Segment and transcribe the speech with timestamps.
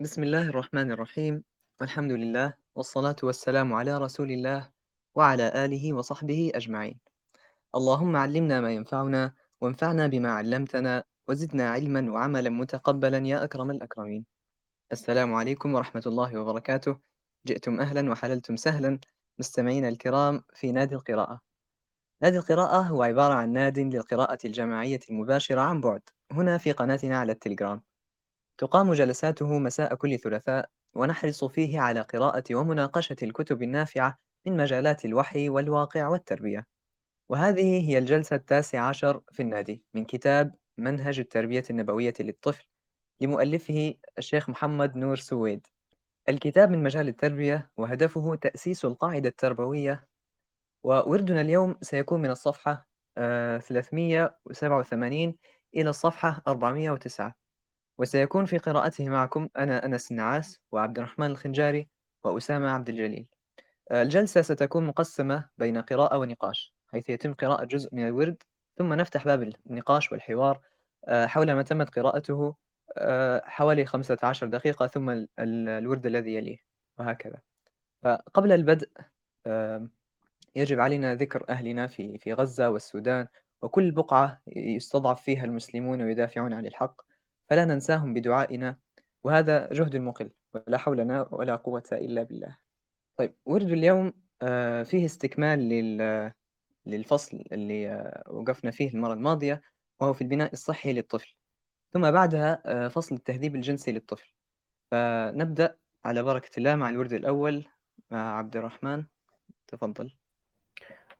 [0.00, 1.44] بسم الله الرحمن الرحيم.
[1.80, 4.70] والحمد لله والصلاة والسلام على رسول الله
[5.14, 7.00] وعلى آله وصحبه أجمعين.
[7.74, 14.26] اللهم علمنا ما ينفعنا وانفعنا بما علمتنا وزدنا علما وعملا متقبلا يا أكرم الأكرمين.
[14.92, 16.98] السلام عليكم ورحمة الله وبركاته.
[17.46, 18.98] جئتم أهلا وحللتم سهلا.
[19.38, 21.40] مستمعينا الكرام في نادي القراءة.
[22.22, 26.02] نادي القراءة هو عبارة عن ناد للقراءة الجماعية المباشرة عن بعد.
[26.32, 27.82] هنا في قناتنا على التليجرام.
[28.58, 35.48] تقام جلساته مساء كل ثلاثاء ونحرص فيه على قراءة ومناقشة الكتب النافعة من مجالات الوحي
[35.48, 36.66] والواقع والتربية.
[37.30, 42.64] وهذه هي الجلسة التاسعة عشر في النادي من كتاب منهج التربية النبوية للطفل
[43.20, 45.66] لمؤلفه الشيخ محمد نور سويد.
[46.28, 50.06] الكتاب من مجال التربية وهدفه تأسيس القاعدة التربوية
[50.84, 52.88] ووردنا اليوم سيكون من الصفحة
[53.18, 55.36] آه، 387
[55.76, 57.34] إلى الصفحة 409
[57.98, 61.88] وسيكون في قراءته معكم أنا أنس النعاس وعبد الرحمن الخنجاري
[62.24, 63.26] وأسامة عبد الجليل.
[63.90, 68.42] آه، الجلسة ستكون مقسمة بين قراءة ونقاش حيث يتم قراءة جزء من الورد
[68.78, 70.60] ثم نفتح باب النقاش والحوار
[71.04, 72.54] آه، حول ما تمت قراءته
[72.98, 76.58] آه، حوالي 15 دقيقة ثم ال- ال- الورد الذي يليه
[76.98, 77.38] وهكذا.
[78.02, 78.88] فقبل البدء
[80.56, 83.26] يجب علينا ذكر أهلنا في غزة والسودان
[83.62, 87.02] وكل بقعة يستضعف فيها المسلمون ويدافعون عن الحق.
[87.48, 88.76] فلا ننساهم بدعائنا
[89.24, 92.56] وهذا جهد مقل ولا حول لنا ولا قوة إلا بالله.
[93.16, 96.32] طيب ورد اليوم آه، فيه استكمال لل-
[96.86, 99.62] للفصل اللي آه، وقفنا فيه المرة الماضية
[100.00, 101.34] وهو في البناء الصحي للطفل.
[101.92, 104.32] ثم بعدها آه، فصل التهذيب الجنسي للطفل.
[104.90, 107.64] فنبدأ على بركة الله مع الورد الأول
[108.10, 109.04] مع عبد الرحمن.
[109.66, 110.14] تفضل.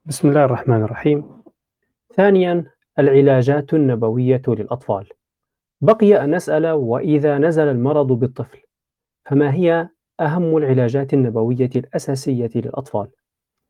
[0.05, 1.43] بسم الله الرحمن الرحيم.
[2.17, 5.09] ثانيا العلاجات النبوية للأطفال.
[5.81, 8.59] بقي أن نسأل وإذا نزل المرض بالطفل
[9.25, 9.89] فما هي
[10.21, 13.09] أهم العلاجات النبوية الأساسية للأطفال؟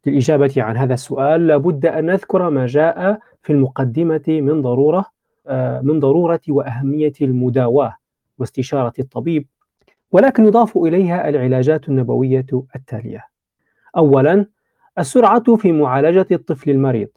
[0.06, 5.06] للإجابة عن هذا السؤال لابد أن نذكر ما جاء في المقدمة من ضرورة
[5.48, 7.97] آه، من ضرورة وأهمية المداواة
[8.38, 9.47] واستشارة الطبيب
[10.12, 13.25] ولكن يضاف إليها العلاجات النبوية التالية.
[13.97, 14.47] أولا
[14.98, 17.08] السرعة في معالجة الطفل المريض.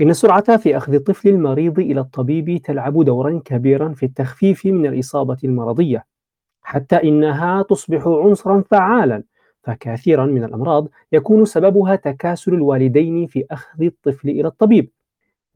[0.00, 5.36] إن السرعة في أخذ الطفل المريض إلى الطبيب تلعب دورا كبيرا في التخفيف من الإصابة
[5.44, 6.04] المرضية،
[6.62, 9.22] حتى إنها تصبح عنصرا فعالا،
[9.62, 14.90] فكثيرا من الأمراض يكون سببها تكاسل الوالدين في أخذ الطفل إلى الطبيب.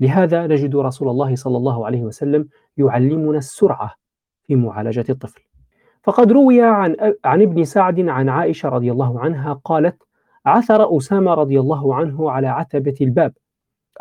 [0.00, 3.94] لهذا نجد رسول الله صلى الله عليه وسلم يعلمنا السرعة
[4.47, 5.41] في معالجة الطفل.
[6.03, 10.03] فقد روي عن عن ابن سعد عن عائشة رضي الله عنها قالت:
[10.47, 13.32] عثر أسامة رضي الله عنه على عتبة الباب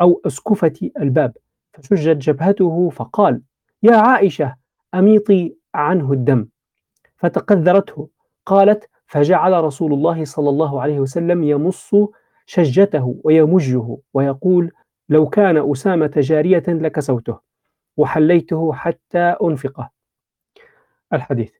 [0.00, 1.36] أو أسكفة الباب.
[1.72, 3.42] فشجت جبهته فقال
[3.82, 4.56] يا عائشة
[4.94, 6.48] أميطي عنه الدم.
[7.16, 8.08] فتقذرته
[8.46, 11.90] قالت فجعل رسول الله صلى الله عليه وسلم يمص
[12.46, 14.70] شجته ويمجه ويقول
[15.08, 17.38] لو كان أسامة جارية لكسوته
[17.96, 19.90] وحليته حتى أنفقه.
[21.12, 21.52] الحديث.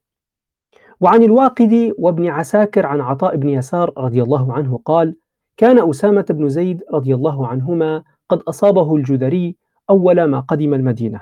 [1.01, 5.17] وعن الواقدي وابن عساكر عن عطاء بن يسار رضي الله عنه قال
[5.57, 9.57] كان أسامة بن زيد رضي الله عنهما قد أصابه الجدري
[9.91, 11.21] أول ما قدم المدينة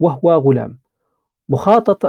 [0.00, 0.78] وهو غلام.
[1.48, 2.06] مخاطط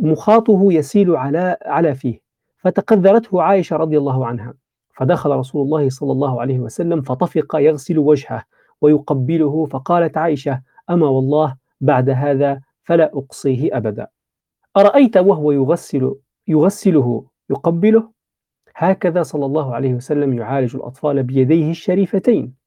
[0.00, 2.20] مخاطه يسيل على على فيه.
[2.58, 4.54] فتقذرته عائشة رضي الله عنها.
[4.94, 8.44] فدخل رسول الله صلى الله عليه وسلم فطفق يغسل وجهه
[8.80, 14.06] ويقبله فقالت عائشة أما والله بعد هذا فلا أقصيه أبدا.
[14.76, 16.14] أرأيت وهو يغسل
[16.48, 18.10] يغسله يقبله؟
[18.76, 22.61] هكذا صلى الله عليه وسلم يعالج الأطفال بيديه الشريفتين.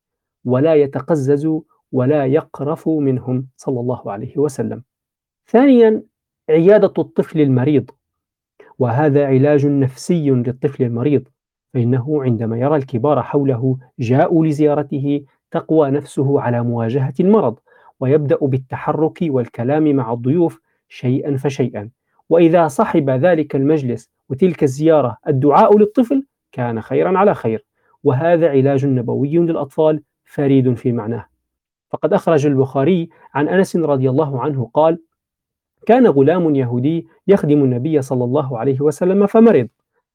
[0.46, 1.50] ولا يتقزز
[1.92, 4.84] ولا يقرف منهم صلى الله عليه وسلم.
[5.48, 6.04] ثانيا
[6.50, 7.92] عيادة الطفل المريض.
[8.80, 11.28] وهذا علاج نفسي للطفل المريض
[11.74, 17.60] فإنه عندما يرى الكبار حوله جاءوا لزيارته تقوى نفسه على مواجهة المرض
[18.00, 21.90] ويبدأ بالتحرك والكلام مع الضيوف شيئا فشيئا.
[22.30, 27.66] وإذا صحب ذلك المجلس وتلك الزيارة الدعاء للطفل كان خيرا على خير.
[28.03, 31.26] وهذا علاج نبوي للأطفال فريد في معناه.
[31.90, 35.02] فقد أخرج البخاري عن أنس رضي الله عنه قال
[35.86, 39.68] كان غلام يهودي يخدم النبي صلى الله عليه وسلم فمرض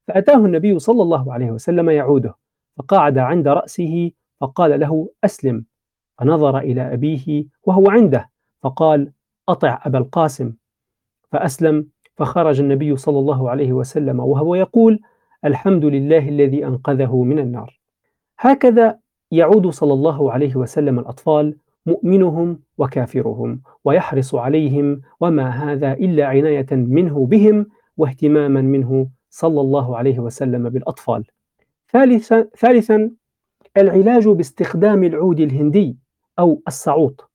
[0.09, 2.35] فأتاه النبي صلى الله عليه وسلم يعوده
[2.79, 4.11] فقعد عند رأسه
[4.41, 5.65] فقال له أسلم.
[6.19, 8.31] فنظر إلى أبيه وهو عنده
[8.63, 9.13] فقال
[9.49, 10.53] أطع أبا القاسم.
[11.33, 15.01] فأسلم فخرج النبي صلى الله عليه وسلم وهو يقول
[15.45, 17.81] الحمد لله الذي أنقذه من النار.
[18.39, 18.99] هكذا
[19.31, 21.57] يعود صلى الله عليه وسلم الأطفال
[21.87, 27.67] مؤمنهم وكافرهم ويحرص عليهم وما هذا إلا عناية منه بهم
[27.97, 31.25] واهتماما منه صلى الله عليه وسلم بالأطفال.
[31.93, 33.11] ثالثا, ثالثا
[33.77, 35.97] العلاج باستخدام العود الهندي
[36.39, 37.31] أو السعوط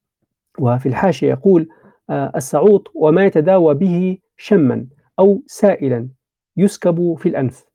[0.59, 1.69] وفي الحاشية يقول
[2.09, 4.87] آه، السعوط وما يتداوى به شما
[5.19, 6.09] أو سائلا
[6.57, 7.65] يسكب في الأنف.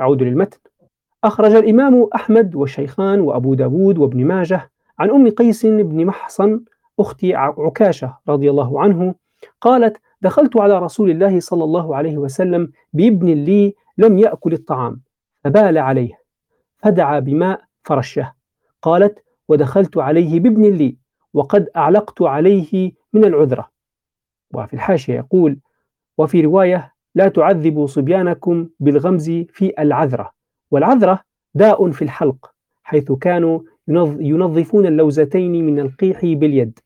[0.00, 0.58] أعود للمتن.
[1.24, 6.60] أخرج الإمام أحمد والشيخان وأبو داود وابن ماجه عن أم قيس بن محصن
[7.00, 9.14] أخت عكاشة رضي الله عنه
[9.60, 15.02] قالت دخلت على رسول الله صلى الله عليه وسلم بابن لي لم يأكل الطعام
[15.44, 16.12] فبال عليه
[16.78, 18.32] فدعا بماء فرشه
[18.82, 20.96] قالت ودخلت عليه بابن لي
[21.34, 23.70] وقد أعلقت عليه من العذرة.
[24.54, 25.58] وفي الحاشية يقول
[26.18, 30.30] وفي رواية لا تعذبوا صبيانكم بالغمز في العذرة.
[30.70, 31.20] والعذرة
[31.54, 33.60] داء في الحلق حيث كانوا
[34.20, 36.78] ينظفون اللوزتين من القيح باليد.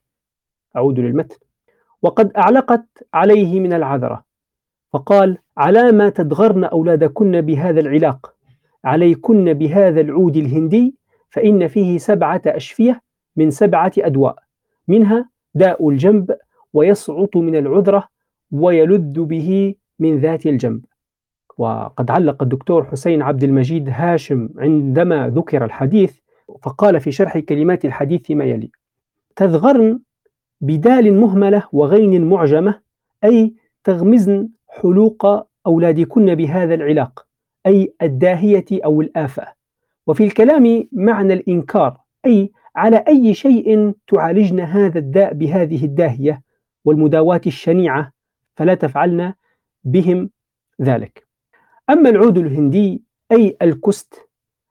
[0.76, 1.36] أعود للمتن.
[2.02, 4.25] وقد أعلقت عليه من العذرة.
[4.92, 8.34] فقال على ما تدغرن أولادكن بهذا العلاق.
[8.84, 10.94] عليكن بهذا العود الهندي
[11.30, 13.00] فإن فيه سبعة أشفية
[13.36, 14.38] من سبعة أدواء.
[14.88, 16.36] منها داء الجنب
[16.72, 18.08] ويسعط من العذرة
[18.50, 20.84] ويلذ به من ذات الجنب.
[21.58, 26.19] وقد علق الدكتور حسين عبد المجيد هاشم عندما ذكر الحديث
[26.62, 28.70] فقال في شرح كلمات الحديث ما يلي
[29.37, 30.00] تذغرن
[30.60, 32.81] بدال مهملة وغين معجمة
[33.25, 37.26] أي تغمزن حلوق أولادكن بهذا العلاق
[37.66, 39.46] أي الداهية أو الآفة.
[40.06, 41.96] وفي الكلام معنى الإنكار
[42.26, 46.43] أي على أي شيء تعالجن هذا الداء بهذه الداهية
[46.84, 48.12] والمداواة الشنيعة
[48.56, 49.34] فلا تفعلن
[49.84, 50.31] بهم
[50.82, 51.27] ذلك.
[51.90, 53.02] أما العود الهندي
[53.32, 54.29] أي الكست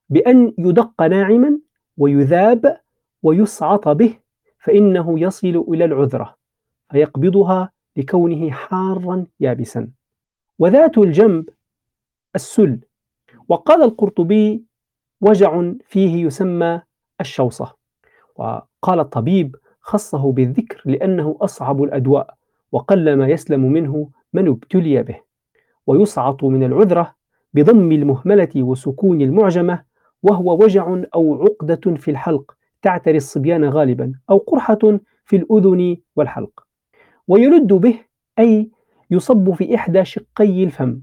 [0.10, 1.60] بأن يدق ناعما
[1.98, 2.80] ويذاب
[3.24, 4.18] ويسعط به
[4.60, 6.36] فإنه يصل إلى العذرة
[6.92, 9.90] فيقبضها لكونه حارا يابسا.
[10.60, 11.50] وذات الجنب
[12.36, 12.80] السل.
[13.50, 14.64] وقال القرطبي
[15.22, 16.82] وجع فيه يسمى
[17.22, 17.76] الشوصة.
[18.36, 22.34] وقال الطبيب خصه بالذكر لأنه أصعب الأدواء
[22.72, 25.27] وقل ما يسلم منه من ابتلي به.
[25.88, 27.16] ويصعط من العذرة
[27.54, 29.84] بضم المهملة وسكون المعجمة
[30.24, 32.52] وهو وجع أو عقدة في الحلق
[32.82, 36.64] تعتري الصبيان غالبا أو قرحة في الأذن والحلق.
[37.28, 38.00] ويلد به
[38.40, 38.72] أي
[39.12, 41.02] يصب في إحدى شقي الفم.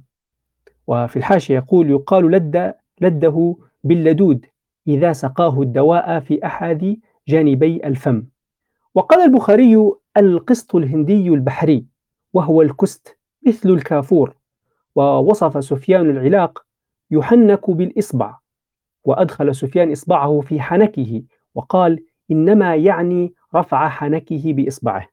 [0.87, 4.47] وفي الحاشية يقول يقال لد لده باللدود
[4.89, 6.97] إذا سقاه الدواء في أحد
[7.29, 8.25] جانبي الفم.
[8.95, 11.87] وقال البخاري القسط الهندي البحري
[12.33, 14.35] وهو الكست مثل الكافور.
[14.95, 16.65] ووصف سفيان العلاق
[17.11, 18.39] يحنك بالإصبع
[19.05, 21.23] وأدخل سفيان إصبعه في حنكه
[21.55, 25.09] وقال إنما يعني رفع حنكه بإصبعه.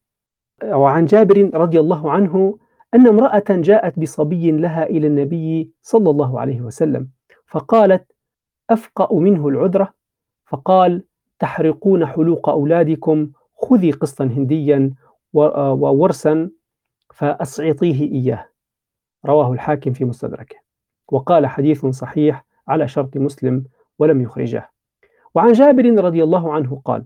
[0.66, 2.58] وعن جابر رضي الله عنه
[2.96, 7.10] أن امرأة جاءت بصبي لها إلى النبي صلى الله عليه وسلم
[7.48, 8.12] فقالت
[8.70, 9.94] أفقأ منه العذرة؟
[10.48, 11.04] فقال
[11.40, 14.94] تحرقون حلوق أولادكم خذي قسطا هنديا
[15.34, 16.50] وورسا
[17.14, 18.51] فأسعطيه إياه.
[19.26, 20.56] رواه الحاكم في مستدركه
[21.12, 23.66] وقال حديث صحيح على شرط مسلم
[24.00, 24.72] ولم يخرجه.
[25.36, 27.04] وعن جابر رضي الله عنه قال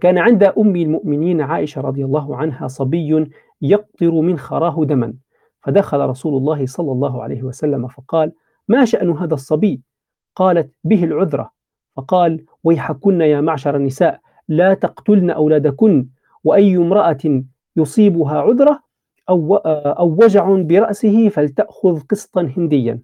[0.00, 3.30] كان عند أم المؤمنين عائشة رضي الله عنها صبي
[3.62, 5.14] يقطر من خراه دما
[5.62, 8.32] فدخل رسول الله صلى الله عليه وسلم فقال
[8.68, 9.80] ما شأن هذا الصبي؟
[10.36, 11.50] قالت به العذرة.
[11.96, 16.06] فقال ويحكن يا معشر النساء لا تقتلن أولادكن
[16.44, 17.42] وأي امرأة
[17.76, 18.80] يصيبها عذرة
[19.32, 23.00] أو, أو وجع برأسه فلتأخذ قسطا هنديا.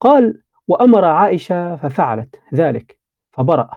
[0.00, 2.98] قال وأمر عائشة ففعلت ذلك
[3.32, 3.70] فبرأ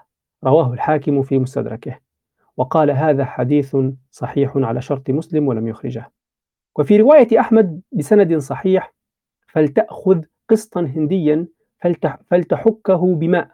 [0.43, 1.99] رواه الحاكم في مستدركه.
[2.57, 3.77] وقال هذا حديث
[4.11, 6.11] صحيح على شرط مسلم ولم يخرجه.
[6.75, 8.93] وفي رواية أحمد بسند صحيح
[9.47, 11.47] فلتأخذ قسطا هنديا
[12.29, 13.49] فلتحكه بماء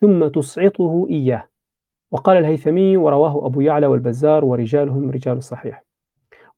[0.00, 1.48] ثم تصعطه إياه.
[2.10, 5.87] وقال الهيثمي ورواه أبو يعلى والبزار ورجالهم رجال الصحيح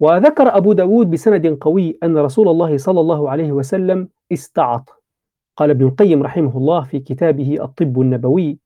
[0.00, 5.02] وذكر أبو داود بسند قوي أن رسول الله صلى الله عليه وسلم استعط.
[5.56, 8.58] قال ابن القيم رحمه الله في كتابه الطب النبوي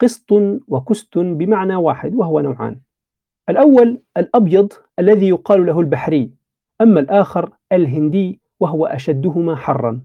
[0.00, 0.32] قسط
[0.68, 2.80] وكست بمعنى واحد وهو نوعان.
[3.48, 6.30] الأول الأبيض الذي يقال له البحري
[6.80, 10.00] أما الآخر الهندي وهو أشدهما حرا.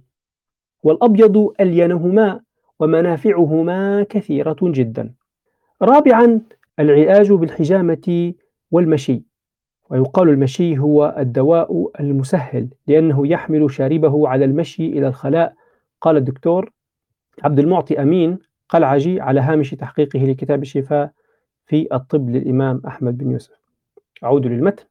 [0.83, 2.39] والأبيض ألينهما
[2.79, 5.13] ومنافعهما كثيرة جدا.
[5.81, 6.41] رابعا
[6.79, 8.33] العلاج بالحجامة
[8.71, 9.24] والمشي.
[9.89, 15.53] ويقال المشي هو الدواء المسهل لأنه يحمل شاربه على المشي إلى الخلاء.
[16.01, 16.72] قال الدكتور
[17.44, 18.39] عبد المعطي أمين
[18.70, 21.12] قلعجي على هامش تحقيقه لكتاب الشفاء
[21.65, 23.60] في الطب للإمام أحمد بن يوسف.
[24.24, 24.86] أعود للمتن.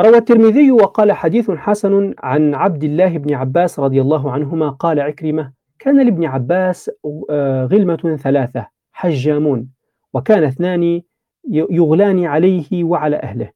[0.00, 5.52] روى الترمذي وقال حديث حسن عن عبد الله بن عباس رضي الله عنهما قال عكرمة
[5.78, 6.90] كان لابن عباس
[7.30, 9.68] آه، غلمة ثلاثة حجامون
[10.14, 11.02] وكان اثنان
[11.50, 13.50] يغلان عليه وعلى أهله.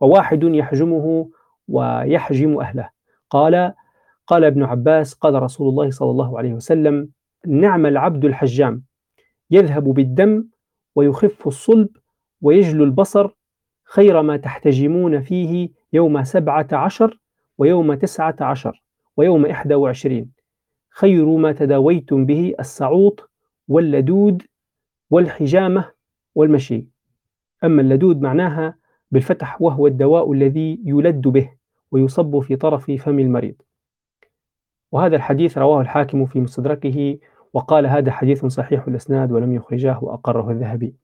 [0.00, 1.30] وواحد يحجمه
[1.68, 2.90] ويحجم أهله.
[3.30, 3.74] قال
[4.26, 7.08] قال ابن عباس قال رسول الله صلى الله عليه وسلم
[7.46, 8.84] نعم العبد الحجام
[9.50, 10.44] يذهب بالدم
[10.94, 11.88] ويخف الصلب
[12.42, 13.30] ويجلو البصر
[13.84, 17.20] خير ما تحتجمون فيه يوم سبعة عشر
[17.58, 18.82] ويوم تسعة عشر
[19.16, 20.32] ويوم إحدى وعشرين.
[20.90, 23.30] خير ما تداويتم به السعوط
[23.68, 24.42] واللدود
[25.10, 25.90] والحجامة
[26.34, 26.88] والمشي.
[27.64, 28.76] أما اللدود معناها
[29.14, 31.50] بالفتح وهو الدواء الذي يلد به
[31.92, 33.54] ويصب في طرف فم المريض.
[34.92, 37.18] وهذا الحديث رواه الحاكم في مستدركه
[37.52, 40.94] وقال هذا حديث صحيح الإسناد ولم يخرجاه وأقره الذهبي.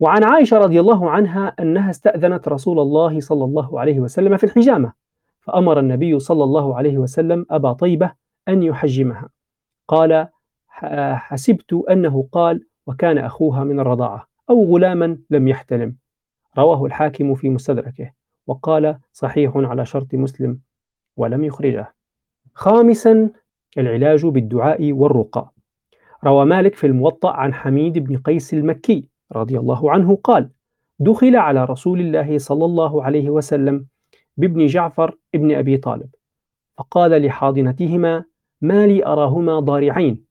[0.00, 4.92] وعن عائشة رضي الله عنها أنها استأذنت رسول الله صلى الله عليه وسلم في الحجامة
[5.40, 8.12] فأمر النبي صلى الله عليه وسلم أبا طيبة
[8.48, 9.28] أن يحجمها.
[9.88, 10.28] قال
[11.14, 15.96] حسبت أنه قال وكان أخوها من الرضاعة أو غلاما لم يحتلم.
[16.58, 18.10] رواه الحاكم في مستدركه
[18.46, 20.60] وقال صحيح على شرط مسلم
[21.16, 21.94] ولم يخرجه.
[22.54, 23.30] خامسا
[23.78, 25.52] العلاج بالدعاء والرقى
[26.24, 30.50] روى مالك في الموطأ عن حميد بن قيس المكي رضي الله عنه قال
[30.98, 33.86] دخل على رسول الله صلى الله عليه وسلم
[34.36, 36.08] بابن جعفر ابن أبي طالب
[36.78, 38.24] فقال لحاضنتهما
[38.60, 40.24] ما لي أراهما ضارعين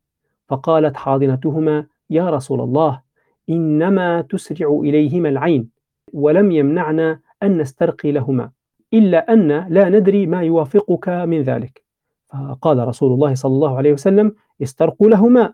[0.48, 3.02] فقالت حاضنتهما يا رسول الله
[3.50, 5.70] إنما تسرع إليهما العين
[6.14, 8.52] ولم يمنعنا أن نسترقي لهما
[8.94, 11.84] إلا أن لا ندري ما يوافقك من ذلك.
[12.30, 15.54] فقال رسول الله صلى الله عليه وسلم استرقوا لهما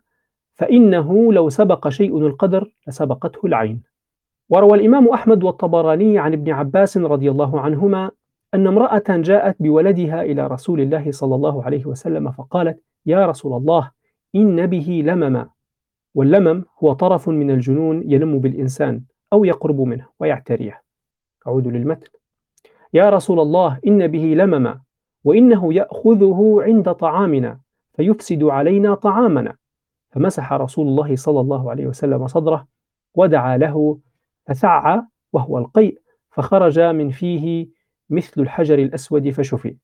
[0.56, 3.84] فإنه لو سبق شيء القدر لسبقته العين.
[4.50, 8.12] وروى الإمام أحمد والطبراني عن ابن عباس رضي الله عنهما
[8.54, 13.92] أن امرأة جاءت بولدها إلى رسول الله صلى الله عليه وسلم فقالت يا رسول الله
[14.36, 15.50] إن به لمما.
[16.16, 19.02] واللمم هو طرف من الجنون يلم بالإنسان.
[19.34, 20.82] أو يقرب منه ويعتريه.
[21.48, 22.08] أعود للمتن
[22.94, 24.82] يا رسول الله إن به لمما
[25.24, 27.60] وإنه يأخذه عند طعامنا
[27.94, 29.56] فيفسد علينا طعامنا.
[30.12, 32.68] فمسح رسول الله صلى الله عليه وسلم صدره
[33.16, 34.00] ودعا له
[34.48, 35.02] فسعى
[35.34, 36.00] وهو القيء
[36.32, 37.68] فخرج من فيه
[38.10, 39.78] مثل الحجر الأسود فشفي.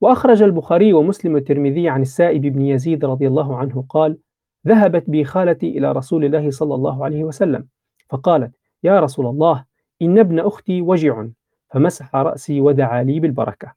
[0.00, 4.18] وأخرج البخاري ومسلم والترمذي عن السائب بن يزيد رضي الله عنه قال
[4.66, 7.66] ذهبت بي خالتي إلى رسول الله صلى الله عليه وسلم
[8.08, 9.64] فقالت يا رسول الله
[10.02, 11.26] إن ابن أختي وجع
[11.70, 13.74] فمسح رأسي ودعا لي بالبركة.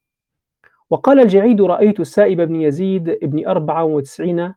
[0.90, 4.54] وقال الجعيد رأيت السائب بن يزيد ابن أربعة وتسعين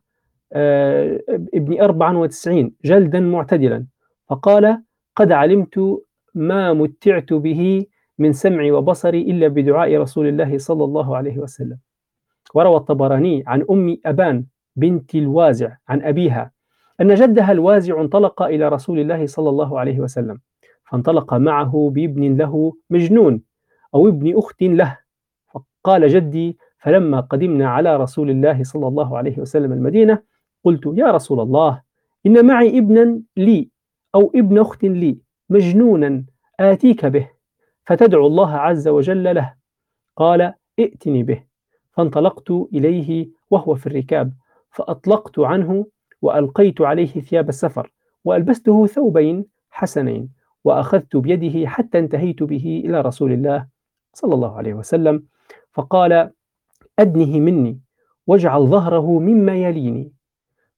[0.53, 1.19] آه،
[1.53, 3.85] ابن أربعة وتسعين جلدا معتدلا.
[4.29, 4.83] فقال
[5.15, 6.01] قد علمت
[6.33, 7.85] ما متعت به
[8.19, 11.77] من سمعي وبصري إلا بدعاء رسول الله صلى الله عليه وسلم.
[12.53, 16.51] وروى الطبراني عن أم أبان بنت الوازع عن أبيها
[17.01, 20.39] أن جدها الوازع انطلق إلى رسول الله صلى الله عليه وسلم
[20.85, 23.41] فانطلق معه بابن له مجنون
[23.95, 24.97] أو ابن أخت له.
[25.53, 30.19] فقال جدي فلما قدمنا على رسول الله صلى الله عليه وسلم المدينة
[30.63, 31.81] قلت يا رسول الله
[32.25, 33.69] إن معي ابنا لي
[34.15, 35.17] أو ابن أخت لي
[35.49, 36.25] مجنونا
[36.59, 37.29] آتيك به
[37.85, 39.53] فتدعو الله عز وجل له.
[40.15, 41.43] قال ائتني به.
[41.91, 44.33] فانطلقت إليه وهو في الركاب
[44.71, 45.85] فأطلقت عنه
[46.25, 47.91] وألقيت عليه ثياب السفر
[48.23, 50.29] وألبسته ثوبين حسنين
[50.63, 53.67] وأخذت بيده حتى انتهيت به إلى رسول الله
[54.13, 55.23] صلى الله عليه وسلم
[55.71, 56.31] فقال
[56.99, 57.79] أدنه مني
[58.27, 60.13] واجعل ظهره مما يليني.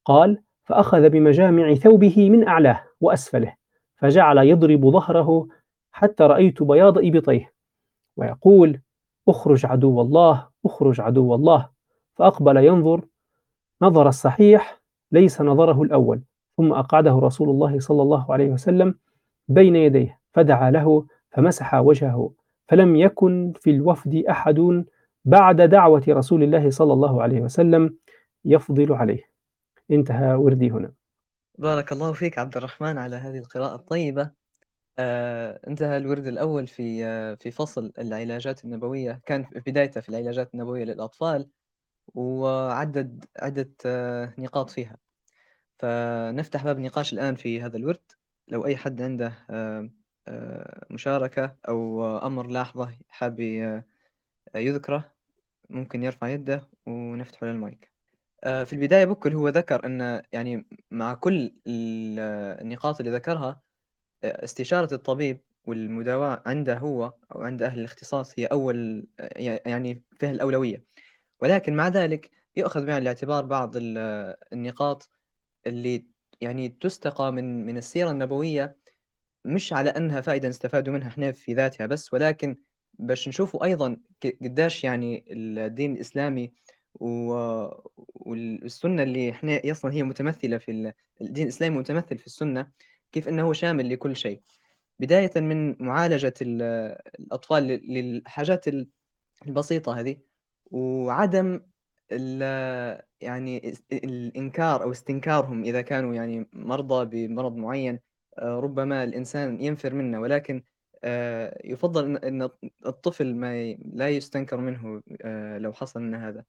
[0.06, 3.54] قال فأخذ بمجامع ثوبه من أعلاه وأسفله
[3.96, 5.48] فجعل يضرب ظهره
[5.92, 7.54] حتى رأيت بياض إبطيه
[8.18, 8.82] ويقول
[9.28, 11.70] أخرج عدو الله أخرج عدو الله.
[12.16, 13.06] فأقبل ينظر
[13.82, 14.77] نظر الصحيح
[15.12, 16.22] ليس نظره الأول
[16.58, 18.96] ثم أقعده رسول الله صلى الله عليه وسلم
[19.48, 22.32] بين يديه فدعا له فمسح وجهه
[22.68, 24.86] فلم يكن في الوفد أحد
[25.26, 27.98] بعد دعوة رسول الله صلى الله عليه وسلم
[28.46, 29.24] يفضل عليه.
[29.92, 30.94] انتهى وردي هنا.
[31.58, 34.32] بارك الله فيك عبد الرحمن على هذه القراءة الطيبة.
[35.00, 40.84] آه، انتهى الورد الأول في آه، في فصل العلاجات النبوية كان بدايته في العلاجات النبوية
[40.84, 41.50] للأطفال.
[42.16, 44.98] وعدد عدة آه، نقاط فيها.
[45.80, 48.12] فنفتح باب نقاش الآن في هذا الورد.
[48.48, 49.90] لو أي حد عنده آه،
[50.28, 53.40] آه، مشاركة أو أمر لاحظة حاب
[54.56, 55.12] يذكره
[55.70, 57.92] ممكن يرفع يده ونفتح له المايك
[58.44, 63.62] في البداية بكل هو ذكر أن يعني مع كل النقاط اللي ذكرها
[64.24, 69.08] استشارة الطبيب والمداواة عنده هو أو عند أهل الاختصاص هي أول
[69.40, 70.84] يعني فيها الأولوية.
[71.42, 75.10] ولكن مع ذلك يؤخذ بعين الاعتبار بعض النقاط
[75.68, 76.06] اللي
[76.42, 78.78] يعني تستقى من من السيرة النبوية
[79.46, 82.56] مش على أنها فائدة نستفاد منها إحنا في ذاتها بس ولكن
[82.94, 83.98] باش نشوفوا أيضا
[84.42, 86.52] قداش يعني الدين الإسلامي
[88.16, 92.72] والسنة اللي إحنا أصلا هي متمثلة في الدين الإسلامي متمثل في السنة
[93.12, 94.42] كيف أنه شامل لكل شيء.
[95.00, 98.66] بداية من معالجة الأطفال للحاجات
[99.48, 100.18] البسيطة هذه
[100.72, 101.62] وعدم
[103.22, 108.00] يعني الإنكار أو استنكارهم إذا كانوا يعني مرضى بمرض معين
[108.40, 110.22] آه، ربما الإنسان ينفر منه.
[110.22, 110.64] ولكن
[111.04, 112.50] آه، يفضل أن
[112.86, 116.44] الطفل ما لا يستنكر منه آه، لو حصل لنا هذا.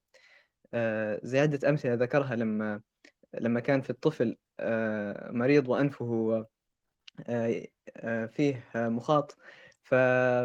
[1.23, 2.81] زي عدة أمثلة ذكرها لما
[3.33, 4.37] لما كان في الطفل
[5.31, 6.45] مريض وأنفه
[8.27, 9.37] فيه مخاط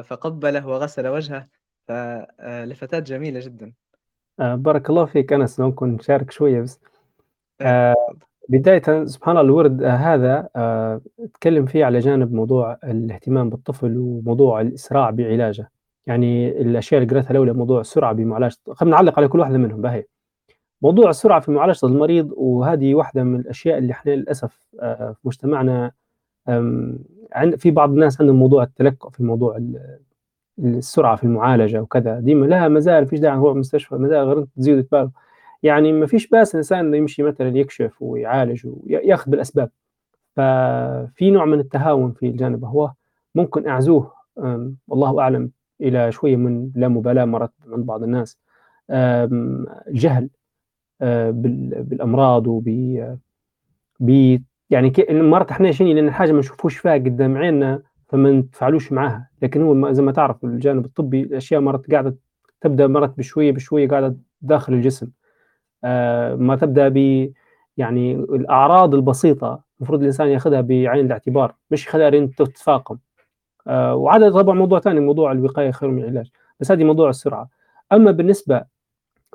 [0.04, 1.48] فقبله وغسل وجهه
[1.88, 3.72] فلفتات جميلة جدا.
[4.38, 6.80] بارك الله فيك أنس ممكن نشارك شوية بس.
[7.60, 7.94] آه
[8.48, 11.00] بداية سبحان الله الورد آه هذا آه
[11.34, 15.70] تكلم فيه على جانب موضوع الاهتمام بالطفل وموضوع الإسراع بعلاجه.
[16.06, 20.04] يعني الأشياء اللي قرأتها الأولى موضوع السرعة بمعالجة خلينا نعلق على كل واحدة منهم بهي
[20.82, 25.92] موضوع السرعة في معالجة المريض وهذه واحدة من الأشياء اللي إحنا للأسف آه في مجتمعنا
[27.56, 29.56] في بعض الناس عندهم موضوع التلكؤ في موضوع
[30.58, 32.20] السرعة في المعالجة وكذا.
[32.20, 35.08] ديما لا ما زال فيش داعي نروح المستشفى ما زال غير تزيد تبالغ.
[35.62, 39.70] يعني ما فيش بأس الإنسان يمشي مثلا يكشف ويعالج ويأخذ بالاسباب
[40.36, 42.92] ففي نوع من التهاون في الجانب هو
[43.34, 44.12] ممكن أعزوه
[44.88, 48.38] والله أعلم إلى شوية من لا مبالاة مرت عند بعض الناس.
[49.88, 50.28] جهل
[51.00, 52.68] بالأمراض وب
[54.70, 57.82] يعني مرات إحنا شيء لأن الحاجة ما نشوفوش فيها قدام عيننا.
[58.14, 59.28] فما نتفاعلوش معاها.
[59.42, 62.16] لكن هو زي ما تعرف الجانب الطبي الأشياء مرات قاعدة
[62.60, 65.10] تبدأ مرات بشوية بشوية قاعدة داخل الجسم.
[65.84, 66.96] آه، ما تبدأ ب
[67.76, 72.98] يعني الأعراض البسيطة المفروض الإنسان ياخذها بعين الاعتبار مش ياخذها تتفاقم
[73.66, 76.30] آه، وعادة طبعا موضوع ثاني موضوع الوقاية خير من العلاج.
[76.60, 77.48] بس هذه موضوع السرعة.
[77.92, 78.64] أما بالنسبة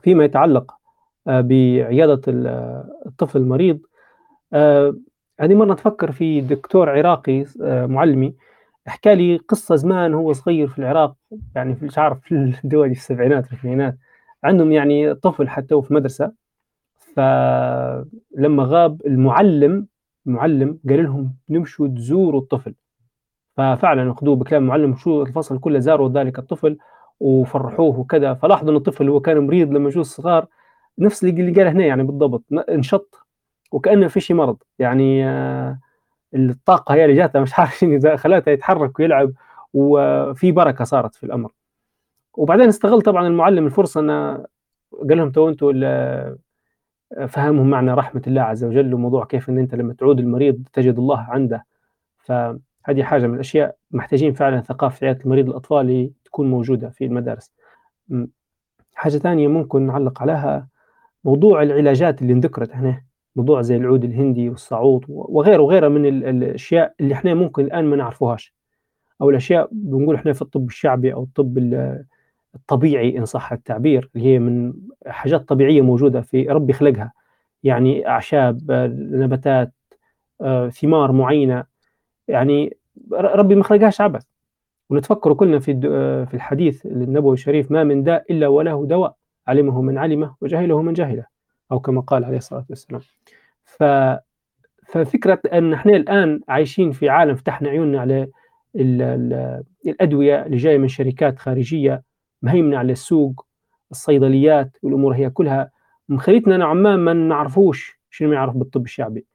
[0.02, 0.74] فيما يتعلق
[1.28, 2.22] آه، بعيادة
[3.06, 3.80] الطفل المريض
[5.40, 7.46] هذه مرة نتفكر في دكتور عراقي
[7.88, 8.36] معلمي
[8.90, 11.16] حكى لي قصة زمان هو صغير في العراق
[11.56, 13.98] يعني مش عارف في الدول في السبعينات في الثمانينات
[14.44, 16.32] عندهم يعني طفل حتى في مدرسة.
[17.16, 19.88] فلما غاب المعلم
[20.28, 22.76] المعلم قال لهم نمشوا تزوروا الطفل.
[23.58, 26.78] ففعلا اخذوه بكلام المعلم شو الفصل كله زاروا ذلك الطفل
[27.20, 28.34] وفرحوه وكذا.
[28.34, 30.48] فلاحظوا إن الطفل هو كان مريض لما جو الصغار.
[31.00, 33.16] نفس اللي قال هنا يعني بالضبط انشط
[33.72, 34.58] وكأنه في شيء مرض.
[34.80, 35.80] يعني آه
[36.36, 39.32] الطاقة هي اللي جاتها مش عارف شنو خلاتها يتحرك ويلعب
[39.74, 41.52] وفي بركة صارت في الأمر.
[42.34, 44.46] وبعدين استغل طبعا المعلم الفرصة إنه
[45.10, 45.74] قال لهم تو أنتم
[47.28, 51.20] فهمهم معنى رحمة الله عز وجل وموضوع كيف إن أنت لما تعود المريض تجد الله
[51.20, 51.66] عنده.
[52.18, 57.52] فهذه حاجة من الأشياء محتاجين فعلا ثقافة عيادة المريض الأطفال تكون موجودة في المدارس.
[58.96, 60.68] حاجة ثانية ممكن نعلق عليها
[61.24, 63.04] موضوع العلاجات اللي انذكرت هنا.
[63.40, 68.54] موضوع زي العود الهندي والصعود وغيره وغيره من الأشياء اللي إحنا ممكن الآن ما نعرفوهاش.
[69.22, 71.58] أو الأشياء بنقول إحنا في الطب الشعبي أو الطب
[72.56, 74.74] الطبيعي إن صح التعبير اللي هي من
[75.08, 77.12] حاجات طبيعية موجودة في ربي خلقها.
[77.64, 78.72] يعني أعشاب
[79.12, 79.74] نباتات
[80.42, 81.64] آه، ثمار معينة.
[82.28, 82.78] يعني
[83.12, 84.24] ربي ما خلقهاش عبث.
[84.90, 89.16] ونتفكر كلنا في آه، في الحديث النبوي الشريف ما من داء إلا وله دواء
[89.48, 91.39] علمه من علمه وجهله من جهله.
[91.72, 93.02] أو كما قال عليه الصلاة والسلام.
[93.66, 93.84] ف
[94.88, 98.24] ففكرة أن إحنا الآن عايشين في عالم فتحنا عيوننا على
[98.76, 102.04] ال ال الأدوية اللي جاية من شركات خارجية
[102.42, 103.46] مهيمنة على السوق
[103.92, 105.72] الصيدليات والأمور هي كلها
[106.10, 109.26] مخليتنا نوعا ما ما نعرفوش شنو يعرف بالطب الشعبي.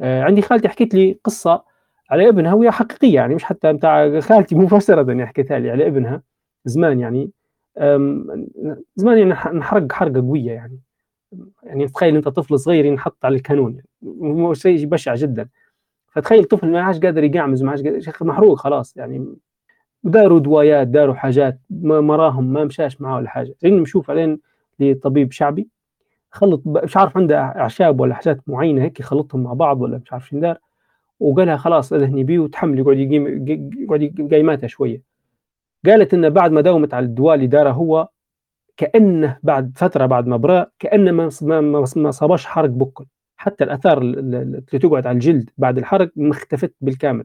[0.00, 1.64] آه عندي خالتي حكيت لي قصة
[2.10, 6.22] على ابنها وهي حقيقية يعني مش حتى بتاع خالتي مباشرة يعني حكيتها لي على ابنها
[6.66, 7.32] زمان يعني.
[8.96, 10.80] زمان يعني انحرق حرقة قوية يعني.
[11.62, 15.48] يعني تخيل انت طفل صغير ينحط على الكانون يعني شيء بشع جدا.
[16.12, 19.34] فتخيل طفل ما عادش قادر يقعمز ما عادش محروق خلاص يعني
[20.04, 23.54] داروا دوايات داروا حاجات ما مراهم ما مشاش معاه ولا حاجة.
[23.62, 24.40] لين نشوف علين
[24.80, 25.68] لطبيب شعبي
[26.30, 30.28] خلط مش عارف عنده أعشاب ولا حاجات معينة هيك يخلطهم مع بعض ولا مش عارف
[30.28, 30.58] شنو دار
[31.20, 35.02] وقالها خلاص اذهني بيه وتحمل يقعد يقيم يقعد قايماتها شوية.
[35.86, 38.08] قالت انه بعد ما داومت على الدواء اللي داره هو
[38.76, 41.60] كأنه بعد فترة بعد ما برا كأنه ما
[41.96, 43.04] ما صابش حرق بكل
[43.36, 47.24] حتى الأثار اللي تقعد على الجلد بعد الحرق اختفت بالكامل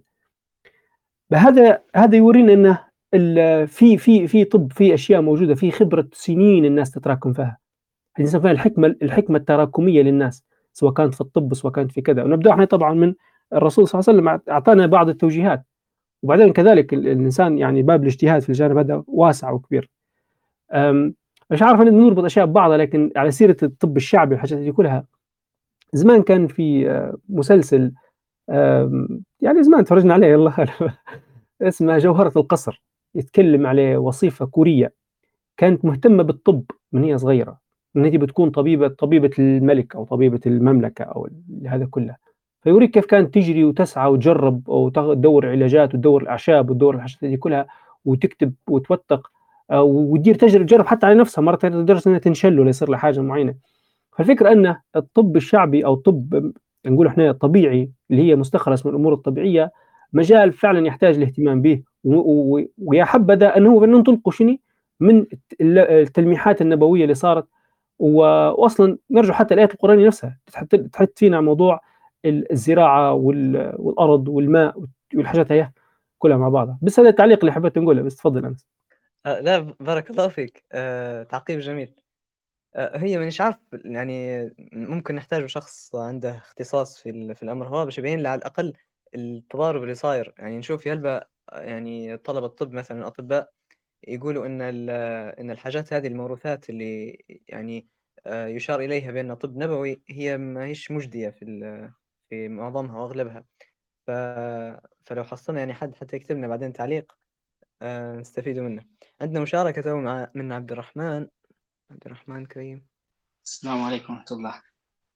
[1.30, 6.92] فهذا هذا يورينا ال في في في طب، في أشياء موجودة، في خبرة سنين الناس
[6.92, 7.58] تتراكم فيها.
[8.18, 12.52] الإنسان فيها الحكمة الحكمة التراكمية للناس، سواء كانت في الطب، سواء كانت في كذا، ونبدأ
[12.52, 13.14] إحنا طبعًا من
[13.54, 15.66] الرسول صلى الله عليه وسلم أع أعطانا بعض التوجيهات،
[16.24, 19.90] وبعدين كذلك ال الإنسان يعني باب الاجتهاد في الجانب هذا واسع وكبير.
[21.52, 25.06] مش عارف إن نربط أشياء ببعضها، لكن على سيرة الطب الشعبي والحاجات دي كلها،
[25.94, 27.94] زمان كان في آه، مسلسل
[29.42, 30.92] يعني زمان اتفرجنا عليه أعلم
[31.62, 32.84] اسمه جوهرة القصر،
[33.16, 34.94] يتكلم عليه وصيفة كورية.
[35.58, 37.60] كانت مهتمة بالطب من هي صغيرة،
[37.98, 41.30] إن هي بتكون طبيبة طبيبة الملك أو طبيبة المملكة أو
[41.68, 42.16] هذا كله،
[42.64, 47.68] فيوريك كيف كانت تجري وتسعى وتجرب وت تدوّر علاجات وتدوّر الأعشاب وتدوّر الحاجات دي كلها
[48.06, 49.32] وتكتب وتوثّق
[49.74, 53.56] وتدير تجر تجرب حتى على نفسها مرات لدرجة إنها تنشل والّا يصير لها حاجة معينة.
[54.18, 56.52] فالفكرة أن الطب الشعبي أو الطب
[56.86, 59.72] نقول إحنا الطبيعي اللي هي مستخلص من الأمور الطبيعية
[60.14, 61.84] مجال فعلًا يحتاج الاهتمام به
[62.78, 64.58] ويا حبذا أنه ننطلقوا شنو
[65.00, 67.48] من الت ال التلميحات النبوية اللي صارت
[68.00, 68.18] و
[68.62, 70.40] وأصلًا نرجع حتى الآيات القرآنية نفسها
[70.94, 71.80] تحث فينا موضوع
[72.26, 74.76] ال الزراعة وال والأرض والماء
[75.16, 75.72] والحاجات هي
[76.20, 76.80] كلها مع بعضها.
[76.82, 78.66] بس هذا التعليق اللي حبيت نقوله بس تفضل أنس.
[79.26, 80.64] آه، لا بارك الله فيك.
[80.72, 81.96] آه، تعقيب جميل.
[82.76, 84.42] آه، هي مانيش عارف يعني
[84.74, 87.68] ممكن نحتاجه شخص عنده اختصاص في في الأمر.
[87.70, 88.74] هو باش يبين لي على الأقل
[89.16, 90.36] التضارب اللي صاير.
[90.40, 91.22] يعني نشوف يلبى
[91.54, 93.54] يعني طلبة الطب مثلا الأطباء
[94.10, 94.90] يقولوا إن ال-
[95.42, 97.90] إن الحاجات هذه الموروثات اللي يعني
[98.28, 101.46] آه، يشار إليها بأنها طب نبوي هي ما هيش مجدية في
[102.30, 103.46] في معظمها وأغلبها.
[104.08, 104.12] ف...
[105.06, 107.18] فلو حصلنا يعني حد حتى يكتب لنا بعدين تعليق.
[107.82, 108.86] آه، نستفيدوا منه.
[109.22, 111.28] عندنا مشاركة تو مع من عبد الرحمن.
[111.92, 112.88] عبد الرحمن كريم.
[113.46, 114.62] السلام عليكم ورحمة الله.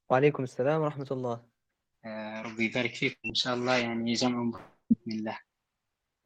[0.09, 1.45] وعليكم السلام ورحمة الله.
[2.05, 3.15] آه، ربي يبارك فيكم.
[3.25, 5.39] إن شاء الله يعني جمع بإذن الله.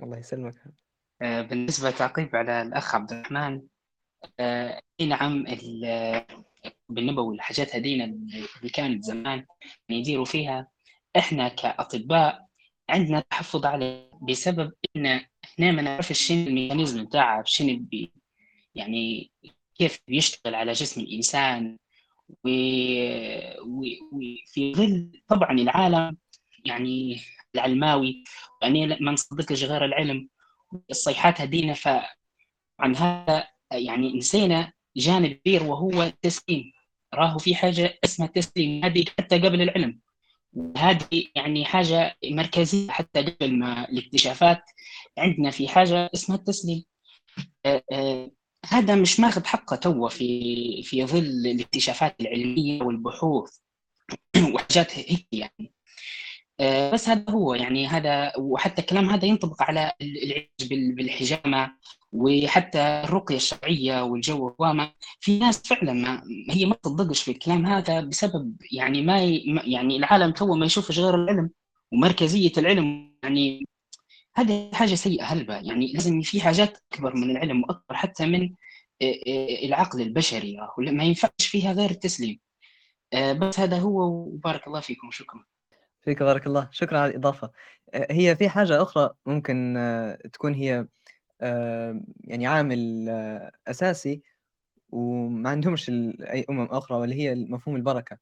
[0.03, 0.55] الله يسلمك.
[1.21, 3.61] آه، بالنسبة تعقيب على الأخ عبد الرحمن
[4.39, 6.25] آه، أي نعم ال-
[6.89, 9.45] بالنبوي الحاجات هذينا اللي كانت زمان
[9.89, 10.67] يديروا فيها
[11.17, 12.47] إحنا كأطباء
[12.89, 18.11] عندنا تحفظ عليه بسبب إن إحنا ما نعرفش شنو الميكانيزم بتاعها شنو بي
[18.75, 19.31] يعني
[19.77, 21.01] كيف بيشتغل على جسم
[23.65, 26.17] و- وفي ظل طبعا العالم
[26.65, 27.19] يعني
[27.55, 28.23] العلماوي
[28.61, 30.29] يعني ما نصدقش غير العلم
[30.91, 36.71] الصيحات هدينا فعن هذا يعني نسينا جانب كبير وهو التسليم.
[37.13, 39.99] راهو في حاجة اسمها التسليم هذه حتى قبل العلم.
[40.77, 44.61] هذه يعني حاجة مركزية حتى قبل ما الاكتشافات
[45.17, 46.83] عندنا في حاجة اسمها التسليم.
[47.65, 48.31] آه، آه،
[48.65, 53.57] هذا مش ماخذ حقه توا في في ظل الاكتشافات العلمية والبحوث
[54.55, 55.73] وحاجات هيك يعني.
[56.59, 61.71] آه، بس هذا هو يعني هذا وحتى الكلام هذا ينطبق على العلاج بال- بالحجامة
[62.11, 68.01] وحتى الرقية الشرعية والجو وما في ناس فعلا ما هي ما تصدقش في الكلام هذا
[68.01, 69.21] بسبب يعني ما-
[69.65, 71.49] يعني العالم تو ما يشوفش غير العلم
[71.93, 73.65] ومركزية العلم يعني
[74.35, 75.23] هذه حاجة سيئة.
[75.23, 78.43] هلبة يعني لازم في حاجات أكبر من العلم وأكبر حتى من
[79.01, 80.57] آه، آه، العقل البشري.
[80.77, 82.39] ما ينفعش فيها غير التسليم.
[83.13, 85.11] آه، بس هذا هو وبارك الله فيكم.
[85.11, 85.43] شكرا.
[86.01, 86.69] فيك بارك الله.
[86.71, 87.51] شكرا على الإضافة.
[87.95, 89.77] هي في حاجة أخرى ممكن
[90.33, 90.87] تكون هي
[92.23, 93.09] يعني عامل
[93.67, 94.21] أساسي
[94.89, 98.17] وما عندهمش أي أمم أخرى واللي هي مفهوم البركة.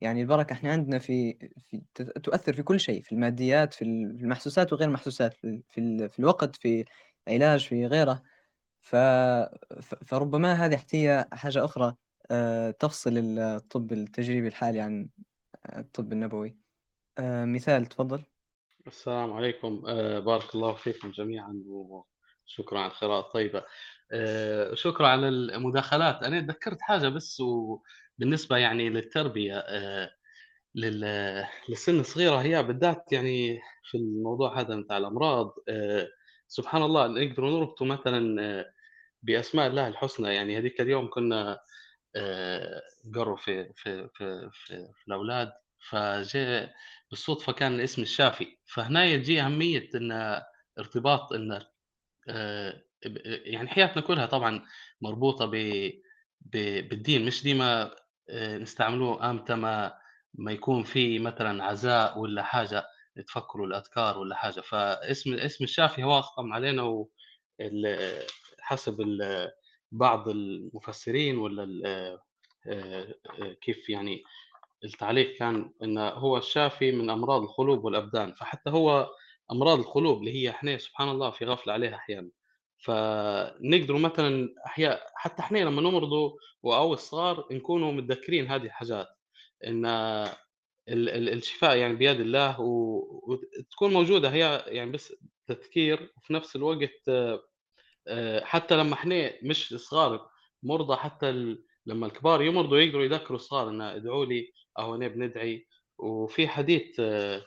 [0.00, 1.82] يعني البركة إحنا عندنا في في
[2.22, 6.18] تؤثّر في كل شيء، في الماديات، في ال في المحسوسات وغير المحسوسات، في في في
[6.18, 6.84] الوقت، في
[7.28, 8.22] العلاج، في غيره،
[8.80, 8.96] ف
[10.06, 11.96] فربما هذه هي حاجة أخرى
[12.30, 15.08] آآ تفصل ال الطب التجريبي الحالي عن
[15.78, 16.58] الطب النبوي.
[17.18, 18.24] آآ مثال تفضّل.
[18.86, 23.64] السلام عليكم آه، بارك الله فيكم جميعا وشكرا على القراءة الطيبة
[24.12, 27.42] آه، شكرا على المداخلات أنا تذكرت حاجة بس
[28.18, 30.10] وبالنسبة يعني للتربية آه،
[30.74, 36.08] لل- للسن الصغيرة هي بالذات يعني في الموضوع هذا متاع الأمراض آه،
[36.48, 38.66] سبحان الله نقدر نربطه مثلا آه،
[39.22, 41.58] بأسماء الله الحسنى يعني هذيك اليوم كنا
[43.14, 45.52] قروا في في في في, في الأولاد
[45.90, 46.74] فجاء
[47.10, 50.42] بالصدفة كان الاسم الشافي فهنا يجي أهمية أن
[50.78, 51.32] ارتباط
[53.06, 54.62] ب- يعني حياتنا كلها طبعا
[55.00, 55.90] مربوطة ب
[56.88, 57.90] بالدين مش ديما
[58.30, 59.92] نستعملوه إمتى ما
[60.34, 62.84] ما يكون في مثلا عزاء ولا حاجة
[63.26, 64.60] تفكروا الأذكار ولا حاجة.
[64.60, 67.04] فاسم اسم الشافي هو أخطم علينا
[68.60, 68.96] حسب
[69.92, 72.20] بعض المفسرين ولا آه،
[72.66, 74.22] آه، كيف يعني
[74.84, 78.34] التعليق كان انه هو الشافي من أمراض القلوب والأبدان.
[78.34, 79.10] فحتى هو
[79.52, 82.30] أمراض القلوب اللي هي إحنا سبحان الله في غفلة عليها أحيانًا،
[82.86, 86.30] فنقدروا مثلًا أحيا حتى إحنا لمّا نمرضوا
[86.64, 89.08] أو الصغار نكونوا متذكرين هذه الحاجات،
[90.88, 95.12] ال الشفاء يعني بيد الله وتكون موجودة هي يعني بس
[95.46, 97.08] تذكير وفي نفس الوقت
[98.08, 100.28] آآ حتى لمّا إحنا مش صغار
[100.62, 105.66] مرضى حتى لمّا الكبار يمرضوا يقدروا يذكروا الصغار إن ادعوا لي أو هنا بندعي،
[105.98, 107.42] وفي حديث آه،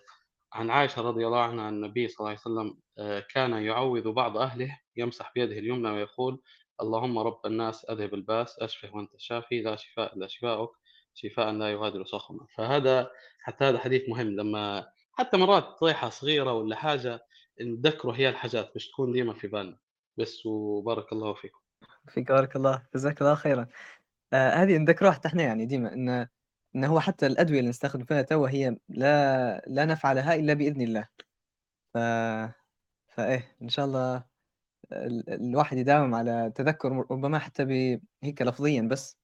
[0.53, 4.37] عن عائشة رضي الله عنها عن النبي صلى الله عليه وسلم آآ كان يعوّذ بعض
[4.37, 6.41] أهله يمسح بيده اليمنى ويقول:
[6.81, 10.71] "اللهم رب الناس أذهب الباس أشفه وأنت الشافي لا شفاء إلا شفاؤك
[11.13, 16.75] شفاء لا يغادر سقما." فهذا حتى هذا حديث مهم لمّا حتى مرات طيحة صغيرة والّا
[16.75, 17.19] حاجة
[17.61, 19.79] نتذكروا هي الحاجات مش تكون ديما في بالنا.
[20.17, 21.59] بس وبارك الله فيكم.
[22.07, 23.67] فيك بارك الله، جزاك الله خيرًا.
[24.33, 26.27] آآ هذه نذكّروها حتى إحنا يعني ديما إن
[26.75, 30.81] إن هو حتى الأدوية اللي نستخدم فيها توا هي لا لا نفع لها إلا بإذن
[30.81, 31.07] الله.
[31.93, 31.97] ف
[33.07, 34.28] فإيه إن شاء الله ال
[34.91, 39.17] الواحد يداوم على تذكُّر ربما حتى هيك لفظيًا بس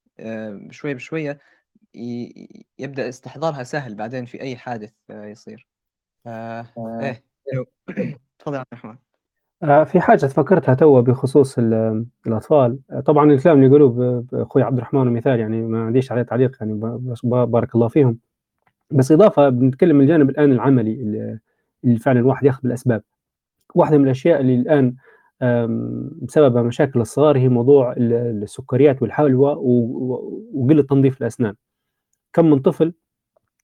[0.72, 1.40] شوية بشوية
[1.96, 2.34] ي
[2.80, 5.68] يبدأ استحضارها سهل بعدين في أي حادث آه، يصير.
[6.26, 7.24] ف إيه.
[7.54, 7.66] حلو
[8.40, 8.96] تفضل يا عبد الرحمن.
[9.64, 12.80] آه، في حاجة تفكرتها توا بخصوص ال- الأطفال.
[12.92, 16.58] آه، طبعا الكلام اللي يقولوه ب- بأخوي عبد الرحمن مثال يعني ما عنديش عليه تعليق
[16.62, 16.74] يعني
[17.24, 18.20] بارك الله فيهم.
[18.92, 20.92] بس إضافة بنتكلم من الجانب الآن العملي
[21.86, 23.04] اللي فعلا الواحد ياخذ بالأسباب.
[23.76, 24.96] واحدة من الأشياء اللي الآن
[26.22, 31.56] بسبب مشاكل الصغار هي موضوع ال- السكريات والحلوى و- و- وقلة تنظيف الأسنان.
[32.34, 32.94] كم من طفل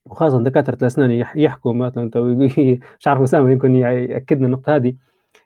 [0.05, 2.11] وخاصة دكاترة الأسنان يح- يحكوا مثلا
[2.99, 4.93] مش عارف أسامة يمكن يأكدنا النقطة هذه.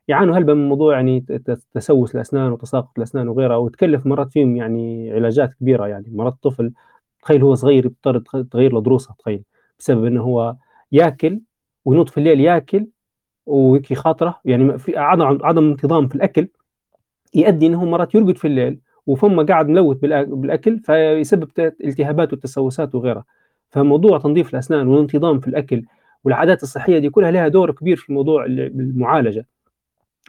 [0.07, 1.25] يعانوا هلبا من موضوع يعني
[1.73, 6.05] تسوس الأسنان وتساقط الأسنان وغيرها وتكلف مرات فيهم يعني علاجات كبيرة يعني.
[6.11, 6.73] مرات طفل
[7.21, 8.19] تخيل هو صغير يضطر
[8.51, 9.43] تغير له ضروسه تخيل.
[9.79, 10.55] بسبب إنه هو
[10.91, 11.41] ياكل
[11.85, 12.87] وينوض في الليل ياكل
[13.45, 14.39] وهيك خاطره.
[14.45, 16.47] يعني في عدم عدم انتظام في الأكل
[17.35, 21.49] يؤدي إنه مرات يرقد في الليل وفمه قاعد ملوث بالأكل فيسبب
[21.83, 23.25] التهابات وتسوسات وغيرها.
[23.71, 25.83] فموضوع تنظيف الأسنان والانتظام في الأكل
[26.23, 29.45] والعادات الصحية دي كلها لها دور كبير في موضوع ال- المعالجه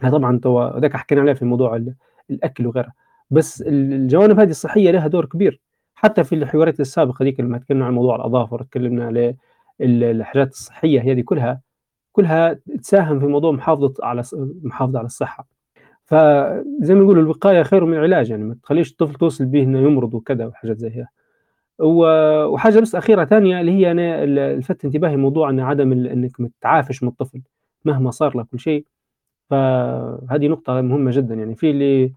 [0.02, 1.94] طبعا تو ذاك حكينا عليه في موضوع ال-
[2.30, 2.92] الأكل وغيرها.
[3.30, 5.60] بس ال- الجوانب هذه الصحية لها دور كبير.
[5.94, 9.34] حتى في الحوارات السابقة ذيك لما تكلمنا عن موضوع الأظافر تكلمنا على
[9.80, 11.60] ال- الحاجات الصحية هذه كلها
[12.16, 15.48] كلها تساهم في موضوع محافظة على المحافظه على الصحة.
[16.06, 20.14] فزي ما نقولوا الوقاية خير من العلاج يعني ما تخليش الطفل توصل به إنه يمرض
[20.14, 21.06] وكذا وحاجات زي هي.
[21.80, 24.26] وحاجة بس أخيرة ثانية اللي هي أنا
[24.56, 27.42] لفت انتباهي موضوع إن عدم إنك متعافش من الطفل
[27.84, 28.86] مهما صار له كل شيء.
[29.50, 32.12] فهذه نقطة مهمة جدًا، يعني في اللي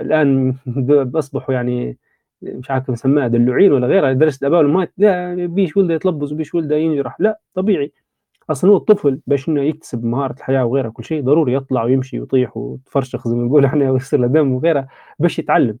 [0.00, 1.98] الآن ب بيصبحوا يعني
[2.42, 6.76] مش عارف نسمّيها دلوعين والّا غيرها لدرجة الآباء والأمهات لا بيش ولده يتلبّس وبيش ولده
[6.76, 7.92] ينجرح، لأ طبيعي،
[8.50, 12.56] أصلًا هو الطفل باش إنه يكتسب مهارة الحياة وغيرها وكل شيء ضروري يطلع ويمشي ويطيح
[12.56, 15.78] ويتفرشخ زي ما نقولوا إحنا ويصير له دم وغيرها باش يتعلم،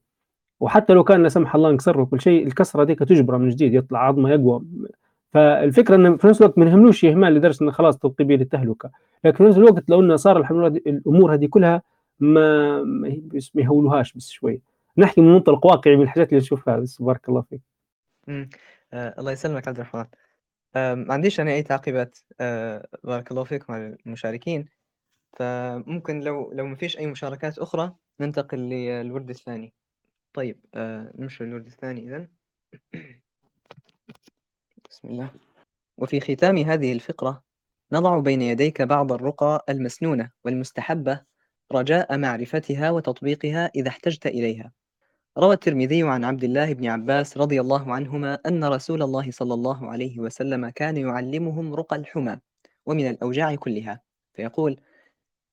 [0.60, 3.74] وحتى لو كان لا سمح الله انكسر له كل شيء الكسرة هذيك تجبره من جديد
[3.74, 4.62] يطلع عظمة يقوى،
[5.32, 8.90] فالفكرة إنه في نفس الوقت ما نهملوش إهمال لدرجة إنه خلاص تلقي به للتهلكة.
[9.24, 10.40] لكن في نفس الوقت لو إنه صار
[10.86, 11.82] الأمور هذه كلها
[12.20, 13.18] ما ما
[13.54, 14.60] يهولوهاش بس شوي
[14.98, 17.60] نحكي من منطلق واقعي من الحاجات اللي نشوفها بس بارك الله فيك.
[18.92, 20.04] آآ الله يسلمك عبد الرحمن.
[20.76, 24.68] آآ ما عنديش أنا أي تعقيبات آآ بارك الله فيكم على المشاركين،
[25.38, 29.74] فممكن لو لو ما فيش أي مشاركات أخرى ننتقل للورد الثاني.
[30.34, 32.28] طيب آآ نمشي للورد الثاني إذًا.
[34.90, 35.30] بسم الله.
[35.98, 37.42] وفي ختام هذه الفقرة
[37.92, 41.20] نضع بين يديك بعض الرقى المسنونة والمستحبة
[41.72, 44.72] رجاء معرفتها وتطبيقها إذا احتجت إليها.
[45.38, 49.90] روى الترمذي عن عبد الله بن عباس رضي الله عنهما أن رسول الله صلى الله
[49.90, 52.38] عليه وسلم كان يعلمهم رقى الحمى
[52.86, 54.00] ومن الأوجاع كلها.
[54.34, 54.80] فيقول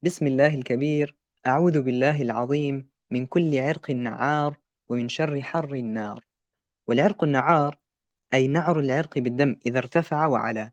[0.01, 1.15] بسم الله الكبير
[1.47, 4.57] أعوذ بالله العظيم من كل عرق نعار
[4.89, 6.25] ومن شر حر النار.
[6.87, 7.77] والعرق النعار
[8.33, 10.71] أي نعر العرق بالدم إذا ارتفع وعلا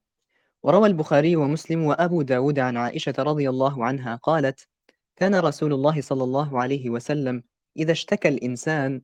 [0.62, 4.68] وروى البخاري ومسلم وأبو داود عن عائشة رضي الله عنها قالت
[5.16, 7.42] كان رسول الله صلى الله عليه وسلم
[7.76, 9.02] إذا اشتكى الإنسان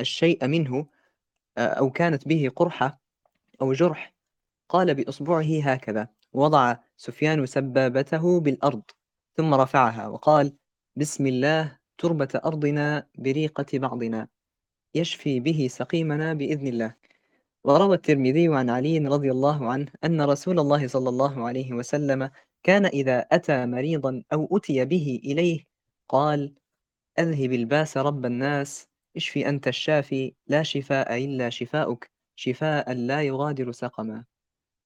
[0.00, 0.86] الشيء منه
[1.58, 3.00] آه، أو كانت به قرحة
[3.62, 4.14] أو جرح
[4.68, 8.82] قال بإصبعه هكذا وضع سفيان سبابته بالأرض
[9.36, 10.52] ثم رفعها وقال
[10.96, 14.28] بسم الله تربة أرضنا بريقة بعضنا
[14.94, 16.94] يشفي به سقيمنا بإذن الله.
[17.64, 22.30] وروى الترمذي عن علي رضي الله عنه أن رسول الله صلى الله عليه وسلم
[22.62, 25.64] كان إذا أتى مريضا أو أتي به إليه
[26.08, 26.54] قال
[27.18, 34.24] أذهب الباس رب الناس اشفي أنت الشافي لا شفاء إلا شفاؤك شفاء لا يغادر سقما.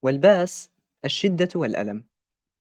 [0.02, 0.70] والباس
[1.04, 2.04] الشدة والألم.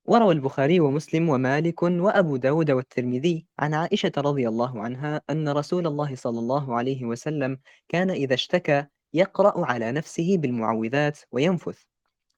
[0.06, 6.16] وروى البخاري ومسلم ومالك وأبو داود والترمذي عن عائشة رضي الله عنها أن رسول الله
[6.16, 11.84] صلى الله عليه وسلم كان إذا اشتكى يقرأ على نفسه بالمعوذات وينفث.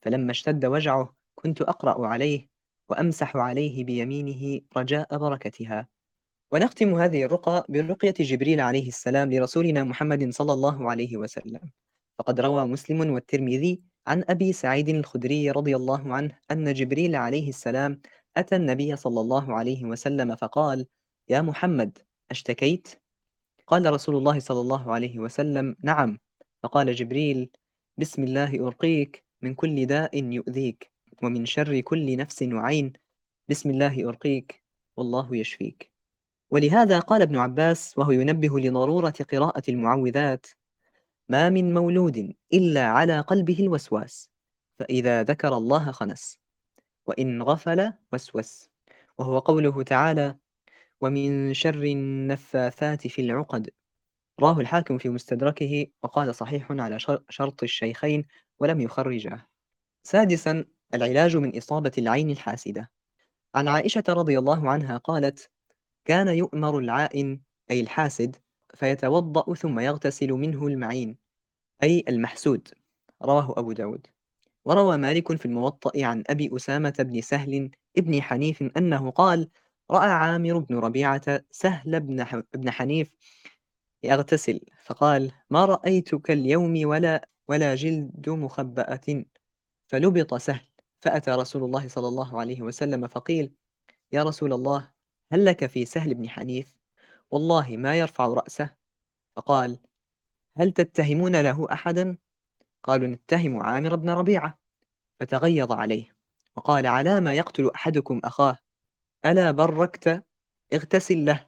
[0.02, 2.48] فلما اشتد وجعه كنت أقرأ عليه
[2.90, 5.88] وأمسح عليه بيمينه رجاء بركتها.
[6.52, 11.60] ونختم هذه الرقى برقية جبريل عليه السلام لرسولنا محمد صلى الله عليه وسلم.
[12.20, 18.02] فقد روى مسلم والترمذي عن أبي سعيد الخدري رضي الله عنه أن جبريل عليه السلام
[18.38, 20.88] أتى النبي صلى الله عليه وسلم فقال
[21.30, 21.98] يا محمد
[22.32, 22.88] أشتكيت؟
[23.68, 26.20] قال رسول الله صلى الله عليه وسلم نعم.
[26.64, 27.50] فقال جبريل
[27.98, 30.92] بسم الله أرقيك من كل داء يؤذيك
[31.24, 32.94] ومن شر كل نفس وعين
[33.50, 34.64] بسم الله أرقيك
[34.98, 35.91] والله يشفيك.
[36.52, 40.46] ولهذا قال ابن عباس وهو ينبه لضرورة قراءة المعوذات
[41.30, 44.30] ما من مولود إلا على قلبه الوسواس
[44.80, 46.40] فإذا ذكر الله خنس
[47.06, 48.70] وإن غفل وسوس
[49.18, 50.38] وهو قوله تعالى
[51.02, 53.70] ومن شر النفاثات في العقد
[54.40, 58.26] راه الحاكم في مستدركه وقال صحيح على شرط الشيخين
[58.60, 59.48] ولم يخرجه.
[60.04, 62.92] سادسا العلاج من إصابة العين الحاسدة.
[63.56, 65.51] عن عائشة رضي الله عنها قالت
[66.06, 68.36] كان يؤمر العائن أي الحاسد
[68.74, 71.18] فيتوضأ ثم يغتسل منه المعين
[71.84, 72.68] أي المحسود.
[73.24, 74.08] رواه أبو داود.
[74.66, 79.50] وروى مالك في الموطأ عن أبي أسامة بن سهل ابن حنيف أنه قال
[79.92, 83.10] رأى عامر بن ربيعة سهل بن, بن حنيف
[84.04, 89.26] يغتسل فقال ما رأيتك اليوم ولا ولا جلد مخبأة
[89.88, 90.66] فلبط سهل
[91.02, 93.52] فأتى رسول الله صلى الله عليه وسلم فقيل
[94.12, 94.92] يا رسول الله
[95.32, 96.74] هل لك في سهل بن حنيف؟
[97.32, 98.76] والله ما يرفع رأسه.
[99.36, 99.80] فقال
[100.58, 102.18] هل تتهمون له أحدا؟
[102.84, 104.60] قالوا نتهم عامر بن ربيعة.
[105.20, 106.16] فتغيظ عليه
[106.56, 108.58] وقال على ما يقتل أحدكم أخاه؟
[109.26, 110.24] ألا بركت؟
[110.74, 111.48] اغتسل له.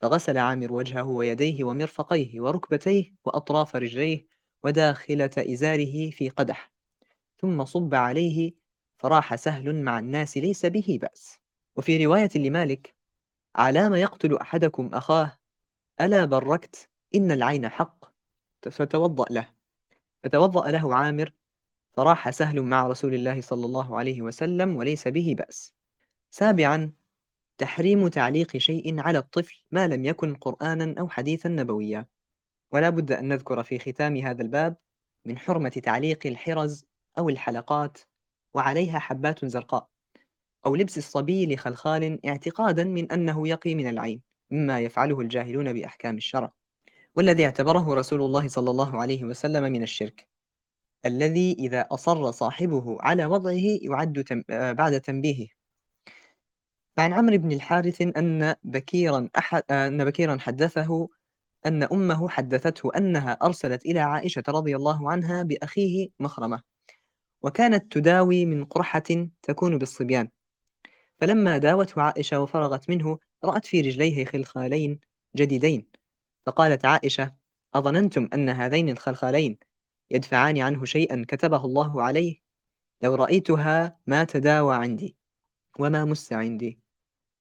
[0.00, 4.26] فغسل عامر وجهه ويديه ومرفقيه وركبتيه وأطراف رجليه
[4.62, 6.72] وداخلة إزاره في قدح.
[7.38, 8.52] ثم صب عليه
[8.98, 11.38] فراح سهل مع الناس ليس به بأس.
[11.76, 12.94] وفي رواية لمالك
[13.56, 15.38] على ما يقتل أحدكم أخاه.
[16.00, 18.04] ألا بركت؟ إن العين حق.
[18.70, 19.48] فتوضأ له.
[20.24, 21.32] فتوضأ له عامر.
[21.92, 25.74] فراح سهل مع رسول الله صلى الله عليه وسلم وليس به بأس.
[26.30, 26.92] سابعا
[27.58, 32.06] تحريم تعليق شيء على الطفل ما لم يكن قرآنا أو حديثا نبويا.
[32.72, 34.76] ولا بد أن نذكر في ختام هذا الباب
[35.24, 36.84] من حرمة تعليق الحرز
[37.18, 37.98] أو الحلقات
[38.54, 39.93] وعليها حبات زرقاء.
[40.66, 46.52] أو لبس الصبي لخلخال اعتقادا من أنه يقي من العين مما يفعله الجاهلون بأحكام الشرع.
[47.14, 50.28] والذي اعتبره رسول الله صلى الله عليه وسلم من الشرك.
[51.06, 55.48] الذي إذا أصر صاحبه على وضعه يعد تم بعد تنبيهه.
[56.96, 61.08] فعن عمرو بن الحارث أن بكيرا أحد أن بكيرا حدثه
[61.66, 66.62] أن أمه حدثته أنها أرسلت إلى عائشة رضي الله عنها بأخيه مخرمة.
[67.42, 70.28] وكانت تداوي من قرحة تكون بالصبيان.
[71.20, 75.00] فلما داوته عائشة وفرغت منه رأت في رجليه خلخالين
[75.36, 75.86] جديدين.
[76.46, 77.34] فقالت عائشة
[77.74, 79.58] أظننتم أن هذين الخلخالين
[80.10, 82.36] يدفعان عنه شيئا كتبه الله عليه؟
[83.02, 85.16] لو رأيتها ما تداوى عندي
[85.78, 86.80] وما مس عندي.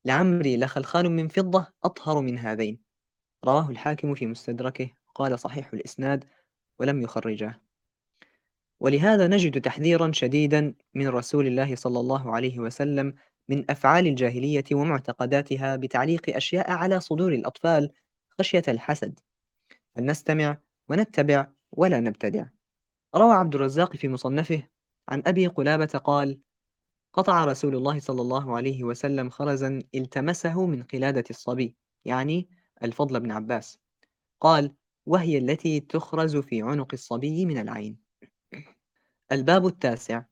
[0.06, 2.80] لعمري لخلخال من فضة أطهر من هذين.
[3.46, 6.26] رواه الحاكم في مستدركه قال صحيح الإسناد
[6.80, 7.62] ولم يخرجه.
[8.80, 13.14] ولهذا نجد تحذيرا شديدا من رسول الله صلى الله عليه وسلم
[13.50, 17.92] من أفعال الجاهلية ومعتقداتها بتعليق أشياء على صدور الأطفال
[18.40, 19.20] خشية الحسد.
[19.96, 20.58] فلنستمع
[20.90, 22.46] ونتبع ولا نبتدع.
[23.16, 24.64] روى عبد الرزاق في مصنفه
[25.10, 26.40] عن أبي قلابة قال
[27.14, 31.76] قطع رسول الله صلى الله عليه وسلم خرزا التمسه من قلادة الصبي
[32.06, 32.50] يعني
[32.84, 33.80] الفضل بن عباس.
[34.42, 34.76] قال
[35.06, 37.98] وهي التي تخرز في عنق الصبي من العين.
[39.32, 40.24] الباب التاسع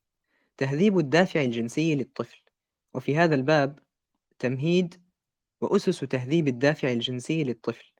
[0.57, 2.40] تهذيب الدافع الجنسي للطفل.
[2.93, 3.79] وفي هذا الباب
[4.39, 5.01] تمهيد
[5.61, 7.91] وأسس تهذيب الدافع الجنسي للطفل.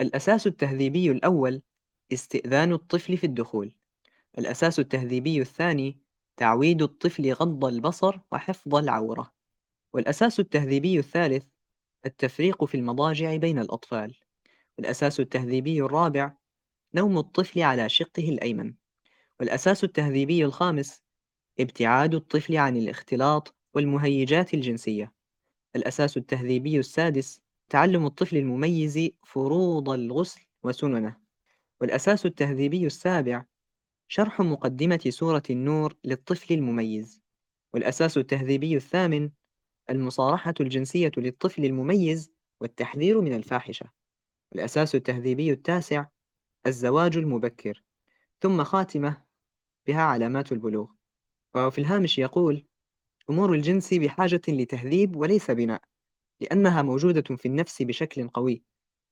[0.00, 1.62] الأساس التهذيبي الأول
[2.12, 3.74] استئذان الطفل في الدخول.
[4.38, 5.98] الأساس التهذيبي الثاني
[6.36, 9.32] تعويد الطفل غض البصر وحفظ العورة.
[9.92, 11.44] والأساس التهذيبي الثالث
[12.06, 14.16] التفريق في المضاجع بين الأطفال.
[14.78, 16.32] والأساس التهذيبي الرابع
[16.94, 18.74] نوم الطفل على شقه الأيمن.
[19.40, 21.02] والأساس التهذيبي الخامس
[21.60, 25.12] ابتعاد الطفل عن الاختلاط والمهيجات الجنسية.
[25.76, 31.16] الأساس التهذيبي السادس تعلم الطفل المميز فروض الغسل وسننه.
[31.80, 33.44] والأساس التهذيبي السابع
[34.08, 37.20] شرح مقدمة سورة النور للطفل المميز.
[37.74, 39.30] والأساس التهذيبي الثامن
[39.90, 43.90] المصارحة الجنسية للطفل المميز والتحذير من الفاحشة.
[44.54, 46.06] الأساس التهذيبي التاسع
[46.66, 47.84] الزواج المبكر.
[48.40, 49.22] ثم خاتمة
[49.86, 50.90] بها علامات البلوغ.
[51.56, 52.67] وفي الهامش يقول
[53.30, 55.82] أمور الجنس بحاجة لتهذيب وليس بناء
[56.40, 58.62] لأنها موجودة في النفس بشكل قوي.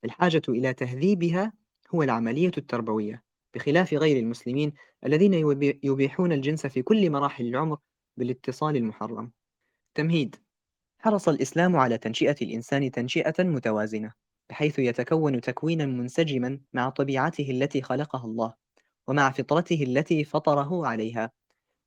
[0.05, 1.53] الحاجة إلى تهذيبها
[1.95, 3.23] هو العملية التربوية
[3.55, 4.73] بخلاف غير المسلمين
[5.07, 5.35] الذين
[5.83, 7.79] يبيحون الجنس في كل مراحل العمر
[8.17, 9.33] بالاتصال المحرم.
[9.95, 10.37] تمهيد
[10.99, 14.13] حرص الإسلام على تنشئة الإنسان تنشئة متوازنة
[14.51, 18.55] بحيث يتكون تكوينا منسجما مع طبيعته التي خلقها الله
[19.09, 21.31] ومع فطرته التي فطره عليها.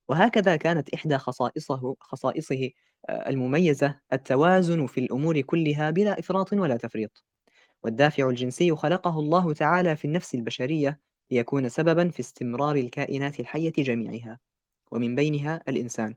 [0.09, 2.69] وهكذا كانت إحدى خصائصه خصائصه
[3.09, 7.23] آه، المميزة التوازن في الأمور كلها بلا إفراط ولا تفريط.
[7.83, 10.99] والدافع الجنسي خلقه الله تعالى في النفس البشرية
[11.31, 14.39] ليكون سببا في استمرار الكائنات الحية جميعها
[14.91, 16.15] ومن بينها الإنسان.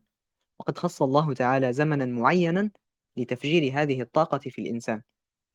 [0.61, 2.70] وقد خص الله تعالى زمنا معينا
[3.16, 5.03] لتفجير هذه الطاقة في الإنسان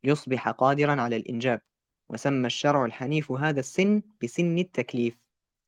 [0.04, 1.62] ليصبح قادرا على الإنجاب
[2.10, 5.18] وسمى الشرع الحنيف هذا السن بسن التكليف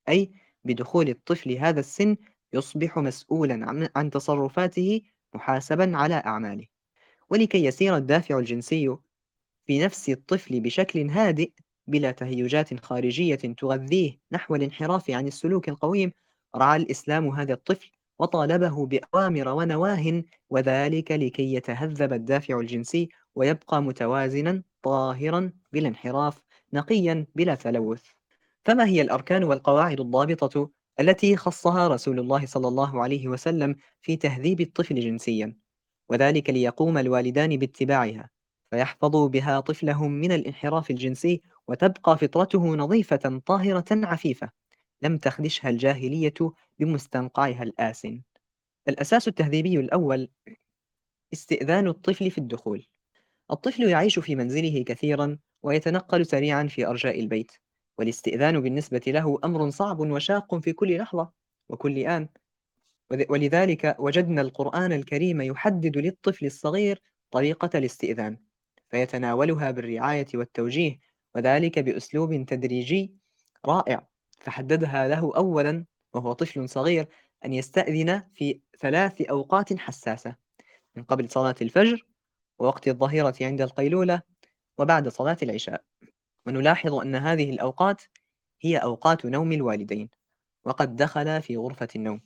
[0.09, 0.31] أي
[0.63, 2.17] بدخول الطفل هذا السن
[2.53, 5.01] يصبح مسؤولا عن تصرفاته
[5.33, 6.65] محاسبا على أعماله.
[7.29, 8.97] ولكي يسير الدافع الجنسي
[9.65, 11.51] في نفس الطفل بشكل هادئ
[11.87, 16.11] بلا تهيجات خارجية تغذيه نحو الانحراف عن السلوك القويم
[16.55, 25.51] رعى الإسلام هذا الطفل وطالبه بأوامر ونواه وذلك لكي يتهذب الدافع الجنسي ويبقى متوازنا طاهرا
[25.73, 26.41] بلا انحراف
[26.73, 28.03] نقيا بلا تلوث.
[28.65, 30.69] فما هي الأركان والقواعد الضابطة
[30.99, 35.55] التي خصها رسول الله صلى الله عليه وسلم في تهذيب الطفل جنسيا
[36.09, 38.29] وذلك ليقوم الوالدان باتباعها
[38.71, 44.49] فيحفظوا بها طفلهم من الانحراف الجنسي وتبقى فطرته نظيفة طاهرة عفيفة
[45.01, 46.33] لم تخدشها الجاهلية
[46.79, 48.21] بمستنقعها الآسن.
[48.87, 50.29] الأساس التهذيبي الأول
[51.33, 52.85] استئذان الطفل في الدخول.
[53.51, 57.51] الطفل يعيش في منزله كثيرا ويتنقل سريعا في أرجاء البيت.
[57.99, 61.31] والاستئذان بالنسبة له أمر صعب وشاق في كل لحظة
[61.69, 62.29] وكل آن.
[63.29, 68.37] ولذلك وجدنا القرآن الكريم يحدد للطفل الصغير طريقة الاستئذان
[68.89, 70.99] فيتناولها بالرعاية والتوجيه
[71.35, 73.13] وذلك بأسلوب تدريجي
[73.65, 74.07] رائع.
[74.39, 77.07] فحددها له أولا وهو طفل صغير
[77.45, 80.35] أن يستأذن في ثلاث أوقات حساسة
[80.95, 82.07] من قبل صلاة الفجر
[82.59, 84.21] ووقت الظهيرة عند القيلولة
[84.77, 85.83] وبعد صلاة العشاء.
[86.49, 88.01] ونلاحظ أن هذه الأوقات
[88.61, 90.09] هي أوقات نوم الوالدين
[90.65, 92.21] وقد دخل في غرفة النوم.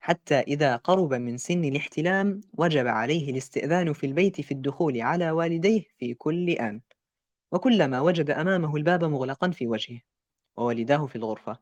[0.00, 5.84] حتى إذا قرب من سن الاحتلام وجب عليه الاستئذان في البيت في الدخول على والديه
[5.98, 6.80] في كل آن.
[7.52, 10.00] وكلما وجد أمامه الباب مغلقا في وجهه
[10.56, 11.58] ووالداه في الغرفة.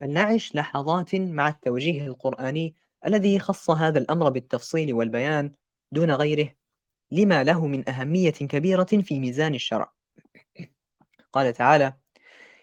[0.00, 2.74] فلنعش لحظات مع التوجيه القرآني
[3.06, 5.52] الذي خص هذا الأمر بالتفصيل والبيان
[5.92, 6.52] دون غيره
[7.10, 9.96] لما له من أهمية كبيرة في ميزان الشرع.
[11.36, 11.92] قال تعالى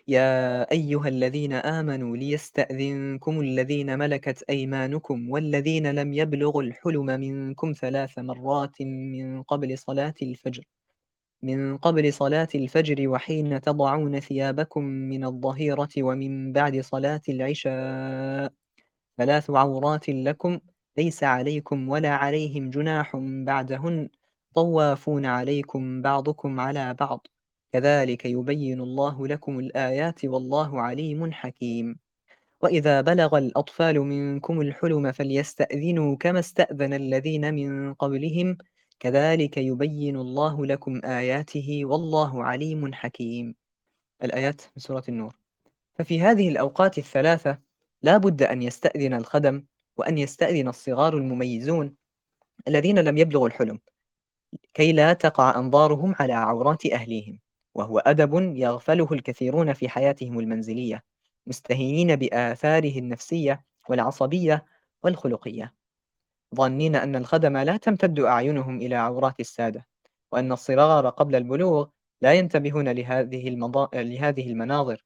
[0.07, 8.82] يا أيها الذين آمنوا ليستأذنكم الذين ملكت أيمانكم والذين لم يبلغوا الحلم منكم ثلاث مرات
[8.82, 10.63] من قبل صلاة الفجر.
[11.43, 18.53] من قبل صلاة الفجر وحين تضعون ثيابكم من الظهيرة ومن بعد صلاة العشاء.
[19.17, 20.59] ثلاث عورات لكم
[20.97, 24.09] ليس عليكم ولا عليهم جناح بعدهن.
[24.55, 27.28] طوافون عليكم بعضكم على بعض.
[27.74, 31.99] كذلك يبين الله لكم الآيات والله عليم حكيم.
[32.61, 38.57] وإذا بلغ الأطفال منكم الحلم فليستأذنوا كما استأذن الذين من قبلهم.
[38.99, 43.55] كذلك يبين الله لكم آياته والله عليم حكيم.
[44.24, 45.36] الآيات من سورة النور.
[45.95, 47.57] ففي هذه الأوقات الثلاثة
[48.01, 49.63] لا بد أن يستأذن الخدم
[49.97, 51.95] وأن يستأذن الصغار المميزون
[52.67, 53.80] الذين لم يبلغوا الحلم
[54.74, 57.42] كي لا تقع أنظارهم على عورات أهليهم.
[57.76, 61.03] وهو أدب يغفله الكثيرون في حياتهم المنزلية
[61.47, 64.65] مستهينين بآثاره النفسية والعصبية
[65.03, 65.74] والخلقية.
[66.55, 69.88] ظانين أن الخدم لا تمتد أعينهم إلى عورات السادة
[70.32, 71.88] وأن الصغار قبل البلوغ
[72.21, 73.89] لا ينتبهون لهذه, المضا...
[73.93, 75.05] لهذه المناظر.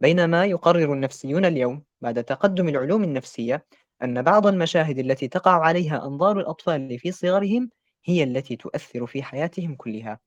[0.00, 3.66] بينما يقرر النفسيون اليوم بعد تقدم العلوم النفسية
[4.02, 7.70] أن بعض المشاهد التي تقع عليها أنظار الأطفال في صغرهم
[8.04, 10.20] هي التي تؤثر في حياتهم كلها.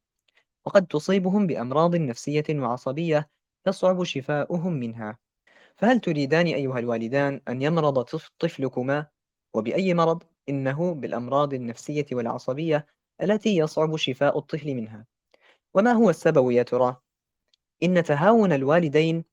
[0.66, 3.30] وقد تصيبهم بأمراض نفسية وعصبية
[3.68, 5.18] يصعب شفاؤهم منها.
[5.76, 8.01] فهل تريدان أيها الوالدان أن يمرض
[8.39, 9.07] طفلكما؟
[9.53, 12.86] وبأي مرض؟ إنه بالأمراض النفسية والعصبية
[13.22, 15.05] التي يصعب شفاء الطفل منها.
[15.74, 16.97] وما هو السبب يا ترى؟
[17.84, 19.26] إن تهاون الوالدين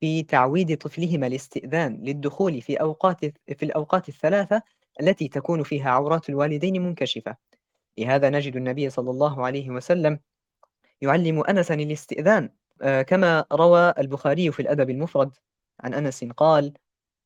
[0.00, 4.62] في تعويد طفلهما الاستئذان للدخول في أوقات في الأوقات الثلاثة
[5.00, 7.36] التي تكون فيها عورات الوالدين منكشفة.
[7.98, 10.20] لهذا نجد النبي صلى الله عليه وسلم
[11.02, 12.50] يعلم أنسا الاستئذان
[12.82, 15.36] آه، كما روى البخاري في الأدب المفرد
[15.80, 16.72] عن أنس قال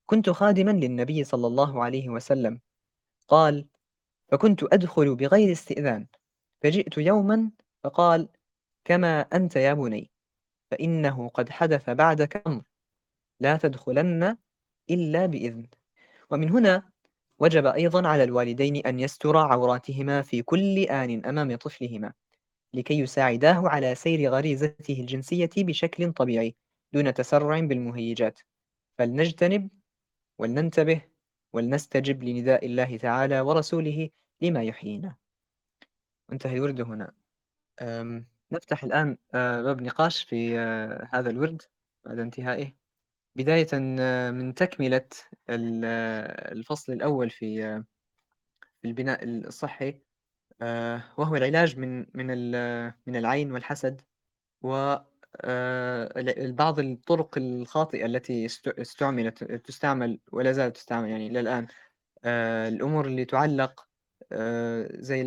[0.07, 2.61] كنت خادما للنبي صلى الله عليه وسلم.
[3.29, 3.67] قال
[4.29, 6.07] فكنت أدخل بغير استئذان.
[6.63, 7.51] فجئت يوما
[7.85, 8.29] فقال
[8.85, 10.11] كما أنت يا بني
[10.71, 12.63] فإنه قد حدث بعدك أمر.
[13.41, 14.37] لا تدخلن
[14.91, 15.67] إلا بإذن.
[16.31, 16.83] ومن هنا
[17.39, 22.13] وجب أيضا على الوالدين أن يستر عوراتهما في كل آن أمام طفلهما.
[22.75, 26.55] لكي يساعداه على سير غريزته الجنسية بشكل طبيعي
[26.93, 28.41] دون تسرع بالمهيجات.
[28.99, 29.71] فلنجتنب
[30.39, 31.03] ولننتبه
[31.53, 34.11] ولنستجب لنداء الله تعالى ورسوله
[34.43, 35.17] لما يحيينا.
[36.33, 37.13] انتهي الورد هنا.
[38.53, 41.63] نفتح الآن آه، باب نقاش في آه، هذا الورد
[42.05, 42.75] بعد انتهائه.
[43.37, 43.67] بداية
[44.01, 45.09] آه، من تكملة
[45.51, 47.83] الفصل الأول في
[48.85, 50.01] البناء الصحي.
[51.19, 52.27] وهو العلاج من من
[53.07, 54.01] من العين والحسد
[54.63, 54.97] و
[56.55, 61.67] بعض الطرق الخاطئة التي استعملت تستعمل ولا زالت تستعمل يعني إلى الآن
[62.69, 63.87] الأمور اللي تعلق
[64.91, 65.23] زي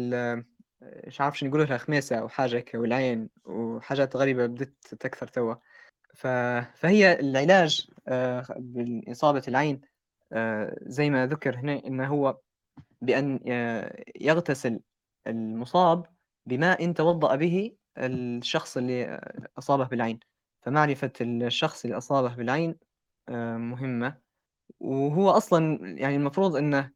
[0.82, 5.56] مش عارف شو نقول لها خميسة أو حاجة هيك والعين وحاجات غريبة بدت تكثر توا.
[6.16, 9.82] فهي العلاج آه، بإصابة العين
[10.34, 12.38] آه، زي ما ذكر هنا إنه هو
[13.02, 14.80] بأن آه، يغتسل
[15.28, 16.06] المصاب
[16.46, 19.22] بماء توضأ به الشخص اللي
[19.58, 20.20] أصابه بالعين.
[20.62, 22.76] فمعرفة الشخص اللي أصابه بالعين
[23.58, 24.18] مهمة.
[24.80, 26.92] وهو أصلا يعني المفروض أنه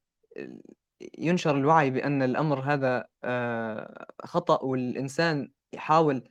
[1.17, 6.29] ينشر الوعي بأن الأمر هذا آه، خطأ والإنسان يحاول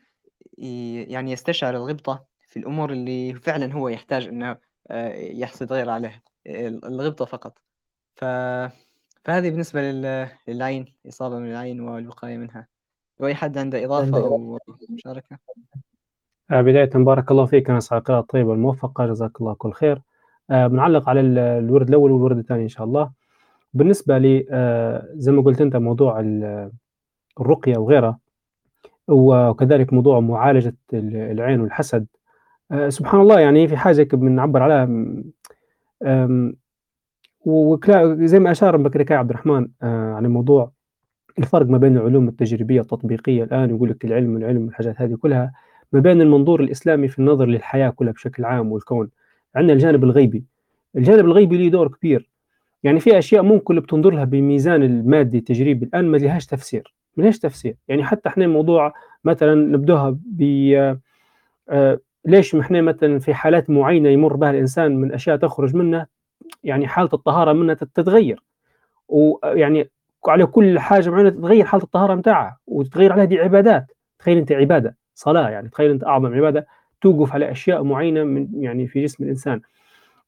[1.09, 4.59] يعني يستشعر الغبطة في الأمور اللي فعلا هو يحتاج أنه
[4.91, 7.59] آه، يحصل تغير عليها الغبطة فقط.
[8.17, 8.25] ف...
[9.29, 9.81] فهذه بالنسبة
[10.49, 12.67] للعين إصابة من العين والوقاية منها.
[13.21, 14.59] وأي حد عنده إضافة أو
[14.91, 15.39] مشاركة؟
[16.51, 17.71] آه، بداية بارك الله فيك.
[17.71, 20.03] أنا القراءة الطيبة الموفقة جزاك الله كل خير.
[20.51, 23.11] بنعلق على الورد الأول والورد الثاني إن شاء الله.
[23.75, 26.21] بالنسبة لي آه، زي ما قلت أنت موضوع
[27.41, 28.19] الرقية وغيرها
[29.09, 32.07] وكذلك موضوع معالجة العين والحسد.
[32.73, 34.89] آه، سبحان الله يعني في حاجة بنعبر عليها
[37.45, 40.73] وزي ما أشار بكري عبد الرحمن آه، عن موضوع
[41.39, 45.53] الفرق ما بين العلوم التجريبية التطبيقية الآن يقول لك العلم والعلم والحاجات هذه كلها
[45.93, 49.11] ما بين المنظور الإسلامي في النظر للحياة كلها بشكل عام والكون.
[49.55, 50.45] عندنا الجانب الغيبي.
[50.97, 52.31] الجانب الغيبي له دور كبير.
[52.83, 57.23] يعني في أشياء ممكن اللي بتنظر لها بميزان المادي التجريبي الآن ما لهاش تفسير ما
[57.23, 57.77] لهاش تفسير.
[57.89, 60.43] يعني حتى إحنا موضوع مثلا نبدوها ب
[61.71, 66.07] آه، ليش ما إحنا مثلا في حالات معينة يمر بها الإنسان من أشياء تخرج منه
[66.65, 68.43] يعني حالة الطهارة منها تتغير.
[69.09, 69.91] ويعني
[70.27, 73.87] على كل حاجة معينة تتغير حالة الطهارة متاعها وتتغير عليها دي عبادات.
[74.19, 76.67] تخيل أنت عبادة صلاة يعني تخيل أنت أعظم عبادة
[77.01, 79.61] توقف على أشياء معينة من يعني في جسم الإنسان.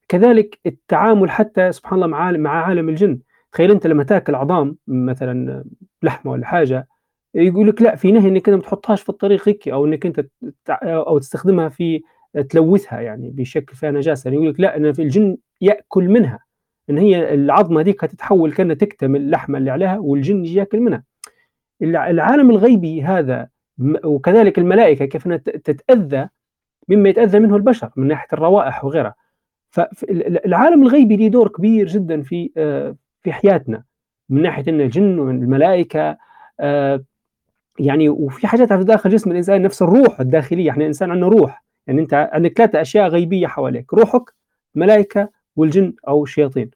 [0.09, 3.19] كذلك التعامل حتى سبحان الله مع مع عالم الجن.
[3.53, 5.65] تخيل أنت لما تأكل عظام مثلا
[6.03, 6.89] لحمة ولا حاجة
[7.35, 10.27] يقول لك لا في نهي إنك انت ما تحطهاش في الطريق هيك أو إنك أنت
[10.83, 12.03] أو تستخدمها في
[12.51, 14.29] تلوثها يعني بشكل فيها نجاسة.
[14.29, 16.39] يعني يقول لك لا إن في الجن يأكل منها.
[16.91, 21.05] إن هي العظمة ديك هتتحول كأنها تكتمل اللحمة اللي عليها والجن يجي يأكل منها.
[21.83, 23.49] العالم الغيبي هذا
[24.05, 26.29] وكذلك الملائكة كيف إنها تتأذى
[26.89, 29.15] مما يتأذى منه البشر من ناحية الروائح وغيرها.
[29.71, 33.85] فالعالم الغيبي له دور كبير جدا في آه، في حياتنا.
[34.29, 36.17] من ناحية إن الجن والملائكه
[36.61, 37.05] آه،
[37.79, 40.71] يعني وفي حاجات في داخل جسم الإنسان نفس الروح الداخلية.
[40.71, 41.65] إحنا إنسان عندنا روح.
[41.91, 44.35] يعني أنت عندك ثلاثة اشياء غيبية حواليك روحك
[44.75, 46.71] ملائكة والجن أو الشياطين.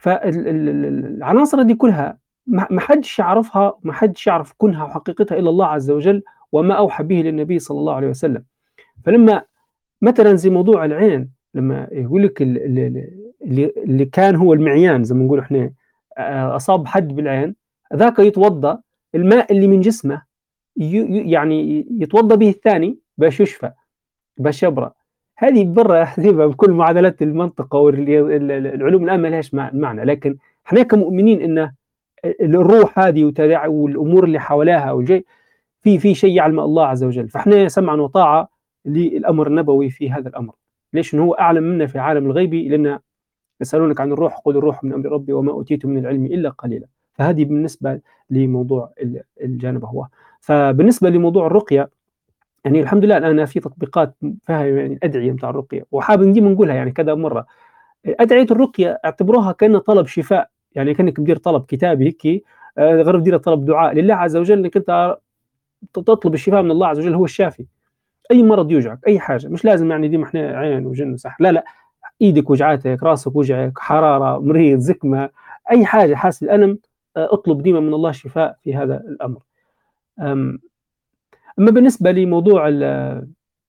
[0.00, 6.22] فالعناصر دي كلها ما حدش يعرفها ما حدش يعرف كنها وحقيقتها إلا الله عز وجل
[6.52, 8.44] وما أوحى به للنبي صلى الله عليه وسلم.
[9.04, 9.42] فلما
[10.02, 13.12] مثلا زي موضوع العين لما يقول لك اللي,
[13.76, 15.70] اللي كان هو المعيان زي ما نقول إحنا
[16.18, 17.54] آه، أصاب حد بالعين
[17.94, 18.80] ذاك يتوضأ
[19.14, 20.22] الماء اللي من جسمه
[20.76, 23.72] يعني يتوضأ به الثاني باش يشفى.
[24.38, 24.92] باش يبرأ
[25.38, 31.72] هذه برا احسبها بكل معادلات المنطقة والعلوم الآن ما لهاش معنى لكن إحنا كمؤمنين إن
[32.40, 33.32] الروح هذه
[33.66, 35.26] والأمور اللي حواليها والجي
[35.82, 37.28] في في شيء يعلم الله عز وجل.
[37.28, 38.48] فإحنا سمعا وطاعه
[38.84, 40.54] للأمر النبوي في هذا الأمر.
[40.92, 42.98] ليش؟ هو أعلم منا في عالم الغيب لأن
[43.60, 46.86] يسألونك عن الروح قل الروح من أمر ربي وما أوتيتم من العلم إلا قليلا.
[47.14, 48.92] فهذه بالنسبة لموضوع
[49.40, 50.06] الجانب هو.
[50.40, 51.90] فبالنسبة لموضوع الرقية
[52.66, 54.14] يعني الحمد لله الآن في تطبيقات
[54.46, 57.46] فيها يعني أدعية نتاع الرقية وحاب نجي نقولها يعني كذا مرة.
[58.06, 62.44] أدعية الرقية اعتبروها كأنها طلب شفاء يعني كأنك تدير طلب كتابي هيك
[62.78, 63.94] آه، غرب دينك طلب دعاء.
[63.94, 65.16] لله عز وجل إنك أنت
[65.94, 67.66] تطلب الشفاء من الله عز وجل هو الشافي.
[68.30, 71.36] أي مرض يوجعك أي حاجة مش لازم يعني دي إحنا عين وجن وسحر.
[71.40, 71.64] لا لا
[72.22, 75.30] إيدك وجعتك راسك وجعك حرارة مريض زكمة
[75.70, 76.78] أي حاجة حاسس بالألم
[77.16, 79.38] آه، أطلب ديما من الله الشفاء في هذا الأمر.
[81.58, 82.68] أما بالنسبة لموضوع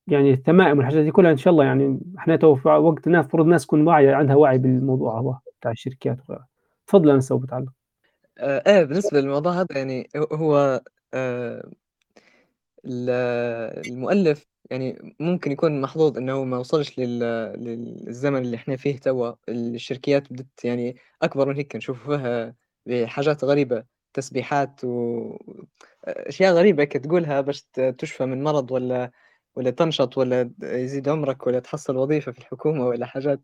[0.08, 3.46] يعني التمائم والحاجات دي كلها إن شاء الله يعني إحنا تو في وقت الناس المفروض
[3.46, 6.48] الناس تكون واعية عندها وعي بالموضوع هو بتاع الشركات وغيرها.
[6.88, 7.72] تفضل أنا سوف بتعلق
[8.38, 10.82] آه إيه بالنسبة للموضوع هذا يعني هو
[11.14, 11.72] آه
[12.86, 19.34] المؤلف يعني ممكن يكون محظوظ إنه ما وصلش للزمن اللي إحنا فيه توا.
[19.50, 23.97] الشركيات بدت يعني أكبر من هيك نشوف فيها بحاجات غريبة.
[24.18, 27.62] تسبيحات واشياء غريبة تقولها باش
[28.00, 29.12] تشفى من مرض ولا
[29.56, 33.42] ولا تنشط ولا يزيد عمرك ولا تحصل وظيفة في الحكومة ولا حاجات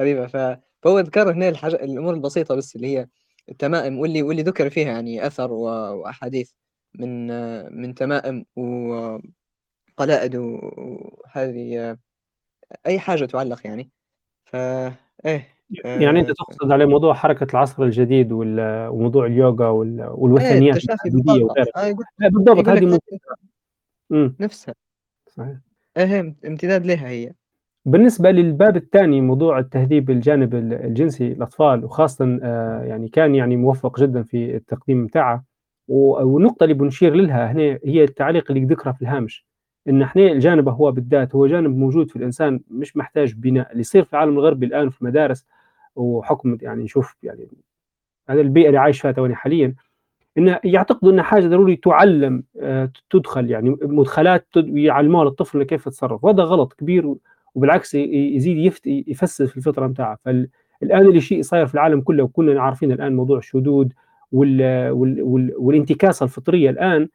[0.00, 0.26] غريبة.
[0.26, 3.08] فهو ذكر هنا الحاجة الأمور البسيطة بس اللي هي
[3.50, 6.50] التمائم واللي واللي ذكر فيها يعني أثر وأحاديث
[7.00, 7.26] من
[7.82, 11.98] من تمائم وقلائد وهذه
[12.86, 13.90] أي حاجة تعلق يعني.
[14.46, 14.94] فا
[15.26, 15.48] إيه.
[15.84, 21.96] يعني أنت تقصد على موضوع حركة العصر الجديد وموضوع اليوغا والوثنيات التشافي وغيرها.
[22.30, 22.98] بالضبط هذه
[24.40, 24.74] نفسها.
[25.26, 25.56] صحيح.
[25.96, 27.32] إيه امتداد لها هي.
[27.84, 34.22] بالنسبة للباب الثاني موضوع التهذيب الجانب الجنسي للأطفال وخاصة آه، يعني كان يعني موفق جدا
[34.22, 35.44] في التقديم بتاعه.
[35.88, 39.46] والنقطه اللي بنشير لها هنا هي التعليق اللي ذكرها في الهامش.
[39.88, 43.70] إن إحنا الجانب هو بالذات هو جانب موجود في الإنسان مش محتاج بناء.
[43.70, 45.46] اللي يصير في العالم الغربي الآن في المدارس
[45.96, 47.48] وحكم يعني نشوف يعني
[48.28, 49.74] هذا البيئة اللي عايش فيها توني حاليا
[50.38, 56.24] ان يعتقدوا ان حاجة ضروري تعلم آه، تدخل يعني مدخلات يعلموها للطفل كيف يتصرف.
[56.24, 57.14] وهذا غلط كبير
[57.54, 62.92] وبالعكس يزيد يفسد في الفطرة بتاعه فالآن اللي شيء صاير في العالم كله وكلنا عارفين
[62.92, 63.88] الآن موضوع الشذوذ
[64.32, 67.08] وال وال وال والانتكاسة الفطرية الآن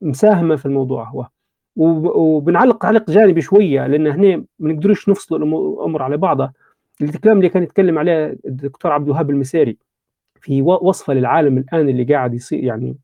[0.00, 1.28] مساهمة في الموضوع هو.
[1.76, 6.52] وبنعلق تعليق جانبي شوية لأن هنا ما نقدروش نفصل الأمور على بعضها
[7.02, 9.78] الكلام اللي كان يتكلم عليه الدكتور عبد الوهاب المسيري
[10.40, 12.96] في وصفة للعالم الآن اللي قاعد يصير يعني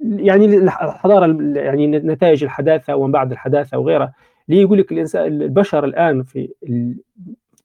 [0.00, 1.26] يعني الحضارة
[1.58, 4.14] يعني نتائج الحداثة وما بعد الحداثة وغيرها
[4.48, 6.52] اللي يقول لك الانسان البشر الآن في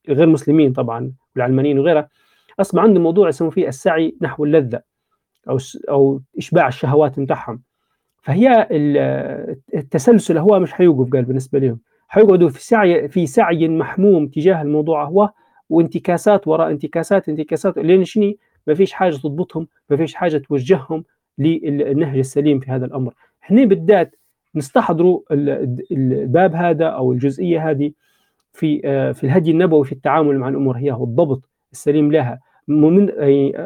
[0.10, 2.10] غير مسلمين طبعا والعلمانيين وغيرها
[2.60, 4.82] أصبح عندهم موضوع يسمون فيه السعي نحو اللذة
[5.49, 5.58] أو
[5.89, 7.62] أو إشباع الشهوات بتاعهم.
[8.22, 8.68] فهي
[9.74, 15.03] التسلسل هو مش حيوقف قال بالنسبة لهم حيقعدوا في سعي في سعي محموم تجاه الموضوع
[15.03, 15.30] هو
[15.70, 18.38] وانتكاسات وراء انتكاسات انتكاسات لين شني
[18.68, 21.03] ما فيش حاجة تضبطهم ما فيش حاجة توجههم
[21.38, 23.13] للنهج السليم في هذا الأمر.
[23.43, 24.15] هنا بالذات
[24.55, 25.22] نستحضروا
[25.91, 27.91] الباب هذا أو الجزئية هذه
[28.53, 30.78] في آه، في الهدي النبوي في التعامل مع الأمور.
[30.78, 32.39] هي والضبط السليم لها.
[32.68, 33.07] من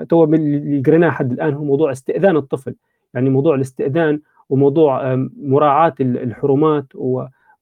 [0.07, 2.75] تو اللي قريناه حد الآن هو موضوع استئذان الطفل.
[3.13, 6.85] يعني موضوع الاستئذان وموضوع مراعاة الحرمات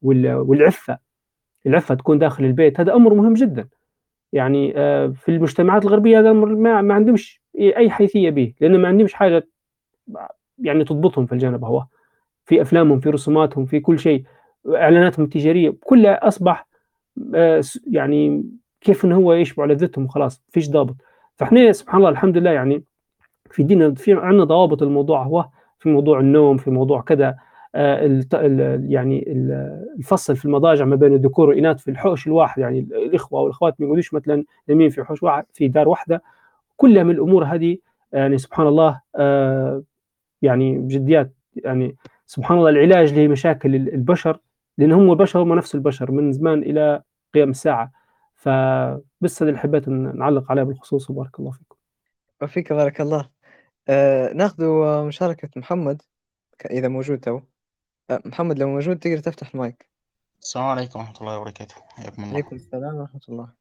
[0.01, 0.97] والعفة.
[1.65, 2.79] العفة تكون داخل البيت.
[2.79, 3.67] هذا أمر مهم جدا.
[4.33, 8.87] يعني آه، في المجتمعات الغربية هذا الأمر ما, ما عندهمش أي حيثية به لأن ما
[8.87, 9.47] عندهمش حاجة
[10.57, 11.85] يعني تضبطهم في الجانب هو
[12.45, 14.23] في أفلامهم في رسوماتهم في كل شيء
[14.75, 16.67] إعلاناتهم التجارية كلها أصبح
[17.35, 17.61] آه،
[17.91, 18.43] يعني
[18.81, 20.95] كيف إنه هو يشبع لذتهم وخلاص فيش ضابط.
[21.37, 22.83] فإحنا سبحان الله الحمد لله يعني
[23.51, 25.49] في ديننا في عندنا ضوابط الموضوع هو
[25.79, 27.37] في موضوع النوم في موضوع كذا
[27.73, 29.23] يعني
[29.97, 34.13] الفصل في المضاجع ما بين الذكور والإناث في الحوش الواحد يعني الإخوة والاخوات ما يقولوش
[34.13, 36.21] مثلا يمين في حوش واحد في دار واحدة.
[36.77, 37.77] كلها من الأمور هذه
[38.11, 39.83] يعني سبحان الله آه
[40.41, 41.95] يعني بجديات يعني
[42.25, 44.39] سبحان الله العلاج لمشاكل البشر
[44.77, 47.01] لأن هم البشر هم نفس البشر من زمان إلى
[47.33, 47.91] قيام الساعة.
[48.35, 51.75] فبس هذا اللي حبيت نعلق عليه بالخصوص وبارك الله فيكم.
[52.41, 53.29] وفيك بارك الله.
[53.89, 54.63] آه ناخذ
[55.05, 56.01] مشاركة محمد
[56.71, 57.39] إذا موجود تو.
[58.09, 59.89] آه محمد لو موجود تقدر تفتح المايك.
[60.41, 61.75] السلام عليكم ورحمة الله وبركاته.
[61.89, 62.33] حياكم الله.
[62.33, 63.53] عليكم السلام ورحمة الله.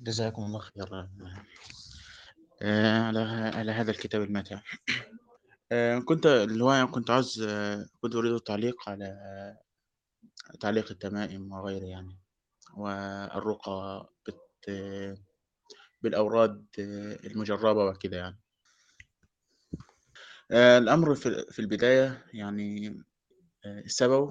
[0.00, 1.08] جزاكم الله خير
[2.62, 3.20] آه على
[3.54, 4.60] على هذا الكتاب الماتع
[5.72, 9.16] آه كنت الهواية كنت عاوز آه كنت أريد التعليق على
[10.60, 12.18] تعليق التمائم وغيره يعني.
[12.76, 14.70] والرقى بت
[16.02, 16.66] بالأوراد
[17.24, 18.40] المجربة وكده يعني.
[20.52, 23.02] الأمر في البداية يعني
[23.66, 24.30] السبب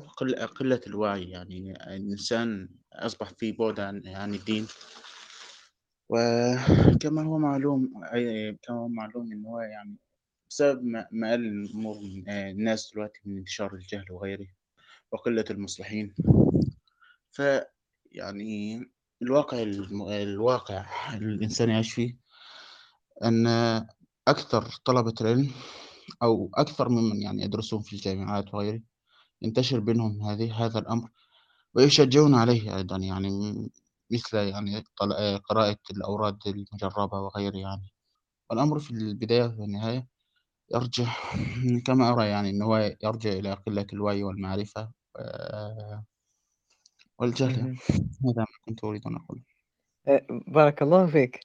[0.55, 4.67] قلة الوعي يعني الإنسان أصبح في بعد عن عن الدين.
[6.09, 7.93] وكما هو معلوم
[8.61, 9.97] كما هو معلوم إن هو يعني
[10.49, 14.47] بسبب ما الأمور من الناس دلوقتي من انتشار الجهل وغيره
[15.11, 16.15] وقلة المصلحين.
[17.31, 17.41] ف
[18.11, 18.83] يعني
[19.21, 19.61] الواقع
[20.21, 22.17] الواقع الإنسان يعيش فيه
[23.23, 23.47] أن
[24.27, 25.51] أكثر طلبة العلم
[26.23, 28.81] أو أكثر ممن يعني يدرسون في الجامعات وغيره
[29.41, 31.09] ينتشر بينهم هذه هذا الأمر
[31.73, 33.69] ويشجعون عليه أيضا يعني
[34.11, 34.83] مثل يعني
[35.49, 37.93] قراءة الأوراد المجربة وغيره يعني.
[38.49, 40.07] والأمر في البداية والنهاية
[40.73, 41.05] يرجع
[41.85, 44.91] كما أرى يعني أنه يرجع إلى قلة الوعي والمعرفة
[47.19, 47.77] والجهل.
[48.25, 49.43] هذا ما كنت أريد أن أقول
[50.07, 51.39] آه، بارك الله فيك.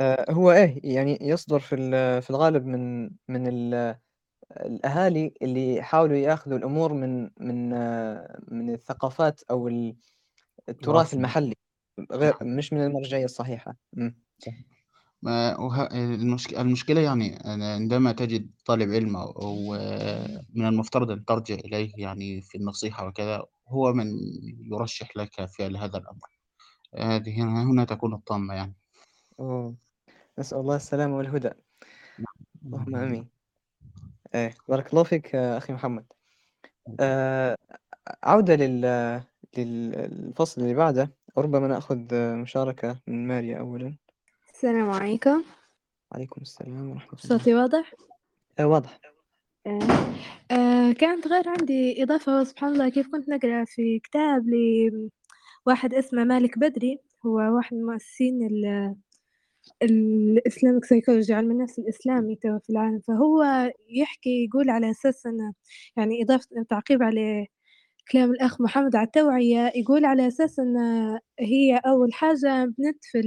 [0.00, 1.76] آه، هو إيه يعني يصدر في
[2.20, 3.46] في الغالب من من
[4.56, 7.68] الأهالي اللي يحاولوا يأخذوا الأمور من من
[8.48, 9.68] من الثقافات أو
[10.68, 11.54] التراث المحلي.
[12.12, 13.76] غير مش من المرجعية الصحيحة.
[15.22, 15.56] ما
[16.58, 19.72] المشكلة يعني عندما تجد طالب علم أو
[20.54, 24.06] من المفترض أن ترجع إليه يعني في النصيحة وكذا هو من
[24.72, 26.38] يرشح لك فعل هذا الأمر.
[26.94, 28.74] هذه هنا تكون الطامة يعني.
[29.40, 29.74] أوه.
[30.38, 31.50] نسأل الله السلامة والهدى.
[32.18, 32.46] نعم.
[32.66, 33.33] اللهم آمين.
[34.34, 36.04] إيه بارك الله فيك أخي محمد.
[37.00, 37.56] آه
[38.22, 39.22] عودة لل...
[39.56, 43.94] للفصل اللي بعده وربما نأخذ مشاركة من ماريا أولا.
[44.54, 45.42] السلام عليكم.
[46.12, 47.38] عليكم السلام ورحمة الله.
[47.38, 47.94] صوتي واضح؟
[48.58, 48.98] آه واضح.
[49.66, 49.78] آه.
[50.50, 54.44] آه كانت غير عندي إضافة سبحان الله كيف كنت نقرأ في كتاب
[55.66, 58.38] لواحد اسمه مالك بدري هو واحد من مؤسسين
[59.82, 63.00] ال Islamic psychology علم النفس الإسلامي تو في العالم.
[63.08, 63.44] فهو
[63.90, 65.52] يحكي يقول على أساس أنه
[65.96, 67.46] يعني إضافة تعقيب على
[68.12, 70.76] كلام الأخ محمد على التوعية يقول على أساس أن
[71.40, 73.22] هي أول حاجة بنت في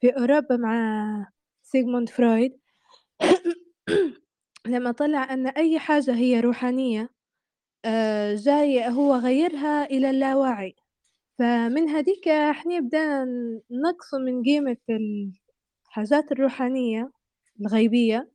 [0.00, 1.26] في أوروبا مع
[1.62, 2.52] سيغموند فرويد.
[4.68, 7.10] لما طلع أن أي حاجة هي روحانية
[7.84, 10.76] آه، جاي هو غيرها إلى اللاواعي
[11.38, 17.10] فمن هذيك إحنا بدأنا نقص من قيمة الحاجات الروحانية
[17.60, 18.30] الغيبية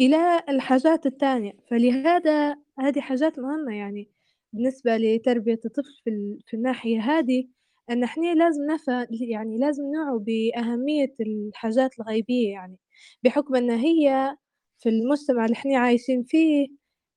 [0.00, 1.52] إلى الحاجات التانية.
[1.70, 4.10] فلهذا هذه حاجات مهمة يعني
[4.52, 7.48] بالنسبة لتربية الطفل في, في الناحية هذه
[7.90, 12.78] أن إحنا لازم نفهم يعني لازم نوعوا بأهمية الحاجات الغيبية يعني
[13.24, 14.36] بحكم أن هي
[14.78, 16.68] في المجتمع اللي إحنا عايشين فيه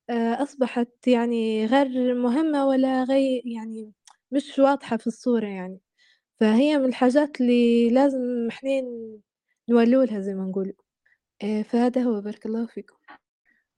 [0.09, 3.93] آه، أصبحت يعني غير مهمة ولا غير يعني
[4.35, 5.79] مش واضحة في الصورة يعني.
[6.39, 8.69] فهي من الحاجات اللي لازم إحنا
[9.69, 10.73] نولوا لها زي ما نقول
[11.43, 12.21] آه، فهذا هو.
[12.21, 12.95] بارك الله فيكم.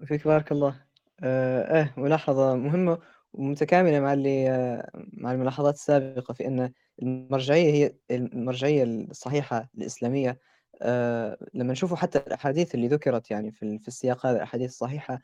[0.06, 0.86] فيك بارك الله.
[1.24, 3.00] آه إيه ملاحظة مهمة
[3.34, 10.40] ومتكاملة مع اللي آه مع الملاحظات السابقة في أن المرجعية هي المرجعية الصحيحة الإسلامية.
[10.82, 15.20] آه لما نشوفوا حتى الأحاديث اللي ذكرت يعني في, في السياق هذا الأحاديث الصحيحة آه،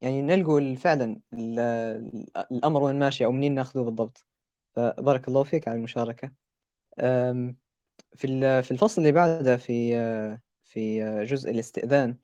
[0.00, 1.20] يعني نلقوا فعلا
[2.52, 4.26] الأمر وين ماشي أو منين ناخذه بالضبط.
[4.76, 6.32] فبارك الله فيك على المشاركة.
[8.16, 9.94] في في الفصل اللي بعده في
[10.64, 12.16] في جزء الاستئذان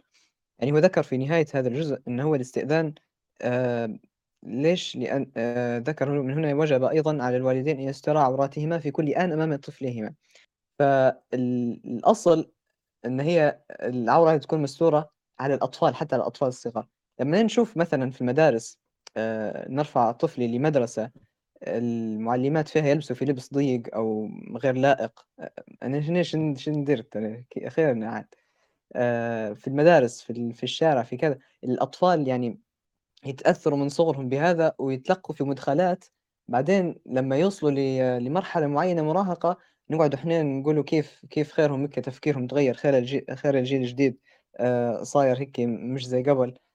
[0.58, 2.94] يعني هو ذكر في نهاية هذا الجزء أنه هو الاستئذان.
[4.42, 5.32] ليش؟ لأن
[5.82, 10.14] ذكر من هنا وجب أيضا على الوالدين أن يسترى عوراتهما في كل آن أمام طفلهما.
[10.78, 12.52] فالأصل
[13.04, 16.88] أن هي العورة تكون مستورة على الأطفال حتى على الأطفال الصغار.
[17.20, 18.78] لما نشوف مثلا في المدارس
[19.68, 21.10] نرفع طفلي لمدرسة
[21.62, 25.26] المعلمات فيها يلبسوا في لبس ضيق أو غير لائق.
[25.82, 28.34] أنا هنا شن شن درت؟ أنا خير عاد.
[28.96, 31.38] آه، في المدارس في في الشارع في كذا.
[31.64, 32.60] الأطفال يعني
[33.26, 36.04] يتأثروا من صغرهم بهذا ويتلقوا في مدخلات.
[36.48, 39.58] بعدين لما يوصلوا لمرحلة معينة مراهقة
[39.90, 44.18] نقعد إحنا نقولوا كيف كيف خيرهم هيك تفكيرهم تغير خير الجيل خير الجيل الجديد
[44.56, 46.48] آه، صاير هيك مش زي قبل.
[46.48, 46.67] آه،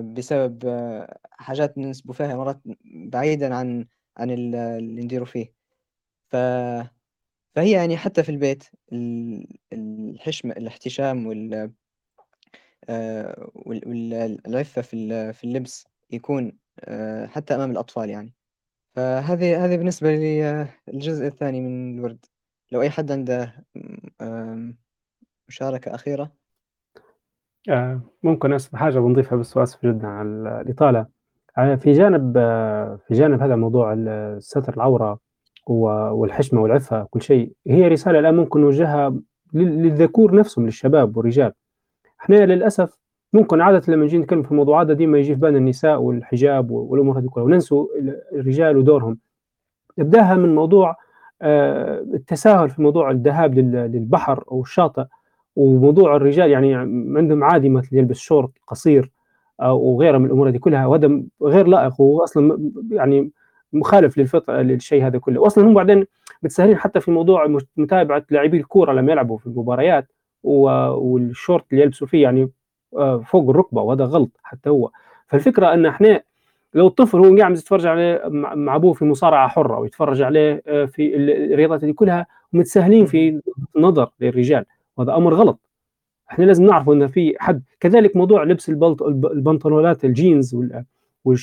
[0.00, 0.64] بسبب
[1.32, 3.86] حاجات ننسبوا فيها مرات بعيدا عن
[4.16, 5.52] عن اللي نديروا فيه.
[6.28, 6.36] ف...
[7.54, 8.64] فهي يعني حتى في البيت
[9.72, 11.72] الحشمة الاحتشام وال
[12.88, 18.34] آه، والعفة في في اللبس يكون آه، حتى أمام الأطفال يعني.
[18.96, 22.26] فهذه هذه بالنسبة للجزء الثاني من الورد.
[22.72, 23.64] لو أي حد عنده
[25.48, 26.32] مشاركة أخيرة.
[27.68, 30.28] آه، ممكن أسف حاجة بنضيفها بس وآسف جدا على
[30.60, 31.06] الإطالة.
[31.76, 32.32] في جانب
[33.08, 33.96] في جانب هذا موضوع
[34.38, 35.18] ستر العورة
[35.66, 39.14] والحشمة والعفة كل شيء هي رسالة الآن ممكن نوجهها
[39.54, 41.52] للذكور نفسهم للشباب والرجال.
[42.20, 42.98] إحنا للأسف
[43.32, 47.18] ممكن عادة لما نجي نتكلم في الموضوع هذا ديما يجي في بالنا النساء والحجاب والأمور
[47.18, 47.86] هذه كلها وننسوا
[48.32, 49.18] الرجال ودورهم.
[49.98, 50.96] نبداها من موضوع
[51.42, 55.04] آه، التساهل في موضوع الذهاب للبحر أو الشاطئ.
[55.58, 56.74] وموضوع الرجال يعني
[57.18, 59.10] عندهم عادي مثل يلبس شورت قصير
[59.62, 60.86] وغيرها من الأمور هذه كلها.
[60.86, 63.30] وهذا غير لائق واصلا يعني
[63.72, 65.40] مخالف للفطره للشيء هذا كله.
[65.40, 66.06] واصلا هم بعدين
[66.42, 70.06] متساهلين حتى في موضوع متابعة لاعبي الكورة لما يلعبوا في المباريات
[70.44, 72.50] والشورت اللي يلبسوا فيه يعني
[72.96, 74.90] آه، فوق الركبة وهذا غلط حتى هو.
[75.28, 76.22] فالفكرة إن إحنا
[76.74, 78.22] لو الطفل هو قاعد يتفرج عليه
[78.54, 83.40] مع أبوه في مصارعة حرة ويتفرج عليه آه، في الرياضات دي كلها متساهلين في
[83.76, 84.64] النظر للرجال.
[84.98, 85.60] وهذا أمر غلط.
[86.30, 90.56] إحنا لازم نعرف إن في حد كذلك موضوع لبس البنطلونات الجينز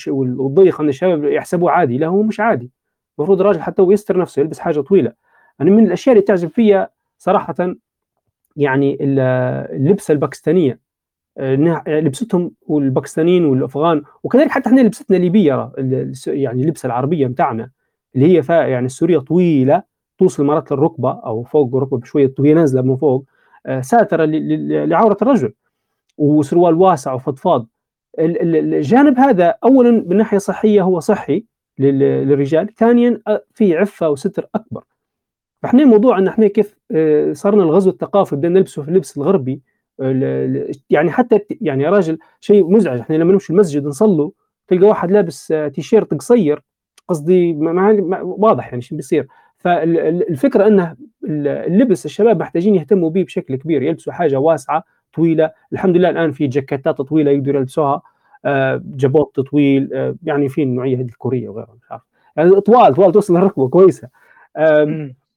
[0.07, 1.97] والضيق إن الشباب يحسبوه عادي.
[1.97, 2.71] لا هو مش عادي.
[3.19, 5.13] المفروض الراجل حتى هو يستر نفسه يلبس حاجة طويلة.
[5.61, 7.75] أنا من الأشياء اللي تعجب فيها صراحة
[8.55, 10.85] يعني اللبسة الباكستانية.
[11.87, 15.71] لبستهم والباكستانيين والأفغان وكذلك حتى إحنا لبستنا الليبيه
[16.27, 17.69] يعني اللبسة العربية بتاعنا
[18.15, 19.83] اللي هي يعني السوريه طويلة
[20.17, 23.25] توصل مرات للركبة أو فوق الركبة بشوية وهي نازلة من فوق.
[23.82, 25.53] ساترة لعورة الرجل.
[26.18, 27.68] وسروال واسع وفضفاض.
[28.20, 31.45] الجانب هذا اولا من ناحية صحية هو صحي
[31.80, 34.84] للرجال ثانيا آه، في عفة وستر أكبر.
[35.63, 39.61] فإحنا موضوع إن إحنا كيف آه، صرنا الغزو الثقافي بدنا نلبسه في اللبس الغربي
[40.89, 42.99] يعني حتى يعني يا راجل شيء مزعج.
[42.99, 44.32] إحنا لما نمشي المسجد نصلوا
[44.68, 46.61] تلقى واحد لابس تيشيرت قصير.
[47.07, 49.28] قصدي ما واضح يعني شو بيصير.
[49.66, 50.95] فالفكرة انه
[51.26, 55.51] اللبس الشباب محتاجين يهتموا به بشكل كبير يلبسوا حاجة واسعة طويلة.
[55.74, 58.01] الحمد لله الآن في جاكيتات طويلة يقدروا يلبسوها
[58.45, 62.01] آه، جبوت طويل آه، يعني في النوعيه هذه الكورية وغيرها مش عارف.
[62.38, 64.09] يعني طوال طوال توصل الركبه كويسة.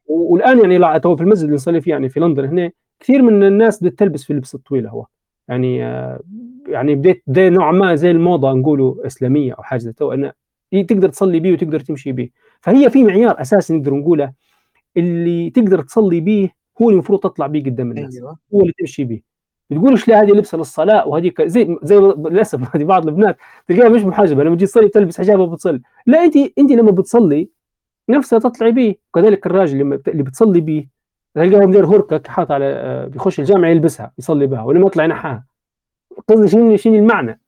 [0.06, 2.70] والآن يعني تو في المسجد اللي نصلي فيه يعني في لندن هنا
[3.00, 5.06] كثير من الناس بدات تلبس في اللبس الطويل هو.
[5.48, 6.20] يعني آه،
[6.68, 10.32] يعني بديت نوعا ما زي الموضة نقولوا إسلامية أو حاجة تو انه
[10.72, 12.28] تقدر تصلي به وتقدر تمشي به
[12.60, 14.32] فهي في معيار أساسي نقدر نقوله
[14.96, 16.50] اللي تقدر تصلي به
[16.82, 18.16] هو اللي المفروض تطلع به قدام الناس.
[18.16, 18.38] أيوة.
[18.54, 19.20] هو اللي تمشي به
[19.72, 23.36] تقولش لا هذه لبسه للصلاة؟ وهذه زي زي للأسف هذه بعض البنات
[23.66, 25.80] تلقاها مش محجبه لما تجي تصلي تلبس حجابها وبتصلي.
[26.06, 27.48] لا انت أنت لما بتصلي
[28.08, 30.86] نفسها تطلعي به كذلك الراجل لما اللي بتصلي به
[31.34, 35.46] تلقاه مدير هركة حاط على آه، بيخش الجامع يلبسها يصلي بها ولما يطلع ينحاها
[36.28, 37.40] قصدي شنو شنو المعنى؟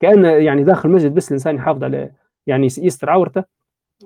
[0.00, 2.10] كأنه يعني داخل المسجد بس الإنسان يحافظ على
[2.46, 3.44] يعني يستر عورته.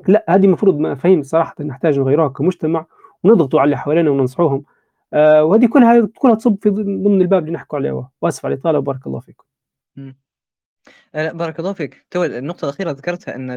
[0.08, 2.86] لا هذه المفروض مفاهيم صراحة نحتاج نغيروها كمجتمع
[3.24, 4.64] ونضغطوا على اللي حوالينا وننصحوهم.
[5.12, 9.06] آه وهذه كلها كلها تصب في ضمن الباب اللي نحكوا عليه وأسف على الإطالة وبارك
[9.06, 9.44] الله فيكم.
[11.14, 12.06] آه، بارك الله فيك.
[12.10, 13.50] تو النقطة الأخيرة ذكرتها أن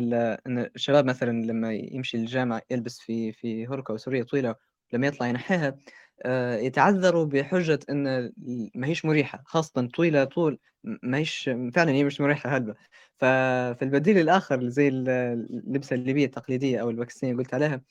[0.47, 4.55] أن الشباب مثلا لما يمشي الجامع يلبس في في هركة وسورية طويلة
[4.93, 5.77] لما يطلع ينحيها
[6.23, 8.31] آه، يتعذروا بحجة أن
[8.75, 12.75] ما هيش مريحة خاصة طويلة طول ما هيش فعلا هي مش مريحة هلبة.
[13.19, 17.81] فالبديل الآخر زي اللبسة الليبية التقليدية أو الباكستانية قلت عليها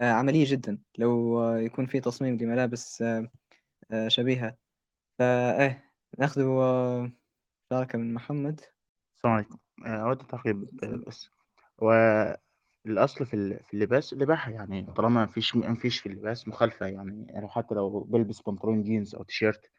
[0.00, 0.78] آه، عملية جدا.
[0.98, 4.56] لو يكون في تصميم لملابس آه، شبيهة.
[5.18, 6.42] فإيه ناخذ
[7.70, 8.60] مشاركة من محمد.
[9.16, 9.58] السلام عليكم.
[9.86, 10.68] أود التعقيب
[11.06, 11.30] بس.
[12.86, 17.48] الأصل في اللباس الإباحة يعني طالما ما فيش ما فيش في اللباس مخالفة يعني يعني
[17.48, 19.70] حتى لو بلبس بنطلون جينز أو تيشيرت.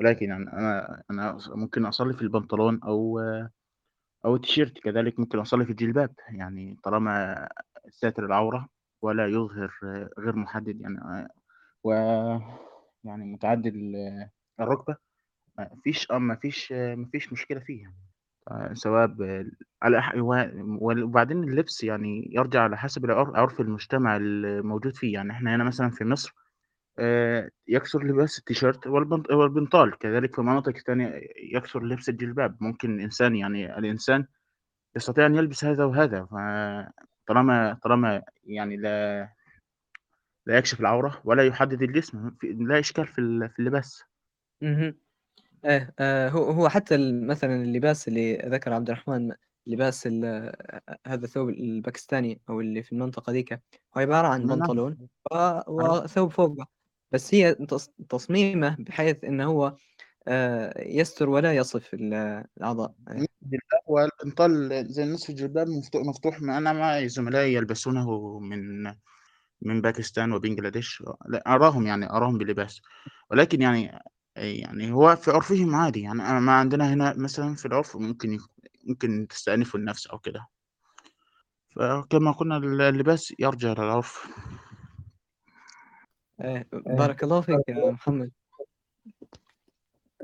[0.00, 3.20] ولكن يعني أنا أنا ممكن أصلي في البنطلون أو
[4.24, 7.48] أو التيشيرت كذلك ممكن أصلي في الجلباب يعني طالما
[7.90, 8.68] ساتر العورة
[9.02, 9.70] ولا يظهر
[10.18, 11.28] غير محدد يعني
[11.84, 11.92] و
[13.04, 13.74] يعني متعدي
[14.60, 14.96] الركبة
[15.58, 17.96] ما فيش آه، ما فيش ما فيش مشكلة فيه يعني.
[18.74, 19.16] سواء
[19.82, 20.02] على
[20.80, 26.04] وبعدين اللبس يعني يرجع على حسب عرف المجتمع الموجود فيه، يعني إحنا هنا مثلًا في
[26.04, 26.34] مصر
[27.68, 34.26] يكثر لباس التيشيرت والبنطال، كذلك في مناطق تانية يكثر لبس الجلباب، ممكن الإنسان يعني الإنسان
[34.96, 39.28] يستطيع أن يلبس هذا وهذا، فطالما طالما يعني لا
[40.46, 44.04] لا يكشف العورة ولا يحدد الجسم لا إشكال في في اللباس.
[45.64, 49.32] إيه آه هو هو حتى مثلا اللباس اللي ذكر عبد الرحمن
[49.66, 50.06] لباس
[51.06, 53.60] هذا الثوب الباكستاني أو اللي في المنطقة ذيك هو
[53.96, 54.58] عبارة عن نعم.
[54.58, 55.08] بنطلون
[55.66, 56.66] وثوب فوقه
[57.14, 57.56] بس هي
[58.08, 59.76] تصميمه بحيث إنه هو
[60.28, 63.26] آه يستر ولا يصف الأعضاء إيه.
[63.86, 68.84] والبنطال زي نصف الجلباب مفتوح أنا معي زملائي يلبسونه من
[69.62, 72.80] من باكستان وبنجلاديش لا أراهم يعني أراهم بلباس
[73.30, 73.98] ولكن يعني
[74.36, 78.38] يعني هو في عرفهم عادي يعني ما عندنا هنا مثلًا في العرف ممكن
[78.84, 80.46] ممكن تستأنفوا النفس أو كده.
[81.76, 84.28] فكما قلنا اللباس يرجع للعرف.
[86.40, 88.30] إيه، بارك الله فيك يا محمد.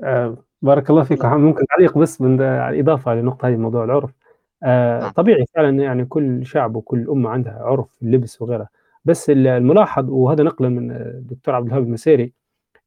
[0.03, 4.11] آه، بارك الله فيك ممكن تعليق بس من إضافة للنقطة هذه موضوع العرف.
[4.63, 5.11] آه، نعم.
[5.11, 8.69] طبيعي فعلًا يعني كل شعب وكل أمة عندها عرف اللبس وغيرها،
[9.05, 12.33] بس الملاحظ وهذا نقلًا من الدكتور عبد الوهاب المسيري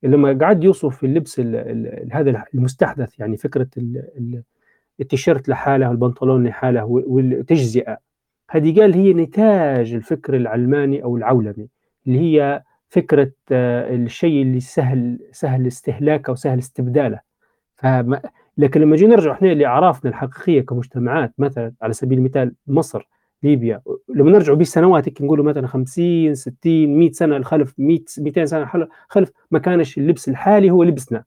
[0.02, 3.68] لما قعد يوصف اللبس ال ال هذا المستحدث يعني فكرة
[5.00, 7.98] التيشيرت لحاله والبنطلون لحاله والتجزئة
[8.50, 11.68] هذه قال هي نتاج الفكر العلماني أو العولمي
[12.06, 17.20] اللي هي فكرة آه، الشيء اللي سهل سهل استهلاكه وسهل استبداله.
[17.76, 18.22] فما
[18.58, 23.08] لكن لما جينا نرجع إحنا لأعرافنا الحقيقية كمجتمعات مثلا على سبيل المثال مصر
[23.42, 29.30] ليبيا لما نرجع بالسنوات نقولوا مثلا 50 60 100 سنة الخلف 100 200 سنة خلف
[29.50, 31.24] ما كانش اللبس الحالي هو لبسنا.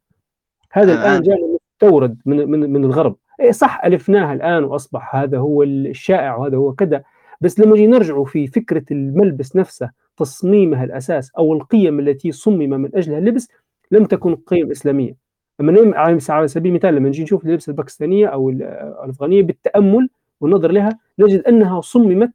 [0.71, 0.95] هذا آه.
[0.95, 3.15] الآن جاء مستورد من من من الغرب.
[3.39, 7.03] إيه صح ألفناها الآن وأصبح هذا هو الشائع وهذا هو كذا.
[7.41, 12.95] بس لما نجي نرجع في فكرة الملبس نفسه تصميمها الأساس أو القيم التي صمم من
[12.95, 13.47] أجلها اللبس
[13.91, 15.15] لم تكن قيم إسلامية.
[15.59, 15.97] لما
[16.29, 20.09] على سبيل المثال لما نجي نشوف اللبس الباكستانية أو الأفغانية بالتأمل
[20.41, 22.31] والنظر لها نجد أنها صممت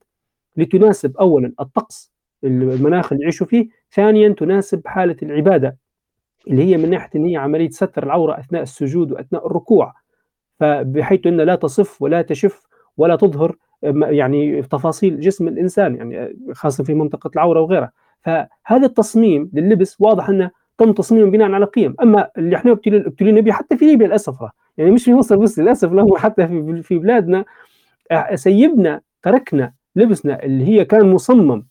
[0.57, 2.13] لتناسب اولا الطقس
[2.45, 5.77] المناخ اللي يعيشوا فيه ثانيا تناسب حالة العبادة
[6.49, 9.95] اللي هي من ناحية إن هي عملية ستر العورة أثناء السجود وأثناء الركوع.
[10.61, 12.61] فبحيث انها لا تصف ولا تشف
[12.97, 17.93] ولا تظهر يعني تفاصيل جسم الإنسان يعني خاصة في منطقة العورة وغيرها.
[18.23, 21.95] فهذا التصميم لللبس واضح أنه تم تصميمه بناء على قيم.
[22.03, 24.35] أما اللي إحنا ابتلينا به حتى في ليبيا للأسف
[24.77, 27.45] يعني مش في مصر بس للأسف له حتى في في بلادنا.
[28.11, 31.67] آه، سيبنا تركنا لبسنا اللي هي كان مصمم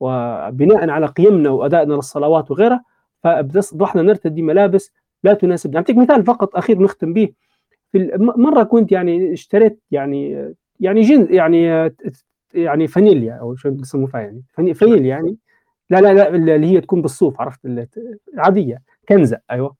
[0.00, 2.84] وبناء على قيمنا وأدائنا للصلوات وغيرها
[3.22, 4.92] فاصبحنا نرتدي ملابس
[5.24, 5.76] لا تناسبنا.
[5.76, 7.28] أعطيك مثال فقط أخير نختم به.
[8.36, 11.90] مرة كنت يعني اشتريت يعني يعني جن يعني
[12.54, 14.42] يعني فانيليا أو شو بيسموها يعني
[14.74, 15.36] فانيليا يعني.
[15.90, 17.88] لا لا لا اللي هي تكون بالصوف عرفت؟
[18.38, 19.76] عادية كنزة أيوه.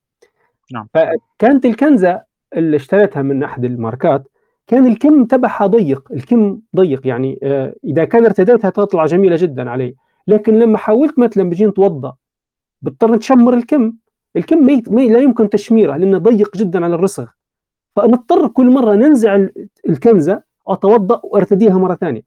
[0.73, 0.87] نعم.
[0.93, 2.23] فكانت الكنزة
[2.55, 4.27] اللي اشتريتها من أحد الماركات
[4.67, 9.95] كان الكم تبعها ضيق الكم ضيق يعني آه، إذا كان ارتديتها تطلع جميلة جدا علي
[10.27, 12.15] لكن لما حاولت مثلا بجي نتوضأ
[12.81, 13.93] بضطر نشمر الكم.
[14.35, 14.83] الكم مي...
[14.87, 17.25] مي لا يمكن تشميره لأنه ضيق جدا على الرسغ.
[17.95, 19.47] فنضطر كل مرة ننزع
[19.89, 20.43] الكنزة
[20.73, 22.21] أتوضأ وأرتديها مرة ثانية.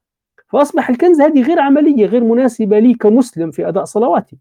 [0.49, 4.39] فأصبح الكنزه هذه غير عملية غير مناسبة لي كمسلم في أداء صلواتي.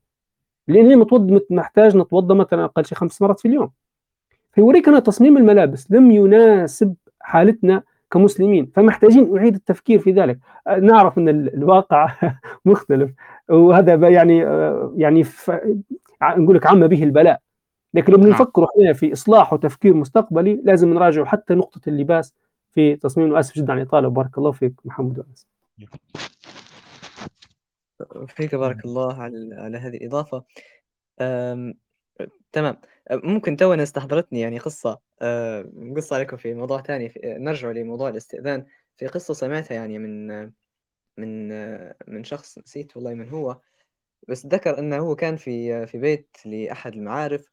[0.67, 3.71] لاني متوض محتاج نتوضأ مثلا أقل شيء خمس مرات في اليوم.
[4.51, 10.39] فيوريك أن تصميم الملابس لم يناسب حالتنا كمسلمين فمحتاجين أعيد التفكير في ذلك.
[10.81, 12.11] نعرف أن الواقع
[12.65, 13.11] مختلف
[13.49, 14.37] وهذا يعني
[14.97, 15.25] يعني
[16.21, 17.39] نقول لك عم به البلاء.
[17.93, 18.31] لكن لما نعم.
[18.31, 22.33] نفكر إحنا في إصلاح وتفكير مستقبلي لازم نراجع حتى نقطة اللباس
[22.71, 25.47] في تصميم واسف جدا على الاطاله وبارك الله فيك محمد وأنس.
[28.27, 30.43] فيك بارك الله على على هذه الإضافة.
[32.51, 32.77] تمام.
[33.11, 34.99] ممكن تونا استحضرتني يعني قصة.
[35.95, 38.65] قصة عليكم في موضوع ثاني نرجع لموضوع الاستئذان.
[38.97, 40.27] في قصة سمعتها يعني من
[41.17, 41.49] من
[42.07, 43.61] من شخص نسيت والله من هو
[44.27, 47.45] بس ذكر أنه هو كان في في بيت لأحد المعارف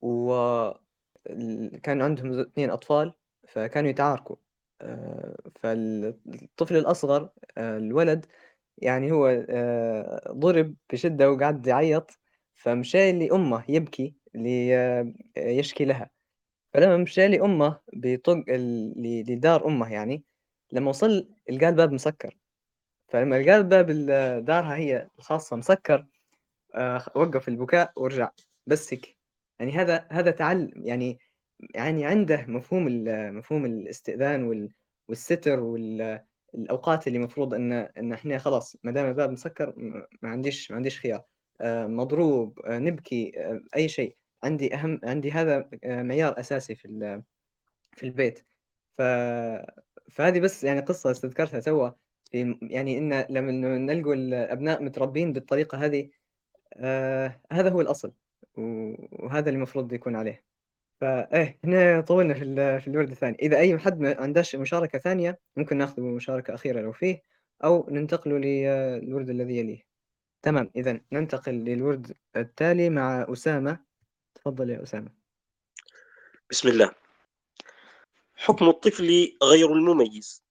[0.00, 3.12] وكان عندهم اثنين أطفال
[3.48, 4.36] فكانوا يتعاركوا.
[5.60, 8.26] فالطفل الأصغر آه، الولد
[8.78, 12.20] يعني هو آه، ضُرب بشدة وقعد يعيّط،
[12.54, 16.10] فمشى لأمه يبكي ليشكي لها،
[16.74, 18.44] فلمّا مشى لأمه بيطُق
[19.28, 20.24] لدار أمه يعني،
[20.72, 22.36] لمّا وصل لقى الباب مسكّر،
[23.08, 23.86] فلمّا لقى الباب
[24.46, 26.06] دارها هي الخاصة مسكّر
[27.14, 28.30] وقّف البكاء ورجع.
[28.66, 29.16] بس هيك،
[29.60, 31.18] يعني هذا هذا تعل يعني
[31.74, 33.04] يعني عنده مفهوم
[33.36, 34.70] مفهوم الاستئذان وال
[35.08, 39.74] والستر والأوقات اللي المفروض إن إن إحنا خلاص ما دام الباب مسكر
[40.22, 41.24] ما عنديش ما عنديش خيار.
[41.60, 44.16] آه، مضروب آه، نبكي آه، أي شيء.
[44.44, 47.22] عندي أهم عندي هذا معيار أساسي في
[47.92, 48.46] في البيت.
[48.98, 49.02] ف
[50.12, 51.90] فهذه بس يعني قصة استذكرتها توا
[52.62, 56.10] يعني إن لما نلقوا الأبناء متربين بالطريقة هذه
[56.74, 58.12] آه هذا هو الأصل.
[58.56, 60.51] وهذا اللي المفروض يكون عليه.
[61.02, 65.76] فإيه هنا طولنا في في الورد الثاني، إذا أي حد ما عندهاش مشاركة ثانية ممكن
[65.78, 67.22] ناخذ مشاركة أخيرة لو فيه،
[67.64, 69.82] أو ننتقل للورد الذي يليه.
[70.42, 73.78] تمام، إذا ننتقل للورد التالي مع أسامة،
[74.34, 75.10] تفضل يا أسامة.
[76.50, 76.90] بسم الله.
[78.36, 80.44] حكم الطفل غير المميز.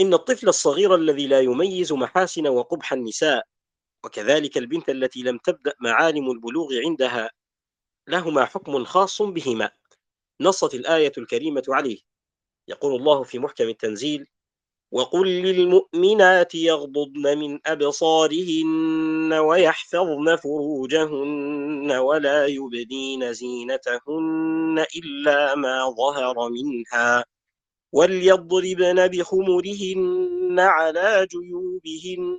[0.00, 3.46] إن الطفل الصغير الذي لا يميز محاسن وقبح النساء،
[4.04, 7.30] وكذلك البنت التي لم تبدأ معالم البلوغ عندها،
[8.08, 9.70] لهما حكم خاص بهما.
[10.40, 11.98] نصت الآية الكريمة عليه.
[12.68, 14.26] يقول الله في محكم التنزيل
[14.92, 27.24] وقل للمؤمنات يغضضن من أبصارهن ويحفظن فروجهن ولا يبدين زينتهن إلا ما ظهر منها
[27.92, 32.38] وليضربن بخمرهن على جيوبهن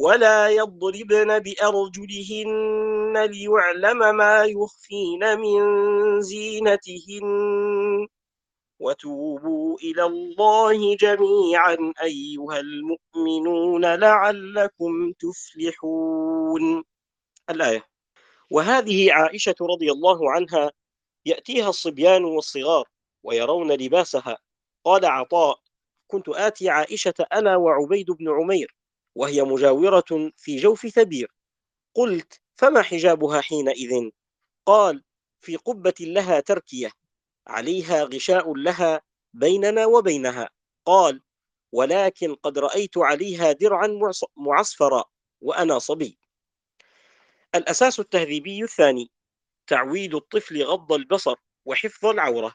[0.00, 5.60] ولا يضربن بأرجلهن ليعلم ما يخفين من
[6.20, 8.08] زينتهن
[8.80, 16.84] وتوبوا إلى الله جميعا أيها المؤمنون لعلكم تفلحون.
[17.50, 17.84] الآية
[18.50, 20.72] وهذه عائشة رضي الله عنها
[21.26, 22.88] يأتيها الصبيان والصغار
[23.22, 24.38] ويرون لباسها.
[24.84, 25.58] قال عطاء
[26.06, 28.77] كنت آتي عائشة أنا وعبيد بن عمير
[29.14, 31.32] وهي مجاورة في جوف ثبير.
[31.94, 34.10] قلت فما حجابها حينئذ؟
[34.66, 35.04] قال
[35.40, 36.92] في قبة لها تركية
[37.46, 39.00] عليها غشاء لها
[39.34, 40.50] بيننا وبينها.
[40.84, 41.22] قال
[41.72, 44.00] ولكن قد رأيت عليها درعا
[44.36, 45.04] معصفرا
[45.40, 46.18] وأنا صبي.
[47.54, 49.10] الأساس التهذيبي الثاني
[49.66, 52.54] تعويد الطفل غض البصر وحفظ العورة.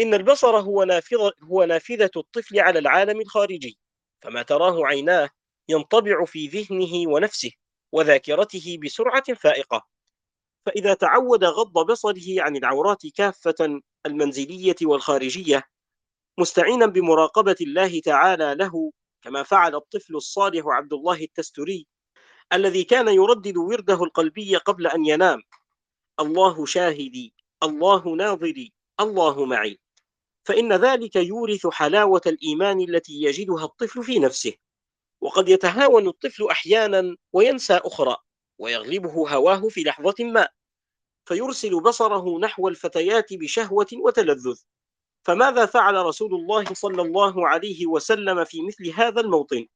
[0.00, 3.78] إن البصر هو نافذة, هو نافذة الطفل على العالم الخارجي
[4.22, 5.30] فما تراه عيناه
[5.68, 7.50] ينطبع في ذهنه ونفسه
[7.92, 9.86] وذاكرته بسرعة فائقة.
[10.66, 15.62] فإذا تعود غض بصره عن العورات كافة المنزلية والخارجية
[16.38, 18.92] مستعينا بمراقبة الله تعالى له
[19.22, 21.86] كما فعل الطفل الصالح عبد الله التستري
[22.52, 25.42] الذي كان يردد ورده القلبي قبل أن ينام.
[26.20, 29.80] الله شاهدي الله ناظري الله معي.
[30.44, 34.52] فإن ذلك يورث حلاوة الإيمان التي يجدها الطفل في نفسه.
[35.20, 38.16] وقد يتهاون الطفل أحيانا وينسى أخرى
[38.58, 40.48] ويغلبه هواه في لحظة ما
[41.28, 44.60] فيرسل بصره نحو الفتيات بشهوة وتلذذ.
[45.26, 49.66] فماذا فعل رسول الله صلى الله عليه وسلم في مثل هذا الموطن؟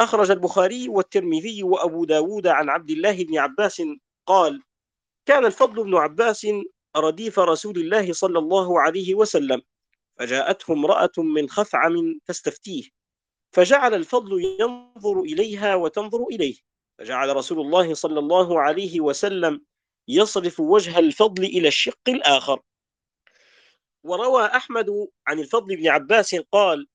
[0.00, 3.82] أخرج البخاري والترمذي وأبو داود عن عبد الله بن عباس
[4.26, 4.62] قال
[5.26, 6.46] كان الفضل بن عباس
[6.96, 9.62] رديف رسول الله صلى الله عليه وسلم
[10.18, 13.01] فجاءته امرأة من خثعم تستفتيه
[13.52, 16.56] فجعل الفضل ينظر إليها وتنظر إليه.
[16.98, 19.60] فجعل رسول الله صلى الله عليه وسلم
[20.08, 22.60] يصرف وجه الفضل إلى الشق الآخر.
[24.04, 26.86] وروى أحمد عن الفضل بن عباس قال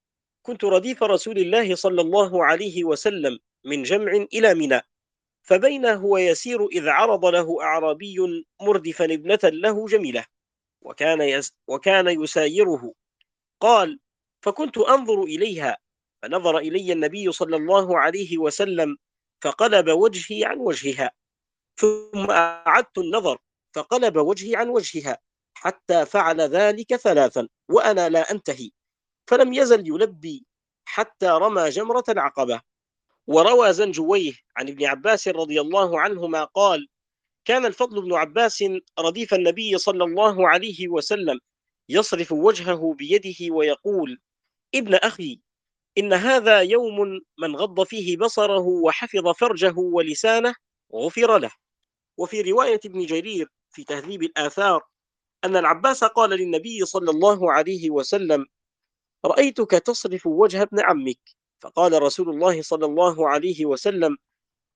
[0.42, 4.82] كنت رديف رسول الله صلى الله عليه وسلم من جمع إلى منى.
[5.42, 10.26] فبين هو يسير إذ عرض له أعرابي مردفا ابنة له جميلة.
[10.82, 12.94] وكان, يس وكان يسايره.
[13.60, 14.00] قال
[14.42, 15.78] فكنت أنظر إليها
[16.22, 18.98] فنظر إلي النبي صلى الله عليه وسلم
[19.44, 21.12] فقلب وجهي عن وجهها
[21.80, 23.38] ثم أعدت النظر
[23.76, 25.18] فقلب وجهي عن وجهها
[25.54, 28.72] حتى فعل ذلك ثلاثا وأنا لا أنتهي.
[29.30, 30.46] فلم يزل يلبي
[30.86, 32.62] حتى رمى جمرة العقبة.
[33.28, 36.88] وروى زنجويه عن ابن عباس رضي الله عنهما قال
[37.46, 38.64] كان الفضل بن عباس
[39.00, 41.40] رديف النبي صلى الله عليه وسلم
[41.90, 44.22] يصرف وجهه بيده ويقول
[44.76, 45.40] ابن أخي
[45.98, 50.56] إن هذا يوم من غض فيه بصره وحفظ فرجه ولسانه
[50.94, 51.52] غفر له.
[52.18, 54.84] وفي رواية ابن جرير في تهذيب الآثار
[55.44, 58.46] أن العباس قال للنبي صلى الله عليه وسلم
[59.26, 61.20] رأيتك تصرف وجه ابن عمك.
[61.62, 64.18] فقال رسول الله صلى الله عليه وسلم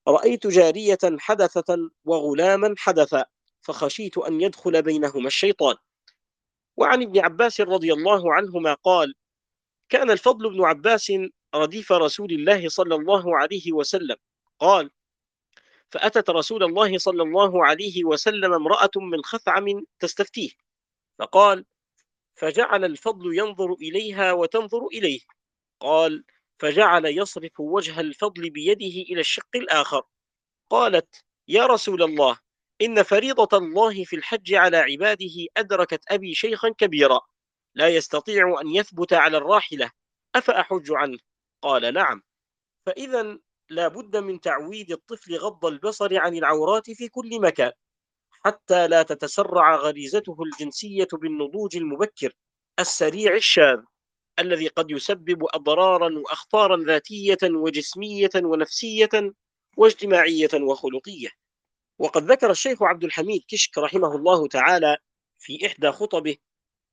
[0.08, 3.26] رأيت جارية حدثة وغلاما حدثا
[3.62, 5.76] فخشيت أن يدخل بينهما الشيطان.
[6.78, 9.14] وعن ابن عباس رضي الله عنهما قال
[9.92, 11.12] كان الفضل بن عباس
[11.56, 14.16] رديف رسول الله صلى الله عليه وسلم.
[14.60, 14.92] قال
[15.92, 19.66] فأتت رسول الله صلى الله عليه وسلم امرأة من خثعم
[20.00, 20.50] تستفتيه.
[21.20, 21.66] فقال
[22.36, 25.20] فجعل الفضل ينظر إليها وتنظر إليه.
[25.80, 26.24] قال
[26.60, 30.04] فجعل يصرف وجه الفضل بيده إلى الشق الآخر.
[30.70, 32.40] قالت يا رسول الله
[32.82, 37.22] إن فريضة الله في الحج على عباده أدركت أبي شيخا كبيرا.
[37.76, 39.92] لا يستطيع أن يثبت على الراحلة
[40.36, 41.18] أفأحج عنه؟
[41.62, 42.24] قال نعم.
[42.86, 43.38] فإذا
[43.70, 47.72] لا بد من تعويد الطفل غض البصر عن العورات في كل مكان
[48.32, 52.34] حتى لا تتسرع غريزته الجنسية بالنضوج المبكر
[52.80, 53.80] السريع الشاذ
[54.40, 59.10] الذي قد يسبب أضرارا وأخطارا ذاتية وجسمية ونفسية
[59.78, 61.30] واجتماعية وخلقية.
[62.00, 64.98] وقد ذكر الشيخ عبد الحميد كشك رحمه الله تعالى
[65.40, 66.38] في إحدى خطبه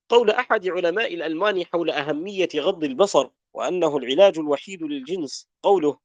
[0.08, 5.48] قول أحد علماء الألمان حول أهمية غض البصر وأنه العلاج الوحيد للجنس.
[5.62, 5.98] قوله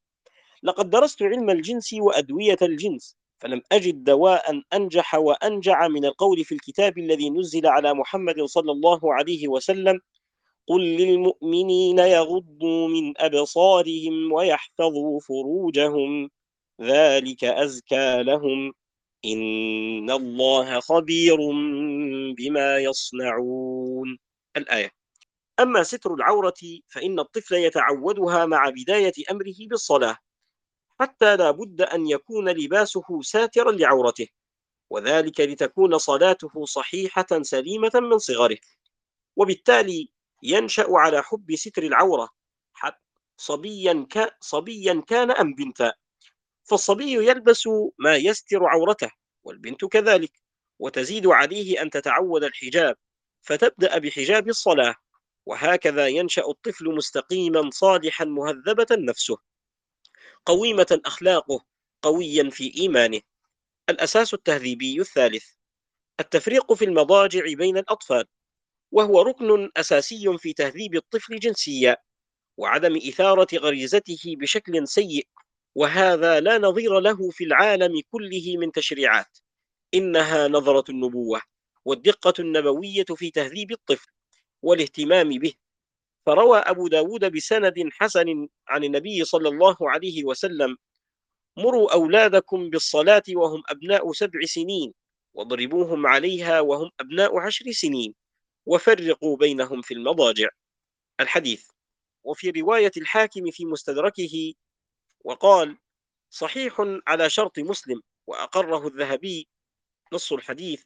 [0.63, 6.97] لقد درست علم الجنس وأدوية الجنس فلم أجد دواء أنجح وأنجع من القول في الكتاب
[6.97, 9.99] الذي نزل على محمد صلى الله عليه وسلم
[10.67, 16.29] قل للمؤمنين يغضوا من أبصارهم ويحفظوا فروجهم
[16.81, 18.73] ذلك أزكى لهم.
[19.25, 21.37] إن الله خبير
[22.37, 24.17] بما يصنعون.
[24.57, 24.91] الآية.
[25.59, 26.53] أما ستر العورة
[26.87, 30.17] فإن الطفل يتعودها مع بداية أمره بالصلاة
[30.99, 34.27] حتى لا بد أن يكون لباسه ساترا لعورته
[34.89, 38.57] وذلك لتكون صلاته صحيحة سليمة من صغره.
[39.35, 40.09] وبالتالي
[40.43, 42.29] ينشأ على حب ستر العورة
[43.37, 44.37] صبيا, ك...
[44.41, 45.93] صبيا كان أم بنتا.
[46.63, 47.67] فالصبي يلبس
[47.99, 49.11] ما يستر عورته
[49.43, 50.31] والبنت كذلك
[50.79, 52.95] وتزيد عليه أن تتعود الحجاب
[53.41, 54.95] فتبدأ بحجاب الصلاة
[55.45, 59.37] وهكذا ينشأ الطفل مستقيما صالحا مهذبة نفسه.
[60.45, 61.65] قويمة أخلاقه
[62.01, 63.21] قويا في إيمانه.
[63.89, 65.45] الأساس التهذيبي الثالث.
[66.19, 68.25] التفريق في المضاجع بين الأطفال
[68.91, 71.97] وهو ركن أساسي في تهذيب الطفل جنسيا
[72.57, 75.27] وعدم إثارة غريزته بشكل سيء.
[75.75, 79.37] وهذا لا نظير له في العالم كله من تشريعات.
[79.93, 81.41] إنها نظرة النبوة
[81.85, 84.11] والدقة النبوية في تهذيب الطفل
[84.61, 85.53] والاهتمام به.
[86.25, 90.77] فروى أبو داود بسند حسن عن النبي صلى الله عليه وسلم
[91.57, 94.93] مروا أولادكم بالصلاة وهم أبناء سبع سنين
[95.33, 98.15] واضربوهم عليها وهم أبناء عشر سنين
[98.65, 100.49] وفرقوا بينهم في المضاجع.
[101.19, 101.67] الحديث.
[102.23, 104.53] وفي رواية الحاكم في مستدركه
[105.23, 105.77] وقال
[106.29, 106.75] صحيح
[107.07, 109.47] على شرط مسلم وأقره الذهبي
[110.13, 110.83] نص الحديث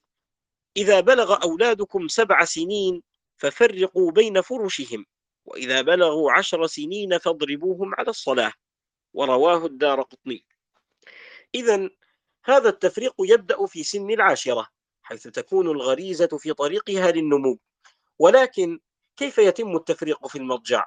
[0.78, 3.04] إذا بلغ أولادكم سبع سنين
[3.38, 5.06] ففرقوا بين فرشهم
[5.46, 8.54] وإذا بلغوا عشر سنين فاضربوهم على الصلاة
[9.14, 10.46] ورواه الدار قطني.
[11.56, 11.90] إذا
[12.44, 14.68] هذا التفريق يبدأ في سن العاشرة
[15.04, 17.60] حيث تكون الغريزة في طريقها للنمو.
[18.20, 18.80] ولكن
[19.18, 20.86] كيف يتم التفريق في المضجع؟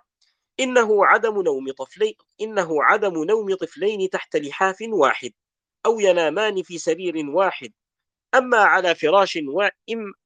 [0.61, 5.33] إنه عدم نوم طفلين إنه عدم نوم طفلين تحت لحاف واحد
[5.87, 7.73] أو ينامان في سرير واحد.
[8.35, 9.69] أما على فراش و...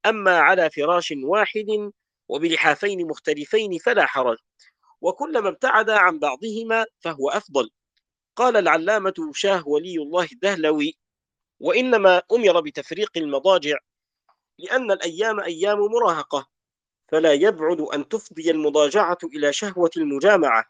[0.06, 1.92] أما على فراش واحد
[2.28, 4.38] وبلحافين مختلفين فلا حرج.
[5.00, 7.70] وكلما ابتعد عن بعضهما فهو أفضل.
[8.36, 10.96] قال العلامة شاه ولي الله الدهلوي
[11.60, 13.78] وإنما أمر بتفريق المضاجع
[14.58, 16.46] لأن الأيام أيام مراهقة
[17.14, 20.64] فلا يبعد أن تفضي المضاجعة إلى شهوة المجامعة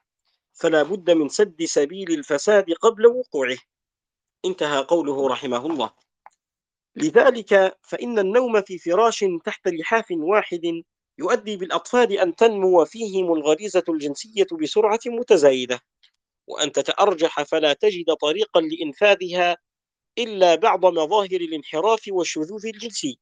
[0.52, 3.58] فلا بد من سد سبيل الفساد قبل وقوعه.
[4.44, 5.92] انتهى قوله رحمه الله.
[6.96, 10.82] لذلك فإن النوم في فراش تحت لحاف واحد
[11.18, 15.80] يؤدي بالأطفال أن تنمو فيهم الغريزة الجنسية بسرعة متزايدة.
[16.46, 19.56] وأن تتأرجح فلا تجد طريقا لإنفاذها
[20.18, 23.18] إلا بعض مظاهر الانحراف والشذوذ الجنسي.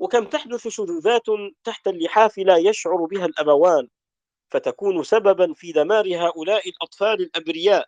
[0.00, 1.26] وكم تحدث شذوذات
[1.64, 3.88] تحت اللحاف لا يشعر بها الأبوان
[4.50, 7.86] فتكون سببا في دمار هؤلاء الأطفال الأبرياء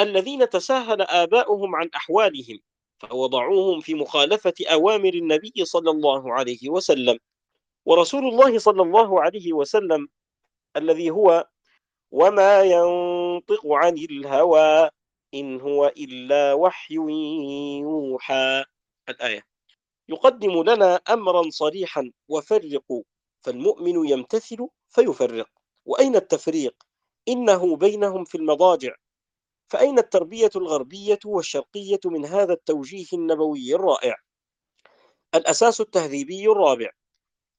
[0.00, 2.60] الذين تساهل آباؤهم عن أحوالهم
[2.98, 7.18] فوضعوهم في مخالفة أوامر النبي صلى الله عليه وسلم.
[7.86, 10.08] ورسول الله صلى الله عليه وسلم
[10.76, 11.48] الذي هو
[12.10, 14.90] وما ينطق عن الهوى
[15.34, 16.94] إن هو إلا وحي
[17.80, 18.64] يوحى
[19.08, 19.53] الآية.
[20.08, 23.02] يقدم لنا أمرا صريحا وفرقوا
[23.44, 25.48] فالمؤمن يمتثل فيفرق.
[25.86, 26.74] وأين التفريق؟
[27.28, 28.94] إنه بينهم في المضاجع.
[29.68, 34.16] فأين التربية الغربية والشرقية من هذا التوجيه النبوي الرائع؟
[35.34, 36.90] الأساس التهذيبي الرابع.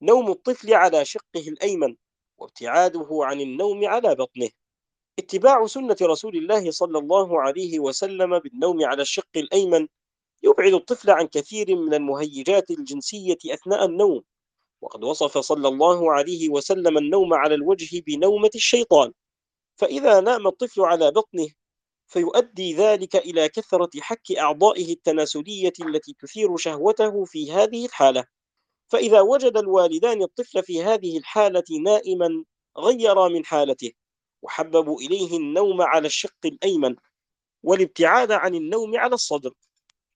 [0.01, 1.95] نوم الطفل على شقه الأيمن
[2.37, 4.49] وابتعاده عن النوم على بطنه.
[5.19, 9.87] اتباع سنة رسول الله صلى الله عليه وسلم بالنوم على الشق الأيمن
[10.45, 14.21] يبعد الطفل عن كثير من المهيجات الجنسية أثناء النوم.
[14.81, 19.11] وقد وصف صلى الله عليه وسلم النوم على الوجه بنومة الشيطان.
[19.75, 21.47] فإذا نام الطفل على بطنه
[22.07, 28.25] فيؤدي ذلك إلى كثرة حك أعضائه التناسلية التي تثير شهوته في هذه الحالة.
[28.87, 32.43] فإذا وجد الوالدان الطفل في هذه الحالة نائما
[32.77, 33.91] غيرا من حالته
[34.41, 36.95] وحببوا إليه النوم على الشق الأيمن
[37.63, 39.53] والابتعاد عن النوم على الصدر.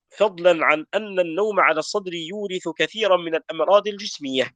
[0.10, 4.56] فضلا عن أن النوم على الصدر يورث كثيرا من الأمراض الجسمية.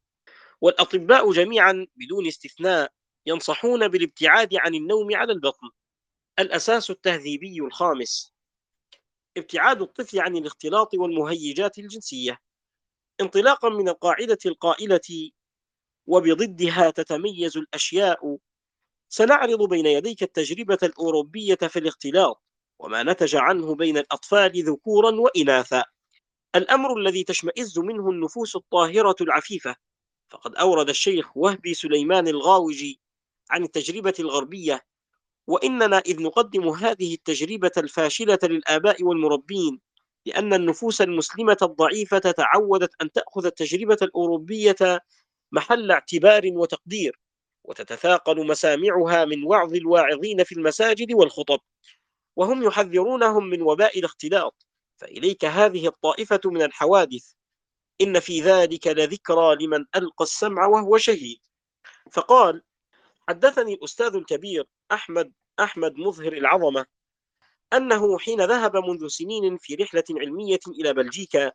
[0.61, 2.91] والأطباء جميعا بدون استثناء
[3.25, 5.69] ينصحون بالابتعاد عن النوم على البطن.
[6.39, 8.33] الأساس التهذيبي الخامس.
[9.37, 12.39] ابتعاد الطفل عن الاختلاط والمهيجات الجنسية.
[13.21, 15.31] انطلاقا من القاعدة القائلة
[16.07, 18.37] وبضدها تتميز الأشياء.
[19.09, 22.43] سنعرض بين يديك التجربة الأوروبية في الاختلاط.
[22.79, 25.83] وما نتج عنه بين الأطفال ذكورا وإناثا.
[26.55, 29.75] الأمر الذي تشمئز منه النفوس الطاهرة العفيفة.
[30.29, 32.99] فقد أورد الشيخ وهبي سليمان الغاوجي
[33.49, 34.81] عن التجربة الغربية
[35.47, 39.79] وإننا إذ نقدم هذه التجربة الفاشلة للآباء والمربين
[40.25, 44.75] لأن النفوس المسلمة الضعيفة تعودت أن تأخذ التجربة الأوروبية
[45.51, 47.19] محل اعتبار وتقدير
[47.63, 51.59] وتتثاقل مسامعها من وعظ الواعظين في المساجد والخطب.
[52.35, 54.65] وهم يحذرونهم من وباء الاختلاط.
[54.97, 57.33] فإليك هذه الطائفة من الحوادث.
[58.01, 61.39] إن في ذلك لذكرى لمن ألقى السمع وهو شهيد.
[62.11, 62.63] فقال
[63.29, 66.85] حدثني الأستاذ الكبير أحمد أحمد مظهر العظمة
[67.73, 71.51] أنه حين ذهب منذ سنين في رحلة علمية إلى بلجيكا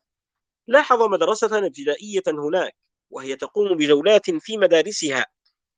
[0.66, 2.76] لاحظ مدرسة ابتدائية هناك
[3.10, 5.26] وهي تقوم بجولات في مدارسها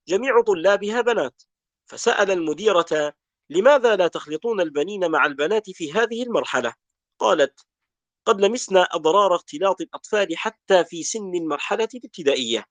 [0.08, 1.42] جميع طلابها بنات.
[1.86, 3.14] فسأل المديرة
[3.50, 6.74] لماذا لا تخلطون البنين مع البنات في هذه المرحلة؟
[7.18, 7.66] قالت
[8.24, 12.64] قد لمسنا أضرار اختلاط الأطفال حتى في سن المرحلة الابتدائية.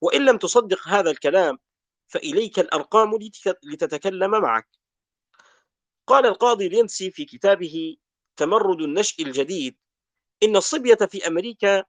[0.00, 1.58] وإن لم تصدق هذا الكلام
[2.06, 3.18] فإليك الأرقام
[3.62, 4.68] لتتكلم معك.
[6.06, 7.96] قال القاضي لينسي في كتابه
[8.36, 9.76] تمرد النشء الجديد
[10.42, 11.84] إن الصبية في أمريكا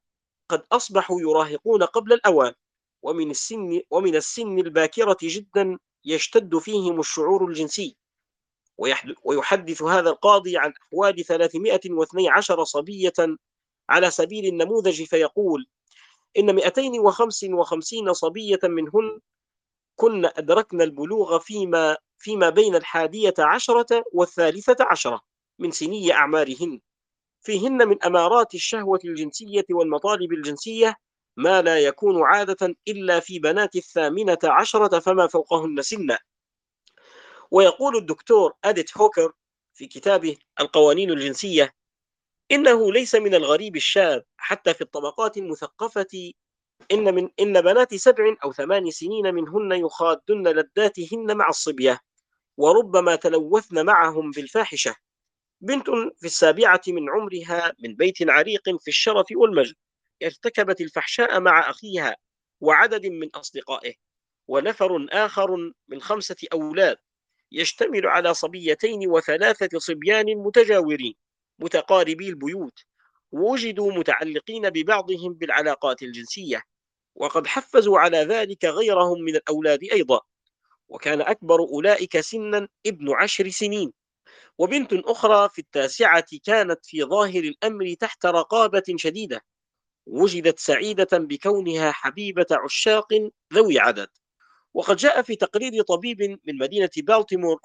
[0.49, 2.53] قد أصبحوا يراهقون قبل الأوان
[3.01, 7.98] ومن السن ومن السن الباكرة جدا يشتد فيهم الشعور الجنسي.
[9.23, 13.13] ويحدث هذا القاضي عن أحوال 312 صبية
[13.89, 15.67] على سبيل النموذج فيقول
[16.37, 19.19] إن 255 صبية منهن
[19.95, 25.21] كن أدركن البلوغ فيما فيما بين الحادية عشرة والثالثة عشرة
[25.59, 26.79] من سني أعمارهن.
[27.41, 30.95] فيهن من أمارات الشهوة الجنسية والمطالب الجنسية
[31.37, 36.19] ما لا يكون عادة إلا في بنات الثامنة عشرة فما فوقهن سنا
[37.51, 39.31] ويقول الدكتور أديت هوكر
[39.73, 41.73] في كتابه القوانين الجنسية
[42.51, 46.31] إنه ليس من الغريب الشاذ حتى في الطبقات المثقفة
[46.91, 51.99] إن من إن بنات سبع أو ثمان سنين منهن يخادن لذاتهن مع الصبية
[52.57, 54.95] وربما تلوثن معهم بالفاحشة.
[55.61, 59.75] بنت في السابعة من عمرها من بيت عريق في الشرف والمجد
[60.23, 62.15] ارتكبت الفحشاء مع أخيها
[62.61, 63.93] وعدد من أصدقائه
[64.47, 66.97] ونفر آخر من خمسة أولاد.
[67.51, 71.15] يشتمل على صبيتين وثلاثة صبيان متجاورين
[71.59, 72.79] متقاربي البيوت
[73.31, 76.63] وجدوا متعلقين ببعضهم بالعلاقات الجنسية
[77.15, 80.21] وقد حفزوا على ذلك غيرهم من الأولاد أيضا
[80.89, 83.93] وكان أكبر أولئك سنا ابن عشر سنين.
[84.57, 89.41] وبنت أخرى في التاسعة كانت في ظاهر الأمر تحت رقابة شديدة
[90.05, 93.07] وجدت سعيدة بكونها حبيبة عشاق
[93.53, 94.07] ذوي عدد.
[94.73, 97.59] وقد جاء في تقرير طبيب من مدينة بالتيمور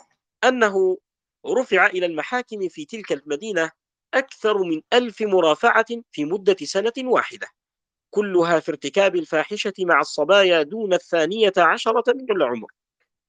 [0.45, 0.99] أنه
[1.47, 3.71] رفع إلى المحاكم في تلك المدينة
[4.15, 7.49] أكثر من ألف مرافعة في مدة سنة واحدة
[8.11, 12.69] كلها في ارتكاب الفاحشة مع الصبايا دون الثانية عشرة من العمر.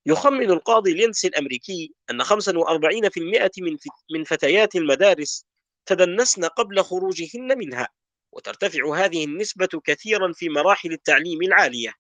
[0.05, 3.77] يخمن القاضي لينس الأمريكي أن 45% من
[4.11, 5.45] من فتيات المدارس
[5.85, 7.89] تدنسن قبل خروجهن منها
[8.31, 11.93] وترتفع هذه النسبة كثيرا في مراحل التعليم العالية.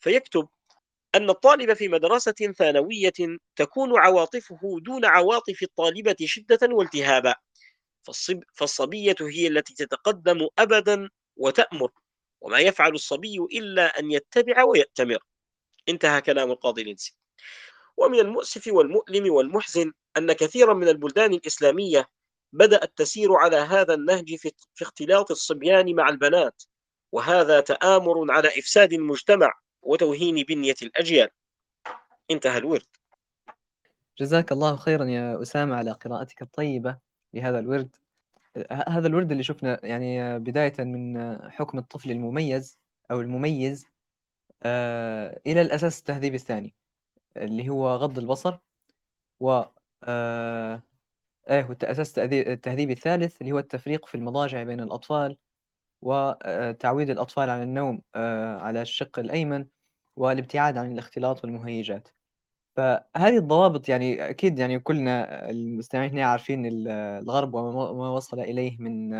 [0.00, 0.48] فيكتب
[1.14, 3.12] أن الطالب في مدرسة ثانوية
[3.56, 7.34] تكون عواطفه دون عواطف الطالبة شدة والتهابا.
[8.02, 11.90] فالصب فالصبية هي التي تتقدم أبدا وتأمر
[12.40, 15.18] وما يفعل الصبي إلا أن يتبع ويأتمر.
[15.88, 17.14] انتهى كلام القاضي لينسي
[17.96, 22.08] ومن المؤسف والمؤلم والمحزن أن كثيرا من البلدان الإسلامية
[22.52, 24.52] بدأت تسير على هذا النهج في
[24.82, 26.62] اختلاط الصبيان مع البنات
[27.12, 29.52] وهذا تآمر على إفساد المجتمع
[29.82, 31.28] وتوهين بنية الأجيال.
[32.30, 32.86] انتهى الورد.
[34.18, 36.98] جزاك الله خيرا يا أسامة على قراءتك الطيبة
[37.34, 37.96] لهذا الورد.
[38.70, 42.78] هذا الورد اللي شفنا يعني بداية من حكم الطفل المميز
[43.10, 43.86] أو المميز
[44.62, 46.74] آه، إلى الأساس التهذيبي الثاني
[47.36, 48.58] اللي هو غض البصر
[49.40, 49.62] و
[50.04, 50.82] آه،
[51.50, 55.36] إيه والأساس التهذيبي الثالث اللي هو التفريق في المضاجع بين الأطفال
[56.02, 59.66] وتعويد الأطفال على النوم آه، على الشق الأيمن
[60.16, 62.08] والابتعاد عن الاختلاط والمهيجات.
[62.76, 69.10] فهذه الضوابط يعني أكيد يعني كلنا المستمعين هنا عارفين الغرب وما وصل إليه من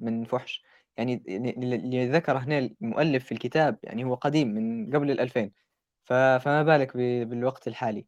[0.00, 0.64] من فحش.
[0.96, 5.52] يعني اللي ذكر هنا المؤلف في الكتاب يعني هو قديم من قبل الألفين.
[6.04, 8.06] فما بالك بالوقت الحالي.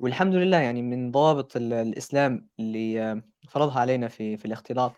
[0.00, 4.92] والحمد لله يعني من ضوابط الإسلام اللي فرضها علينا في في الاختلاط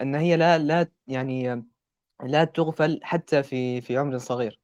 [0.00, 1.64] أن هي لا لا يعني
[2.24, 4.60] لا تُغفل حتى في في عمر صغير،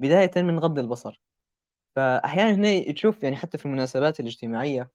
[0.00, 1.22] بدايةً من غض البصر،
[1.96, 4.90] فأحيانًا هنا تشوف يعني حتى في المناسبات الاجتماعية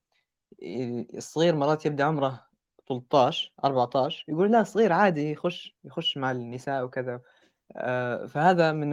[1.14, 2.46] الصغير مرات يبدأ عمره
[2.88, 7.20] 13 14 يقول لا صغير عادي يخش يخش مع النساء وكذا.
[7.76, 8.90] آه، فهذا من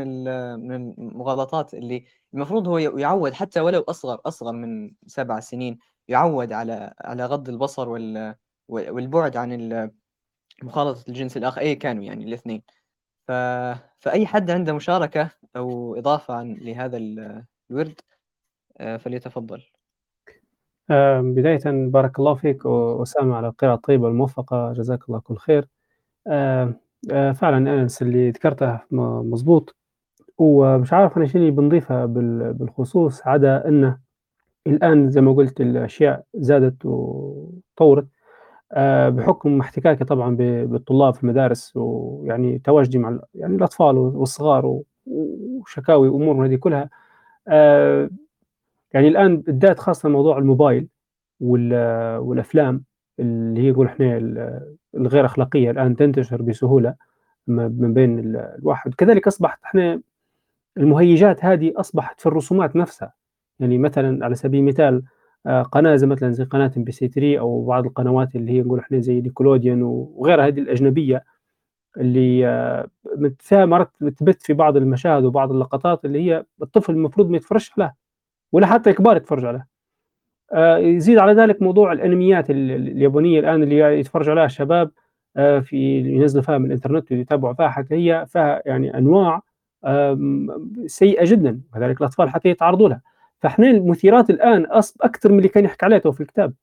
[0.70, 6.94] من المغالطات اللي المفروض هو يعود حتى ولو أصغر أصغر من سبع سنين يعود على
[7.02, 8.36] على غض البصر وال
[8.70, 9.54] والبعد عن
[10.64, 11.62] مخالطة الجنس الآخر.
[11.62, 12.62] أي كانوا يعني الاثنين.
[13.28, 13.32] ف...
[14.00, 16.98] فأي حد عنده مشاركة أو إضافة عن لهذا
[17.72, 18.02] الورد
[18.78, 19.64] آه، فليتفضل.
[21.20, 22.66] بداية بارك الله فيك
[23.02, 25.68] أسامة على القراءة الطيبة الموفقة جزاك الله كل خير.
[26.28, 26.74] آه،
[27.12, 29.76] فعلا أنس اللي ذكرته مظبوط
[30.38, 34.00] ومش عارف أنا اللي بنضيفها بالخصوص عدا أنه
[34.68, 38.08] الآن زي ما قلت الأشياء زادت وطورت.
[39.10, 40.36] بحكم احتكاكي طبعا
[40.66, 46.90] بالطلاب في المدارس ويعني تواجدي مع يعني الأطفال والصغار وشكاوي وامور هذه كلها
[47.48, 48.10] آه،
[48.94, 50.88] يعني الآن بالذات خاصة موضوع الموبايل
[51.40, 52.84] والأفلام
[53.20, 54.18] اللي هي يقول إحنا
[54.96, 56.96] الغير أخلاقية الآن تنتشر بسهولة
[57.48, 58.94] من بين الواحد.
[58.94, 60.02] كذلك أصبحت إحنا
[60.78, 63.14] المهيجات هذه أصبحت في الرسومات نفسها.
[63.60, 65.04] يعني مثلا على سبيل المثال آه،
[65.48, 69.22] قناة زي مثلا زي قناة MBC 3 أو بعض القنوات اللي هي نقول إحنا زي
[69.22, 71.24] Nickelodeon وغيرها هذه الأجنبية
[71.98, 72.88] اللي آه،
[73.52, 77.96] مرات بتبث في بعض المشاهد وبعض اللقطات اللي هي الطفل المفروض ما يتفرجش عليها
[78.52, 79.68] ولا حتى الكبار يتفرجوا عليها.
[80.54, 84.92] آه، يزيد على ذلك موضوع الأنميات اليابانية الآن اللي يتفرج عليها الشباب
[85.36, 89.42] في ينزلوا فيها من الإنترنت ويتابعوا فيها حتى هي فيها يعني أنواع
[90.86, 93.02] سيئة جدا كذلك الأطفال حتى يتعرضوا لها.
[93.42, 94.68] فاحنا المثيرات الآن
[95.02, 96.54] أكثر من اللي كان يحكي عليه في الكتاب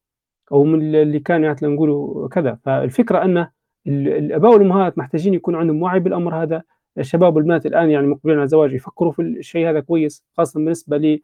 [0.53, 2.59] أو من اللي كان يعني نقولوا كذا.
[2.65, 3.47] فالفكرة أن
[3.87, 6.63] الاباء والامهات محتاجين يكون عندهم وعي بالأمر هذا.
[6.99, 11.21] الشباب والبنات الآن يعني مقبلين على الزواج يفكروا في الشيء هذا كويس خاصة بالنسبة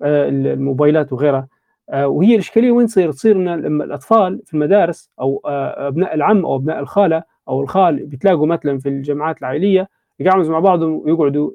[0.00, 1.48] للموبايلات وغيرها.
[1.90, 6.56] آه، وهي الإشكالية وين تصير؟ تصير إن الأطفال في المدارس أو آه، أبناء العم أو
[6.56, 9.88] أبناء الخالة أو الخال بيتلاقوا مثلا في الجامعات العائلية
[10.20, 11.50] يقعدوا مع بعضهم ويقعدوا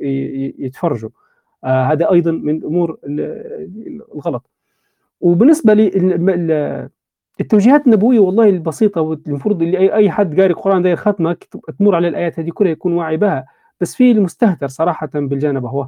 [0.60, 1.10] يتفرجوا.
[1.10, 1.24] آه،
[1.64, 2.98] هذا أيضا من الأمور
[4.16, 4.50] الغلط.
[5.22, 5.88] وبالنسبة لي
[7.42, 11.38] التوجيهات النبوية والله البسيطة والمفروض اللي اي حد قاري القرآن داير ختمه
[11.80, 13.46] تمر على الآيات هذه كلها يكون واعي بها.
[13.82, 15.88] بس في المستهتر صراحة بالجانب هو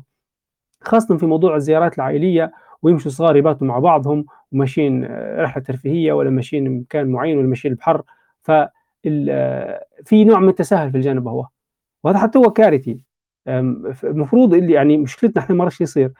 [0.82, 6.30] خاصة في موضوع الزيارات العائلية ويمشوا صغار يباتوا مع بعضهم وماشيين آه، رحلة ترفيهية ولا
[6.30, 8.02] ماشيين مكان معين ولا ماشيين البحر
[8.42, 8.52] ف
[9.08, 11.48] آه، في نوع من التساهل في الجانب هو.
[12.04, 13.00] وهذا حتى هو كارثي.
[13.48, 16.12] المفروض اللي يعني مشكلتنا إحنا مرات يصير.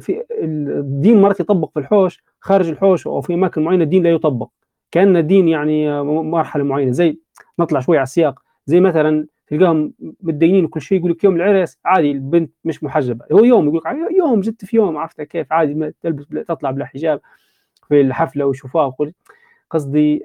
[0.00, 4.48] في الدين مرات يطبق في الحوش خارج الحوش أو في أماكن معينة الدين لا يطبق.
[4.90, 7.18] كأن الدين يعني مرحلة معينة زي
[7.58, 12.10] نطلع شوي على السياق زي مثلا تلقاهم متدينين وكل شيء يقول لك يوم العرس عادي
[12.10, 13.24] البنت مش محجبة.
[13.32, 17.20] هو يوم يقول لك يوم جت في يوم عرفت كيف؟ عادي تلبس تطلع بلا حجاب
[17.88, 18.94] في الحفلة ويشوفوها
[19.70, 20.22] قصدي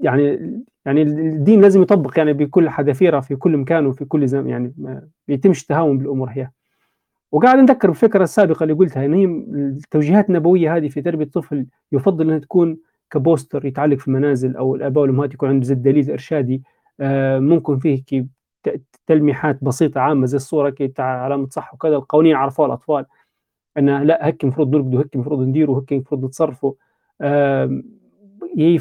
[0.00, 0.54] يعني
[0.84, 5.08] يعني الدين لازم يطبق يعني بكل حذافيره في كل مكان وفي كل زمان يعني ما
[5.28, 6.50] بيتمش التهاون بالأمور هي.
[7.32, 12.24] وقاعد نذكر بالفكرة السابقة اللي قلتها إن هي التوجيهات النبوية هذه في تربية الطفل يفضل
[12.24, 12.78] إنها تكون
[13.10, 16.62] ك poster يتعلق في المنازل أو الآباء والأمهات يكون عنده زي دليل ارشادي
[17.00, 18.26] آه، ممكن فيه كي
[19.06, 23.06] تلميحات بسيطة عامة زي الصورة كي علامة صح وكذا القوانين عرفوها الأطفال.
[23.78, 26.72] انه لا هيك المفروض نرقدوا هيك المفروض نديروا هيك المفروض نتصرفوا.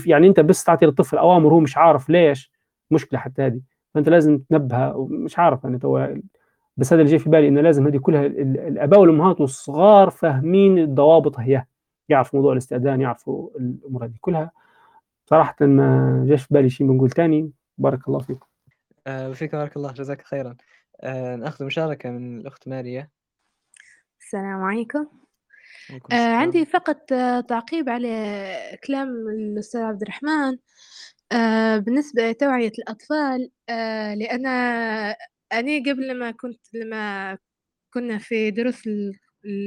[0.05, 2.51] يعني أنت بس تعطي للطفل اوامر هو مش عارف ليش
[2.91, 3.61] مشكلة حتى هذه.
[3.93, 6.07] فأنت لازم تنبهه مش عارف أنا تو
[6.77, 11.39] بس هذا اللي جاي في بالي إنه لازم هذه كلها الأباء والأمهات والصغار فاهمين الضوابط
[11.39, 11.65] هي
[12.09, 14.51] يعرفوا موضوع الاستئذان يعرفوا الأمور هذه كلها.
[15.25, 18.45] صراحة ما جاش في بالي شيء بنقول ثاني بارك الله فيكم.
[19.07, 20.55] آه فيك بارك الله جزاك خيرا.
[21.01, 23.09] آه نأخذ مشاركة من الأخت ماريا.
[24.19, 25.07] السلام عليكم.
[26.11, 28.07] آه عندي فقط آه تعقيب على
[28.87, 30.57] كلام الأستاذ عبد الرحمن.
[31.31, 35.15] آه بالنسبة لتوعية الأطفال آه لأن أنا
[35.87, 37.37] قبل ما كنت لما
[37.93, 38.83] كنا في دروس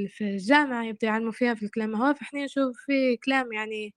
[0.09, 3.95] في الجامعة يبدأ يعلموا فيها في الكلام هو فإحنا نشوف في كلام يعني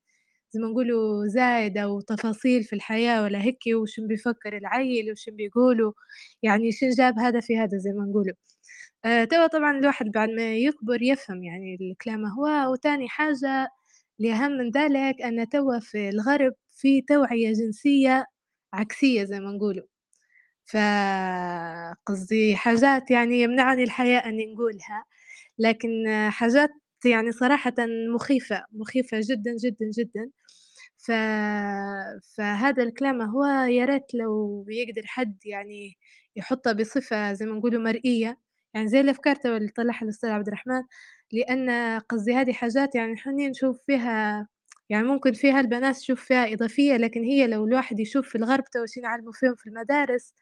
[0.51, 5.93] زي ما نقولوا زايد أو تفاصيل في الحياة ولا هيك وشن بيفكر العيل وشن بيقولوا
[6.43, 8.35] يعني شن جاب هذا في هذا زي ما نقولوا.
[8.35, 8.54] آه،
[9.31, 13.69] توا طبعًا الواحد بعد ما يكبر يفهم يعني الكلام هو، وتاني حاجة
[14.19, 18.25] اللي أهم من ذلك أن توا في الغرب في توعية جنسية
[18.73, 19.85] عكسية زي ما نقولوا،
[20.65, 25.05] فقصدي حاجات يعني يمنعني الحياء إني نقولها،
[25.59, 25.89] لكن
[26.31, 26.69] حاجات
[27.05, 27.75] يعني صراحةً
[28.15, 30.31] مخيفة، مخيفة جدًا، جدًا، جدًا،
[30.97, 31.11] ف
[32.37, 35.97] فهذا الكلام هو يا ريت لو يقدر حد يعني
[36.35, 38.37] يحطها بصفة زي ما نقولوا مرئية،
[38.75, 40.83] يعني زي الأفكار اللي طلعها الأستاذ عبد الرحمن،
[41.33, 44.47] لأن قصدي هذه حاجات يعني إحنا نشوف فيها
[44.89, 48.85] يعني ممكن فيها البنات تشوف فيها إضافية، لكن هي لو الواحد يشوف في الغرب تو
[48.85, 50.33] شي يعلموا فيهم في المدارس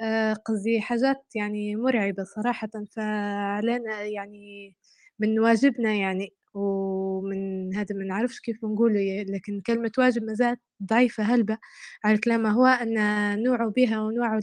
[0.00, 4.74] آآ قصدي حاجات يعني مرعبة صراحةً، فعلينا يعني
[5.20, 10.60] من واجبنا يعني ومن هذا ما نعرفش كيف نقولوا ي لكن كلمة واجب ما زالت
[10.84, 11.58] ضعيفة هلبة
[12.04, 12.94] على الكلام هو أن
[13.42, 14.40] نوعوا بها ونوعوا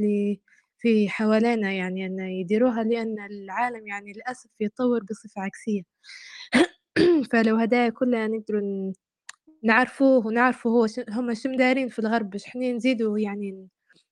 [0.80, 5.84] في حوالينا يعني أن يديروها لأن العالم يعني للأسف يتطور بصفة عكسية،
[7.34, 8.94] فلو هدايا كلها نقدروا
[9.64, 13.70] نعرفوه ونعرفوا هو هم شو مدايرين في الغرب باش إحنا نزيدوا يعني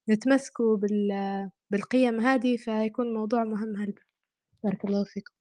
[0.09, 1.09] نتمسكوا بال
[1.71, 4.01] بالقيم هذه فيكون موضوع مهم هلبة،
[4.65, 5.33] بارك الله فيكم.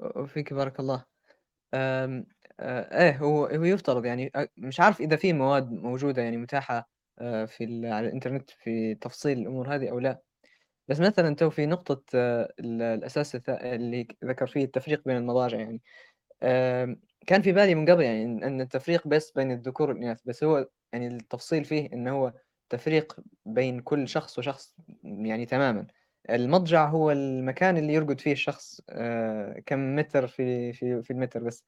[0.00, 1.04] وفيكِ بارك الله.
[1.74, 2.24] آآ،
[2.60, 6.90] إيه هو هو يفترض يعني مش عارف إذا في مواد موجودة يعني متاحة
[7.22, 10.22] آآ، في على الإنترنت في تفصيل الأمور هذه أو لا،
[10.88, 15.82] بس مثلًا تو في نقطة آه، ال الأساس اللي ذكر فيه التفريق بين المضاجع يعني.
[17.26, 21.06] كان في بالي من قبل يعني إن التفريق بس بين الذكور والإناث، بس هو يعني
[21.06, 22.32] التفصيل فيه إن هو
[22.70, 23.16] تفريق
[23.46, 25.86] بين كل شخص وشخص يعني تمامًا.
[26.30, 31.64] المضجع هو المكان اللي يرقد فيه الشخص آآ، كم متر في في في المتر بس،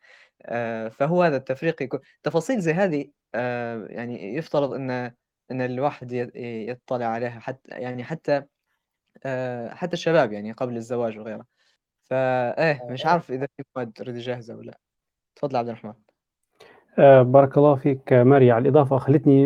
[0.91, 3.11] فهو هذا التفريق يكون تفاصيل زي هذه
[3.91, 5.13] يعني يفترض إن
[5.51, 8.43] إن الواحد يطلع عليها حتى يعني حتى
[9.25, 11.47] آآ، حتى الشباب يعني قبل الزواج وغيره.
[12.05, 14.79] فإيه مش عارف إذا في مواد جاهزة والّا لأ.
[15.37, 15.95] تفضل عبد الرحمن.
[16.99, 19.43] آآ بارك الله فيك ماري على الإضافة خلّتني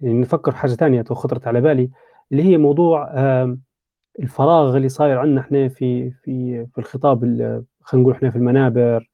[0.00, 1.90] يعني نفكّر حاجة تانية تو خطرت على بالي،
[2.32, 3.12] اللي هي موضوع
[4.20, 9.10] الفراغ اللي صاير عندنا إحنا في في في الخطاب ال خلينا نقول إحنا في المنابر،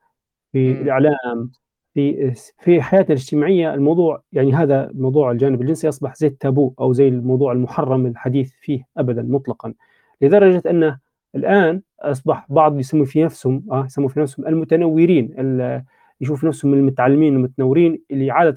[0.52, 1.52] في الإعلام،
[1.94, 7.08] في في حياتنا الاجتماعية الموضوع يعني هذا موضوع الجانب الجنسي أصبح زي التابو أو زي
[7.08, 9.74] الموضوع المحرم الحديث فيه أبدًا مطلقًا،
[10.22, 10.98] لدرجة أنه
[11.34, 15.82] الآن أصبح بعض يسموا في نفسهم آه، يسموا في نفسهم المتنورين ال
[16.20, 18.54] يشوفوا نفسهم المتعلمين المتنورين اللي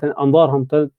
[0.72, 0.92] ت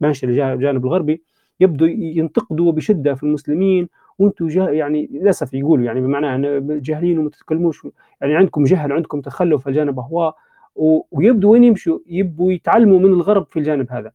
[0.00, 1.22] ماشية لجا الجانب الغربي،
[1.60, 3.88] يبدوا ينتقدوا بشدة في المسلمين
[4.18, 7.86] وأنتم جا يعني للأسف يقولوا يعني بمعنى جاهلين وما تتكلموش
[8.20, 10.36] يعني عندكم جهل وعندكم تخلف الجانب أهواء
[10.76, 14.12] و ويبدوا وين يمشوا؟ يبوا يتعلموا من الغرب في الجانب هذا،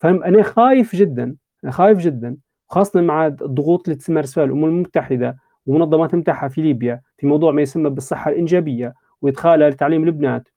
[0.00, 2.36] فأنا خايف جدًا، أنا خايف جدًا
[2.68, 7.62] خاصةً مع الضغوط اللي تمارس فيها الأمم المتحدة ومنظمات متاحة في ليبيا في موضوع ما
[7.62, 10.48] يسمى بالصحة الإنجابية وإدخالها لتعليم البنات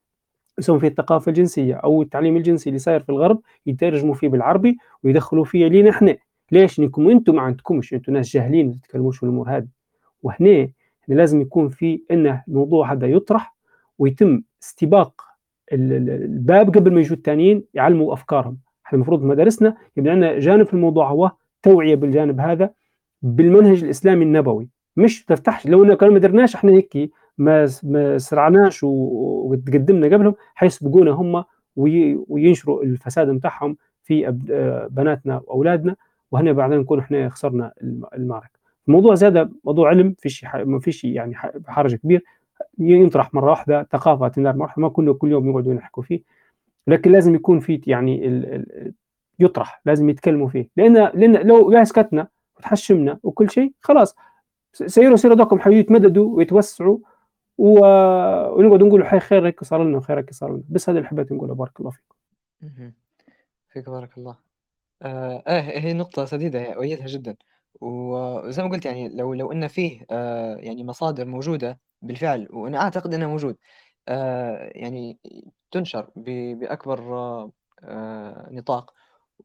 [0.59, 5.45] يسوون فيه الثقافة الجنسية أو التعليم الجنسي اللي صاير في الغرب يترجموا فيه بالعربي ويدخلوا
[5.45, 6.17] فيه لينا إحنا،
[6.51, 9.67] ليش؟ لأنكم أنتم ما عندكمش، أنتم ناس جاهلين ما تتكلموش في الأمور هذه،
[10.23, 10.69] وهنا
[11.07, 13.55] لازم يكون في إنه الموضوع هذا يطرح
[13.99, 15.28] ويتم استباق
[15.73, 21.09] الباب قبل ما يجوا التانيين يعلموا أفكارهم، إحنا المفروض مدارسنا يبقى عندنا جانب في الموضوع
[21.09, 21.31] هو
[21.63, 22.69] توعية بالجانب هذا
[23.21, 28.79] بالمنهج الإسلامي النبوي، مش تفتحش لو إن كان ما درناش إحنا هيك ما ما سرعناش
[28.83, 31.43] وتقدمنا قبلهم حيسبقونا هم
[31.75, 34.31] وي وينشروا الفساد متاعهم في
[34.91, 35.95] بناتنا وأولادنا،
[36.31, 38.59] وهنا بعدين نكون إحنا خسرنا الم المعركة.
[38.87, 41.35] الموضوع زادة موضوع علم فيش ما فيش يعني
[41.67, 42.23] حرج كبير،
[42.79, 46.23] ينطرح مرة واحدة، ثقافة تندار مرة واحدة، ما كنا كل يوم يقعدوا يحكوا فيه،
[46.87, 48.41] لكن لازم يكون في يعني
[49.39, 52.27] يطرح، لازم يتكلموا فيه، لأن لأن لو لا سكتنا
[52.57, 54.15] وتحشمنا وكل شيء خلاص.
[54.73, 56.97] سيروا سيروا دوكم حيو يتمددوا ويتوسعوا
[57.57, 57.79] و
[58.59, 61.53] ونقعد نقول حي خيرك صار لنا وخيرك صار لنا، بس هذا اللي حبيت نقوله.
[61.53, 62.15] بارك الله فيكم.
[63.69, 64.35] فيك بارك الله.
[65.01, 67.35] آآ، إيه هي نقطة سديدة هي أؤيدها جدًا،
[67.81, 73.13] وزي ما قُلت يعني لو لو إن فيه آآ، يعني مصادر موجودة بالفعل وأنا أعتقد
[73.13, 73.57] إنها موجود
[74.07, 75.19] آآ، يعني
[75.71, 76.23] تُنشر ب
[76.59, 77.15] بأكبر
[77.83, 78.93] آآ، نطاق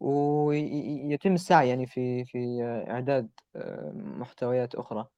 [0.01, 5.09] وي ي يتم السعي يعني في في إعداد آآ، محتويات أخرى.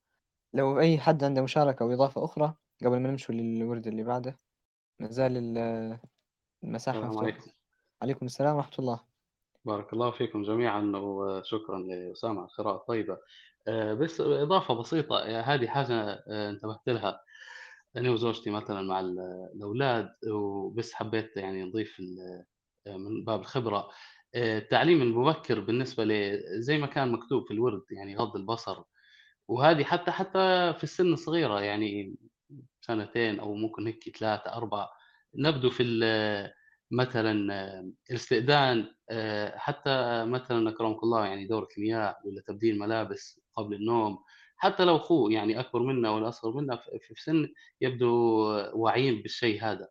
[0.54, 2.54] لو أي حد عنده مشاركة أو إضافة أخرى
[2.86, 4.40] قبل ما نمشوا للورد اللي بعده،
[5.00, 5.58] ما زال ال
[6.64, 7.42] المساحة السلام مفتوحة.
[7.42, 7.50] عليكم
[8.02, 9.15] عليكم السلام ورحمة الله.
[9.66, 13.18] بارك الله فيكم جميعا وشكرا لأسامة على القراءة الطيبة.
[13.68, 15.94] آه، بس إضافة بسيطة آه، هذه حاجة
[16.28, 17.20] آه، انتبهت لها.
[17.96, 22.44] أنا وزوجتي مثلا مع ال- الأولاد وبس حبيت يعني نضيف ال-
[22.98, 23.88] من باب الخبرة.
[24.34, 28.82] التعليم المبكر بالنسبة ل زي ما كان مكتوب في الورد يعني غض البصر.
[29.48, 32.16] وهذه حتى حتى في السن الصغيرة يعني
[32.80, 34.90] سنتين أو ممكن هيك 3 4
[35.36, 35.82] نبدو في
[36.90, 43.74] مثلًا آه، الاستئذان آآ، حتى مثلًا أكرمك الله يعني دورة المياه والّا تبديل ملابس قبل
[43.74, 44.18] النوم،
[44.56, 47.48] حتى لو أخوه يعني أكبر منا والّا أصغر منا في سن
[47.80, 48.08] يبدو
[48.74, 49.88] واعيين بالشيء هذا،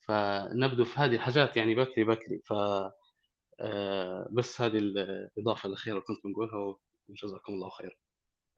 [0.00, 2.40] فنبدو في هذه الحاجات يعني بكري بكري.
[2.46, 2.52] ف
[3.60, 6.76] آه، بس هذه الإضافة الأخيرة اللي كنت بنقولها
[7.08, 7.98] وجزاكم الله خير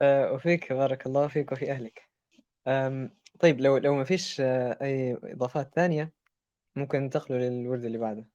[0.03, 2.09] آه، وفيك بارك الله فيك وفي أهلك.
[3.41, 6.13] طيب لو لو ما فيش آه، أي إضافات ثانية
[6.79, 8.27] ممكن ننتقلوا للورد اللي بعده.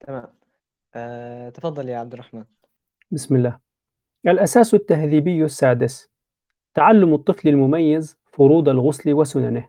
[0.00, 0.26] تمام.
[1.50, 2.44] تفضل يا عبد الرحمن.
[3.10, 3.58] بسم الله.
[4.26, 6.10] الأساس التهذيبي السادس.
[6.74, 9.68] تعلم الطفل المميز فروض الغسل وسننه.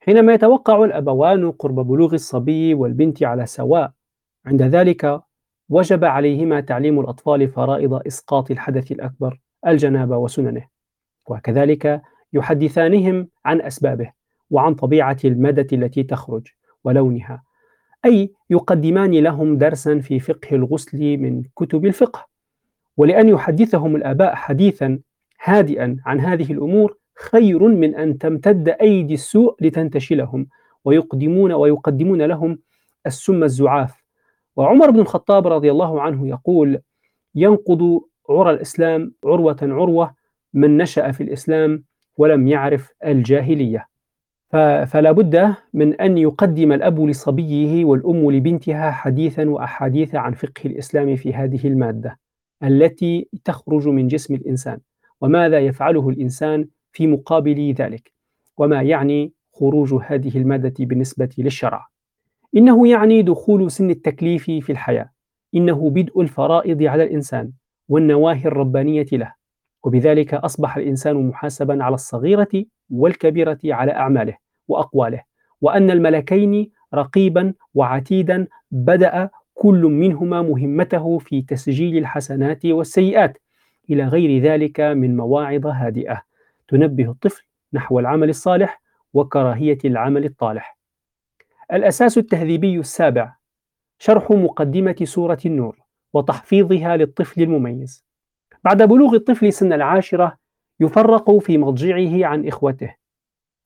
[0.00, 3.92] حينما يتوقع الأبوان قرب بلوغ الصبي والبنت على سواء
[4.46, 5.22] عند ذلك
[5.68, 10.68] وجب عليهما تعليم الأطفال فرائض إسقاط الحدث الأكبر الجنابة وسننه.
[11.26, 12.02] وكذلك
[12.32, 14.12] يحدثانهم عن أسبابه
[14.50, 16.48] وعن طبيعة المادة التي تخرج
[16.84, 17.45] ولونها.
[18.06, 22.26] أي يقدمان لهم درسا في فقه الغسل من كتب الفقه.
[22.96, 24.98] ولأن يحدثهم الآباء حديثا
[25.44, 26.96] هادئا عن هذه الأمور
[27.30, 30.46] خير من أن تمتد أيدي السوء لتنتشلهم
[30.84, 32.58] ويقدمون ويقدمون لهم
[33.06, 34.02] السم الزعاف.
[34.56, 36.78] وعمر بن الخطاب رضي الله عنه يقول
[37.34, 38.00] ينقض
[38.30, 40.14] عرى الإسلام عروة عروة
[40.54, 41.84] من نشأ في الإسلام
[42.18, 43.86] ولم يعرف الجاهلية.
[44.86, 51.34] فلا بد من أن يقدم الأب لصبيه والأم لبنتها حديثا وأحاديث عن فقه الإسلام في
[51.34, 52.18] هذه المادة
[52.62, 54.78] التي تخرج من جسم الإنسان
[55.20, 58.12] وماذا يفعله الإنسان في مقابل ذلك
[58.58, 61.86] وما يعني خروج هذه المادة بالنسبة للشرع.
[62.56, 65.10] إنه يعني دخول سن التكليف في الحياة
[65.54, 67.52] إنه بدء الفرائض على الإنسان
[67.88, 69.32] والنواهي الربانية له.
[69.86, 74.36] وبذلك أصبح الإنسان محاسبا على الصغيرة والكبيرة على أعماله
[74.68, 75.22] وأقواله
[75.60, 83.38] وأن الملكين رقيبا وعتيدا بدأ كل منهما مهمته في تسجيل الحسنات والسيئات
[83.90, 86.22] إلى غير ذلك من مواعظ هادئة
[86.68, 88.82] تنبه الطفل نحو العمل الصالح
[89.14, 90.78] وكراهية العمل الطالح.
[91.72, 93.34] الأساس التهذيبي السابع
[93.98, 95.78] شرح مقدمة سورة النور
[96.12, 98.05] وتحفيظها للطفل المميز.
[98.66, 100.36] بعد بلوغ الطفل سن العاشرة
[100.80, 102.94] يفرق في مضجعه عن إخوته.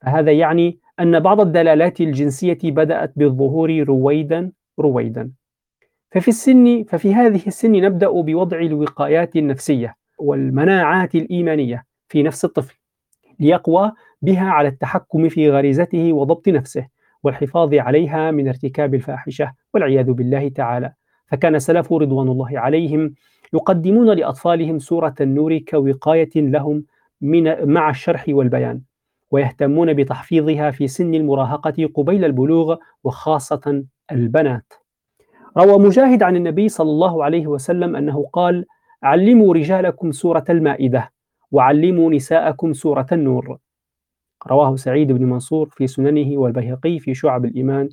[0.01, 5.31] فهذا يعني أن بعض الدلالات الجنسية بدأت بالظهور رويدا رويدا.
[6.11, 12.79] ففي السن ففي هذه السن نبدأ بوضع الوقايات النفسية والمناعات الإيمانية في نفس الطفل
[13.39, 16.87] ليقوى بها على التحكم في غريزته وضبط نفسه
[17.23, 20.93] والحفاظ عليها من ارتكاب الفاحشة والعياذ بالله تعالى
[21.27, 23.15] فكان سلف رضوان الله عليهم
[23.53, 26.85] يقدمون لأطفالهم سورة النور كوقاية لهم
[27.21, 28.81] من مع الشرح والبيان
[29.31, 34.73] ويهتمون بتحفيظها في سن المراهقة قبيل البلوغ وخاصة البنات.
[35.59, 38.67] روى مجاهد عن النبي صلى الله عليه وسلم أنه قال
[39.03, 41.13] علموا رجالكم سورة المائدة
[41.51, 43.59] وعلموا نساءكم سورة النور.
[44.47, 47.89] رواه سعيد بن منصور في سننه والبيهقي في شعب الإيمان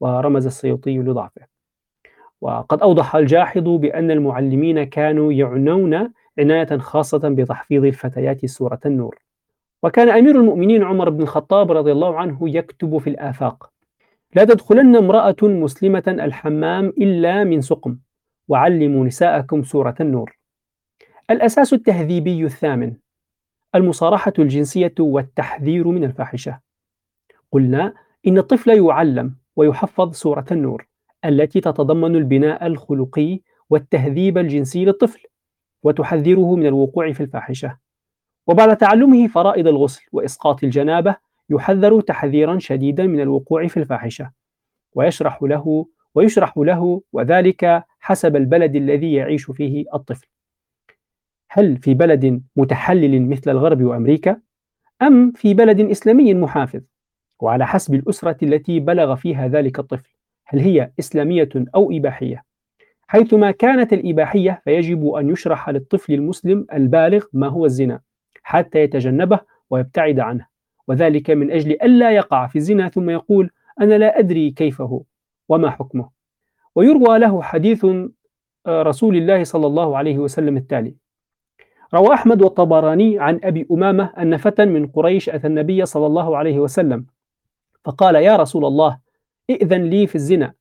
[0.00, 1.53] ورمز السيوطي لضعفه.
[2.44, 9.18] وقد أوضح الجاحظ بأن المعلمين كانوا يعنون عناية خاصة بتحفيظ الفتيات سورة النور.
[9.82, 13.70] وكان أمير المؤمنين عمر بن الخطاب رضي الله عنه يكتب في الآفاق
[14.34, 17.98] لا تدخلن امرأة مسلمة الحمام إلا من سقم
[18.48, 20.38] وعلموا نساءكم سورة النور.
[21.30, 22.94] الأساس التهذيبي الثامن
[23.74, 26.60] المصارحة الجنسية والتحذير من الفاحشة.
[27.52, 27.94] قلنا
[28.26, 30.93] إن الطفل يعلم ويحفظ سورة النور.
[31.24, 33.40] التي تتضمن البناء الخلقي
[33.70, 35.22] والتهذيب الجنسي للطفل
[35.82, 37.78] وتحذره من الوقوع في الفاحشة.
[38.46, 41.16] وبعد تعلمه فرائض الغسل وإسقاط الجنابة
[41.50, 44.30] يحذر تحذيرا شديدا من الوقوع في الفاحشة.
[44.92, 50.26] ويشرح له ويشرح له وذلك حسب البلد الذي يعيش فيه الطفل.
[51.50, 54.40] هل في بلد متحلل مثل الغرب وأمريكا؟
[55.02, 56.80] أم في بلد إسلامي محافظ؟
[57.40, 60.13] وعلى حسب الأسرة التي بلغ فيها ذلك الطفل.
[60.46, 62.44] هل هي إسلامية أو إباحية؟
[63.06, 68.00] حيثما كانت الإباحية فيجب أن يشرح للطفل المسلم البالغ ما هو الزنا
[68.42, 69.40] حتى يتجنبه
[69.70, 70.46] ويبتعد عنه
[70.88, 73.50] وذلك من أجل ألا يقع في الزنا ثم يقول
[73.80, 75.02] أنا لا أدري كيف هو
[75.48, 76.08] وما حكمه.
[76.74, 77.86] ويروى له حديث
[78.66, 80.94] آه، رسول الله صلى الله عليه وسلم التالي
[81.94, 86.58] روى أحمد والطبراني عن أبي أمامة أن فتى من قريش أتى النبي صلى الله عليه
[86.58, 87.06] وسلم
[87.84, 88.98] فقال يا رسول الله
[89.50, 90.54] ائذن لي في الزنا.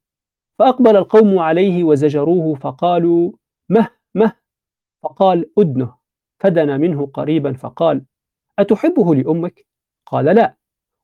[0.60, 3.31] فأقبل القوم عليه وزجروه فقالوا
[3.69, 4.31] مه مه.
[5.03, 5.95] فقال أدنه.
[6.39, 8.05] فدنا منه قريبا فقال
[8.60, 9.65] أتحبه لأمك؟
[10.05, 10.55] قال لا.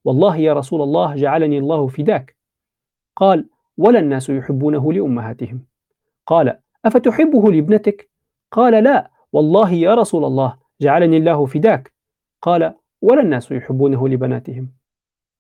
[0.06, 2.38] والله يا رسول الله جعلني الله فداك.
[3.16, 5.66] قال ولا الناس يحبونه لأمهاتهم.
[6.28, 8.10] قال أفتحبه لابنتك؟
[8.52, 9.12] قال لا.
[9.34, 11.94] والله يا رسول الله جعلني الله فداك.
[12.42, 14.72] قال ولا الناس يحبونه لبناتهم؟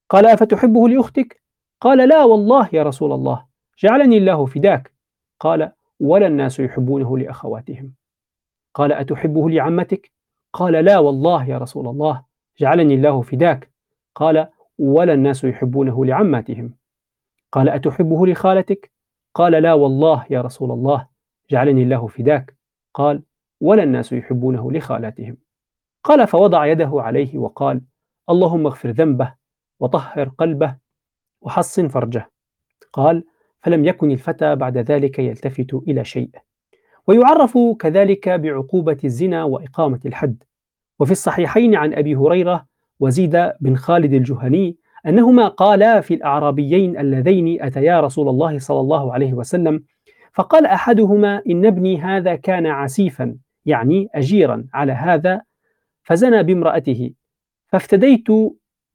[0.10, 1.44] قال أفتحبه لأختك؟
[1.82, 3.46] قال لا والله يا رسول الله
[3.80, 4.94] جعلني الله فداك.
[5.40, 7.94] قال ولا الناس يحبونه لأخواتهم.
[8.74, 10.12] قال أتحبه لعمتك؟
[10.54, 12.24] قال لا والله يا رسول الله
[12.60, 13.72] جعلني الله فداك.
[14.16, 14.48] قال
[14.78, 16.74] ولا الناس يحبونه لعماتهم.
[17.52, 18.92] قال أتحبه لخالتك؟
[19.34, 21.08] قال لا والله يا رسول الله
[21.50, 22.58] جعلني الله فداك.
[22.94, 23.24] قال
[23.62, 25.38] ولا الناس يحبونه لخالاتهم.
[26.04, 27.82] قال فوضع يده عليه وقال
[28.30, 29.36] اللهم اغفر ذنبه
[29.80, 30.78] وطهر قلبه
[31.42, 32.32] وحصن فرجه.
[32.94, 33.24] قال
[33.62, 36.30] فلم يكن الفتى بعد ذلك يلتفت إلى شيء.
[37.08, 40.44] ويعرف كذلك بعقوبة الزنا وإقامة الحد.
[41.00, 42.66] وفي الصحيحين عن أبي هريرة
[43.00, 49.34] وزيد بن خالد الجهني أنهما قالا في الأعرابيين اللذين أتيا رسول الله صلى الله عليه
[49.34, 49.84] وسلم
[50.34, 53.36] فقال أحدهما إن ابني هذا كان عسيفا
[53.66, 55.42] يعني أجيرا على هذا
[56.04, 57.12] فزنى بامرأته
[57.68, 58.28] فافتديت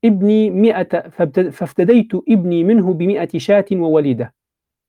[0.04, 1.08] ابني مئة
[1.50, 4.34] فافتديت ابني منه بمئة شاة ووليدة.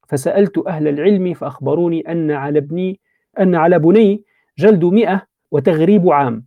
[0.08, 3.00] فسألت أهل العلم فأخبروني أن على ابني
[3.40, 4.24] أن على بني
[4.58, 6.46] جلد مئة وتغريب عام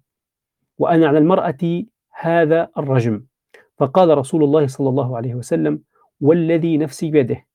[0.79, 1.83] وأن على المرأة
[2.21, 3.25] هذا الرجم.
[3.79, 5.83] فقال رسول الله صلى الله عليه وسلم
[6.21, 7.47] والذي نفسي بيده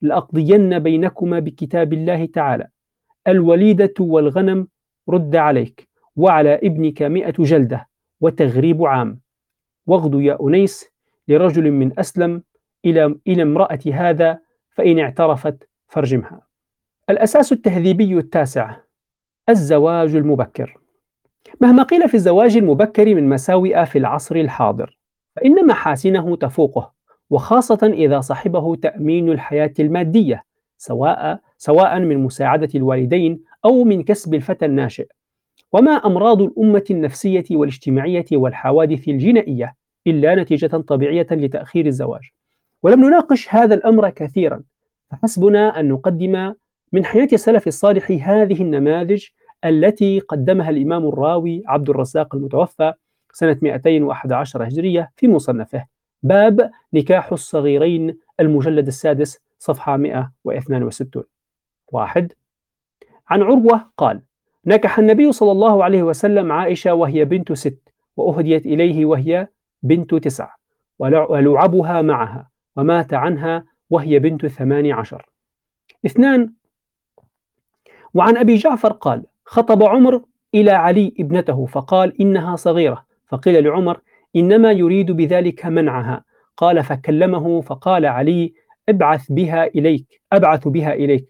[0.00, 2.68] لأقضين بينكما بكتاب الله تعالى.
[3.28, 4.68] الوليدة والغنم
[5.08, 7.88] رد عليك وعلى ابنك مئة جلدة
[8.20, 9.21] وتغريب عام.
[9.86, 10.92] واغدو يا أنيس
[11.28, 12.42] لرجل من أسلم
[12.84, 14.38] إلى إلى امرأة هذا
[14.70, 16.40] فإن اعترفت فارجمها.
[17.10, 18.76] الأساس التهذيبي التاسع
[19.48, 20.78] الزواج المبكر.
[21.60, 24.98] مهما قيل في الزواج المبكر من مساوئ في العصر الحاضر،
[25.36, 26.92] فإن محاسنه تفوقه،
[27.30, 30.44] وخاصة إذا صحبه تأمين الحياة المادية،
[30.78, 35.06] سواء سواء من مساعدة الوالدين أو من كسب الفتى الناشئ.
[35.72, 39.74] وما أمراض الأمة النفسية والاجتماعية والحوادث الجنائية
[40.06, 42.20] إلا نتيجة طبيعية لتأخير الزواج.
[42.82, 44.62] ولم نناقش هذا الأمر كثيرا
[45.10, 46.54] فحسبنا أن نقدم
[46.92, 49.26] من حياة السلف الصالح هذه النماذج
[49.64, 52.92] التي قدمها الإمام الراوي عبد الرزاق المتوفى
[53.32, 55.86] سنة 211 هجرية في مصنفه.
[56.22, 61.24] باب نكاح الصغيرين المجلد السادس صفحة 162
[61.92, 62.32] واحد.
[63.28, 64.22] عن عروة قال
[64.66, 69.48] نكح النبي صلى الله عليه وسلم عائشة وهي بنت ست وأهديت إليه وهي
[69.82, 70.54] بنت تسع
[70.98, 75.26] ولعبها معها ومات عنها وهي بنت ثمان عشر.
[76.06, 76.52] اثنان
[78.14, 80.22] وعن أبي جعفر قال خطب عمر
[80.54, 83.06] إلى علي ابنته فقال إنها صغيرة.
[83.26, 84.00] فقيل لعمر
[84.36, 86.24] إنما يريد بذلك منعها.
[86.56, 88.54] قال فكلمه فقال علي
[88.88, 91.28] ابعث بها إليك أبعث بها إليك.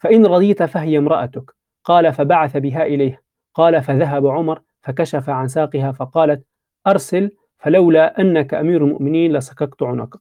[0.00, 1.57] فإن رضيت فهي امرأتك.
[1.88, 3.22] قال فبعث بها إليه.
[3.54, 6.44] قال فذهب عمر فكشف عن ساقها فقالت
[6.86, 10.20] أرسل فلولا أنك أمير المؤمنين لسككت عنقك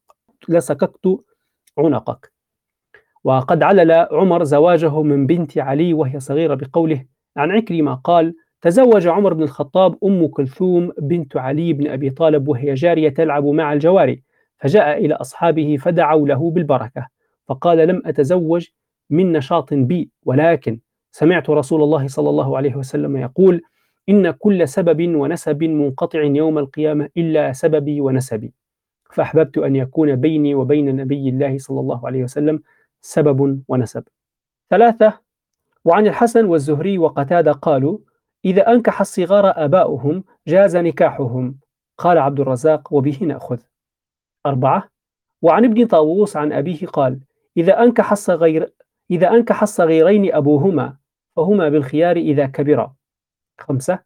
[0.50, 1.20] لسككت
[1.78, 2.32] عنقك.
[3.24, 7.06] وقد علل عمر زواجه من بنت علي وهي صغيرة بقوله
[7.38, 12.74] عن عكرمة قال تزوج عمر بن الخطاب أم كلثوم بنت علي بن أبي طالب وهي
[12.74, 14.24] جارية تلعب مع الجواري
[14.58, 17.08] فجاء إلى أصحابه فدعوا له بالبركة
[17.48, 18.68] فقال لم أتزوج
[19.10, 20.80] من نشاط بي ولكن
[21.18, 23.62] سمعت رسول الله صلى الله عليه وسلم يقول
[24.10, 28.54] إن كل سبب ونسب منقطع يوم القيامة إلا سببي ونسبي.
[29.12, 32.62] فأحببت أن يكون بيني وبين نبي الله صلى الله عليه وسلم
[33.02, 34.04] سبب ونسب.
[34.70, 35.14] ثلاثة
[35.86, 37.98] وعن الحسن والزهري وقتادة قالوا
[38.46, 41.60] إذا أنكح الصغار آباؤهم جاز نكاحهم.
[41.98, 43.60] قال عبد الرزاق وبه نأخذ.
[44.46, 44.90] أربعة
[45.42, 47.20] وعن ابن طاووس عن أبيه قال
[47.58, 48.74] إذا أنكح الصغير
[49.12, 51.07] إذا أنكح الصغيرين أبوهما
[51.38, 52.96] فهما بالخيار إذا كبرا.
[53.60, 54.00] خمسة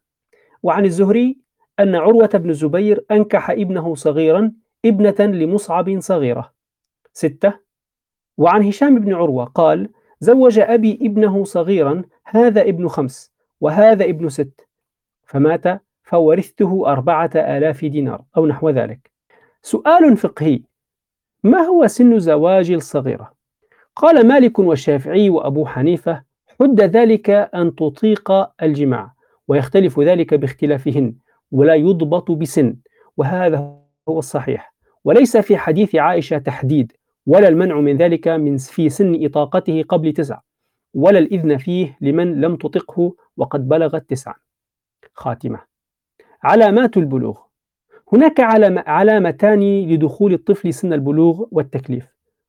[0.62, 1.38] وعن الزهري
[1.80, 4.52] أن عروة بن الزبير أنكح ابنه صغيرا
[4.84, 6.52] ابنة لمصعب صغيرة.
[7.12, 7.54] ستة
[8.36, 9.88] وعن هشام بن عروة قال
[10.20, 14.68] زوج أبي ابنه صغيرا هذا ابن خمس وهذا ابن ست
[15.24, 19.10] فمات فورثته أربعة آلاف دينار أو نحو ذلك.
[19.62, 20.62] سؤال فقهي
[21.42, 23.34] ما هو سن زواج الصغيرة؟
[23.96, 29.14] قال مالك والشافعي وأبو حنيفة حد ذلك أن تطيق الجماع
[29.48, 31.14] ويختلف ذلك باختلافهن
[31.50, 32.76] ولا يضبط بسن
[33.16, 33.58] وهذا
[34.08, 34.74] هو الصحيح.
[35.04, 36.92] وليس في حديث عائشة تحديد
[37.26, 40.40] ولا المنع من ذلك من في سن إطاقته قبل تسع
[40.94, 44.34] ولا الإذن فيه لمن لم تطقه وقد بلغت تسعا
[45.14, 45.60] خاتمة.
[46.42, 47.38] علامات البلوغ.
[48.12, 48.40] هناك
[48.86, 52.06] علامتان لدخول الطفل سن البلوغ والتكليف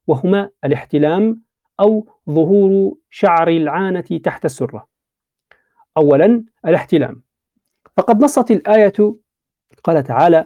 [0.08, 1.42] وهما الاحتلام
[1.84, 4.88] أو ظهور شعر العانة تحت السرة.
[5.98, 7.22] أولا الاحتلام.
[7.98, 9.16] فقد نصت الآية
[9.84, 10.46] قال تعالى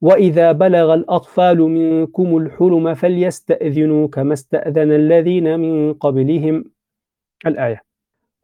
[0.00, 6.64] وإذا بلغ الأطفال منكم الحلم فليستأذنوا كما استأذن الذين من قبلهم.
[7.46, 7.82] الآية.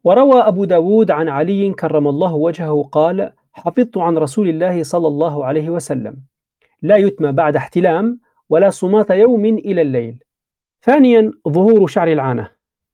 [0.04, 5.44] وروى أبو داود عن علي كرم الله وجهه قال حفظت عن رسول الله صلى الله
[5.44, 6.16] عليه وسلم.
[6.82, 10.24] لا يتم بعد احتلام ولا صمات يوم إلى الليل.
[10.82, 12.50] ثانيا ظهور شعر العانة.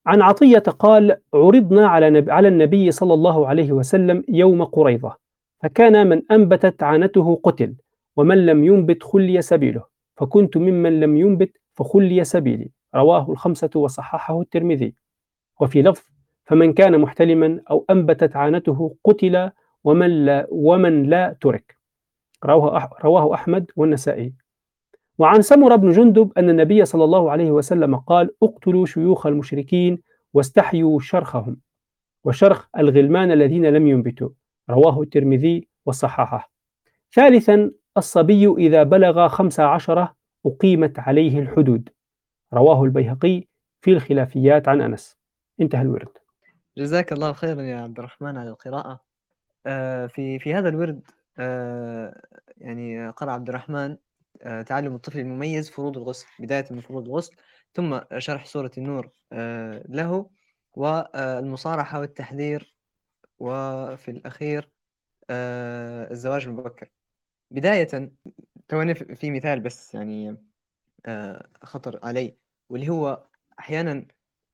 [0.07, 2.25] عن عطية قال عرضنا على.
[2.29, 5.17] على النبي صلى الله عليه وسلم يوم قريضة
[5.63, 7.75] فكان من أنبتت عانته قتل
[8.17, 9.85] ومن لم ينبت خلي سبيله
[10.17, 12.71] فكنت ممن لم ينبت فخلي سبيلي.
[12.95, 14.95] رواه الخمسة وصححه الترمذي.
[15.61, 16.05] وفي لفظ
[16.45, 19.51] فمن كان محتلما أو أنبتت عانته قتل
[19.85, 21.77] ومن لا, ومن لا ترك.
[23.05, 24.33] رواه أحمد والنسائي.
[25.19, 30.03] وعن سمر بن جندب أن النبي صلى الله عليه وسلم قال اقتلوا شيوخ المشركين
[30.35, 31.57] واستحيوا شرخهم
[32.25, 34.29] وشرخ الغلمان الذين لم ينبتوا
[34.71, 36.51] رواه الترمذي وصححه.
[37.15, 40.15] ثالثا الصبي إذا بلغ خمس عشرة
[40.47, 41.89] أقيمت عليه الحدود.
[42.55, 43.45] رواه البيهقي
[43.81, 45.19] في الخلافيات عن أنس.
[45.61, 46.09] انتهى الورد.
[46.79, 49.01] جزاك الله خيرا يا عبد الرحمن على القراءة.
[49.67, 51.01] آه في في هذا الورد
[51.39, 52.23] آه
[52.57, 53.97] يعني قرأ عبد الرحمن
[54.67, 57.37] تعلم الطفل المميز فروض الغسل بداية من فروض الغسل
[57.75, 60.31] ثم شرح سورة النور آه له
[60.75, 62.75] والمصارحة والتحذير
[63.39, 64.71] وفي الأخير
[65.31, 66.89] آه الزواج المبكر.
[67.51, 68.13] بداية
[68.69, 70.37] توني في مثال بس يعني
[71.07, 72.37] آه خطر علي
[72.69, 73.27] واللي هو
[73.59, 74.07] أحيانا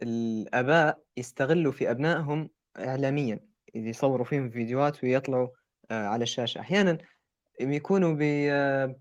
[0.03, 3.41] الآباء يستغلوا في أبنائهم إعلاميا
[3.75, 5.49] يصوروا فيهم فيديوهات ويطلعوا
[5.91, 6.61] آه على الشاشة.
[6.61, 6.99] أحيانا
[7.61, 8.97] يكونوا آه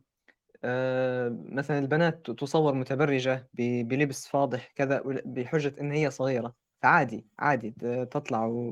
[1.53, 7.71] مثلا البنات تصور متبرجة بلبس فاضح كذا بحجة إن هي صغيرة فعادي عادي
[8.11, 8.71] تطلع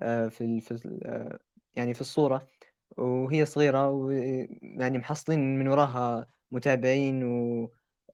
[0.00, 1.30] في في
[1.76, 2.48] يعني في الصورة
[2.96, 7.22] وهي صغيرة ويعني محصلين من وراها متابعين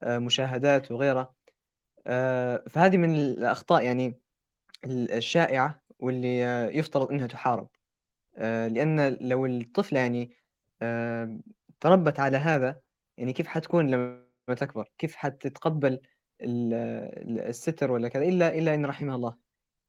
[0.02, 1.34] ومشاهدات وغيرها.
[2.70, 4.20] فهذه من الأخطاء يعني
[4.86, 6.40] الشائعة واللي
[6.78, 7.68] يفترض أنها تحارب.
[8.38, 10.30] لأن لو الطفل يعني
[11.80, 12.80] تربت على هذا
[13.18, 14.24] يعني كيف حتكون لما
[14.56, 16.00] تكبر؟ كيف حتتقبل
[16.42, 19.36] الستر ولا كذا؟ إلا إلا إن رحمها الله.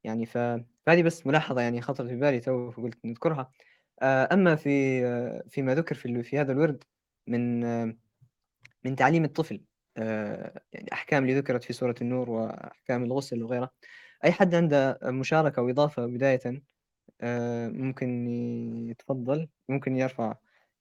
[0.03, 3.51] يعني فهذه بس ملاحظة يعني خطرت في بالي تو قلت نذكرها.
[4.03, 5.01] أما في
[5.49, 6.83] فيما ذكر في في هذا الورد
[7.27, 7.59] من
[8.85, 9.61] من تعليم الطفل
[10.73, 13.71] يعني أحكام اللي ذكرت في سورة النور وأحكام الغسل وغيرها
[14.25, 16.61] أي حد عنده مشاركة أو إضافة بداية
[17.73, 18.27] ممكن
[18.89, 20.35] يتفضل ممكن يرفع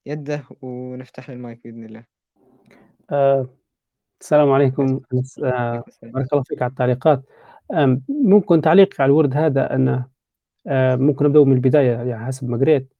[0.05, 2.18] يده ونفتح المايك بإذن الله.
[3.11, 3.47] آه،
[4.21, 5.01] السلام عليكم
[5.43, 7.23] آه، بارك الله فيك على التعليقات.
[8.09, 10.03] ممكن تعليق على الورد هذا أن
[10.67, 12.93] آه، ممكن نبدأ من البداية يعني حسب ما قريت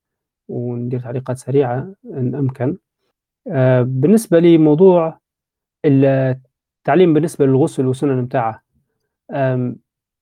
[0.50, 2.78] وندير تعليقات سريعة إن أمكن.
[3.48, 5.20] آه، بالنسبة لموضوع
[5.86, 8.62] التعليم بالنسبة للغسل والسنن متاعه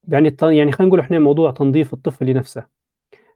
[0.07, 2.65] يعني يعني خلينا نقول إحنا موضوع تنظيف الطفل لنفسه.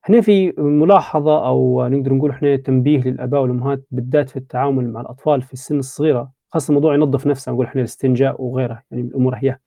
[0.05, 5.41] هنا في ملاحظة أو نقدر نقول إحنا تنبيه للآباء والأمهات بالذات في التعامل مع الأطفال
[5.41, 6.31] في السن الصغيرة.
[6.51, 9.57] خاصة موضوع ينظف نفسه نقول إحنا الاستنجاء وغيره يعني من الأمور هي.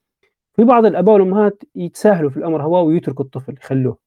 [0.57, 3.99] في بعض الآباء والأمهات يتساهلوا في الأمر هو ويتركوا الطفل يخلوه.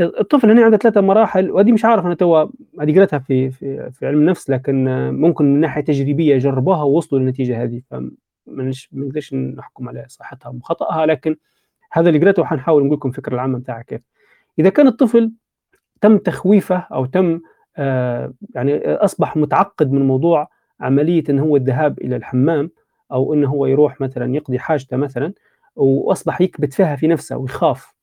[0.00, 2.36] الطفل هنا عنده ثلاثة مراحل ودي مش عارف أنا تو
[2.80, 7.62] هذه قريتها في في في علم النفس لكن ممكن من ناحية تجريبية جربوها ووصلوا للنتيجة
[7.62, 8.10] هذه فما
[8.92, 11.36] نقدرش نحكم على صحتها وخطأها لكن
[11.92, 14.00] هذا اللي قريته وحنحاول نقول لكم الفكرة العامة بتاعها كيف.
[14.58, 15.32] إذا كان الطفل
[16.00, 17.40] تم تخويفه أو تم
[17.76, 20.48] آه يعني أصبح متعقد من موضوع
[20.84, 22.70] عملية أن هو الذهاب إلى الحمام
[23.12, 25.32] أو أنه هو يروح مثلا يقضي حاجته مثلا
[25.76, 27.94] وأصبح يكبت فيها في نفسه ويخاف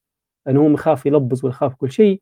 [0.47, 2.21] انه هو مخاف يلبس ويخاف كل شيء.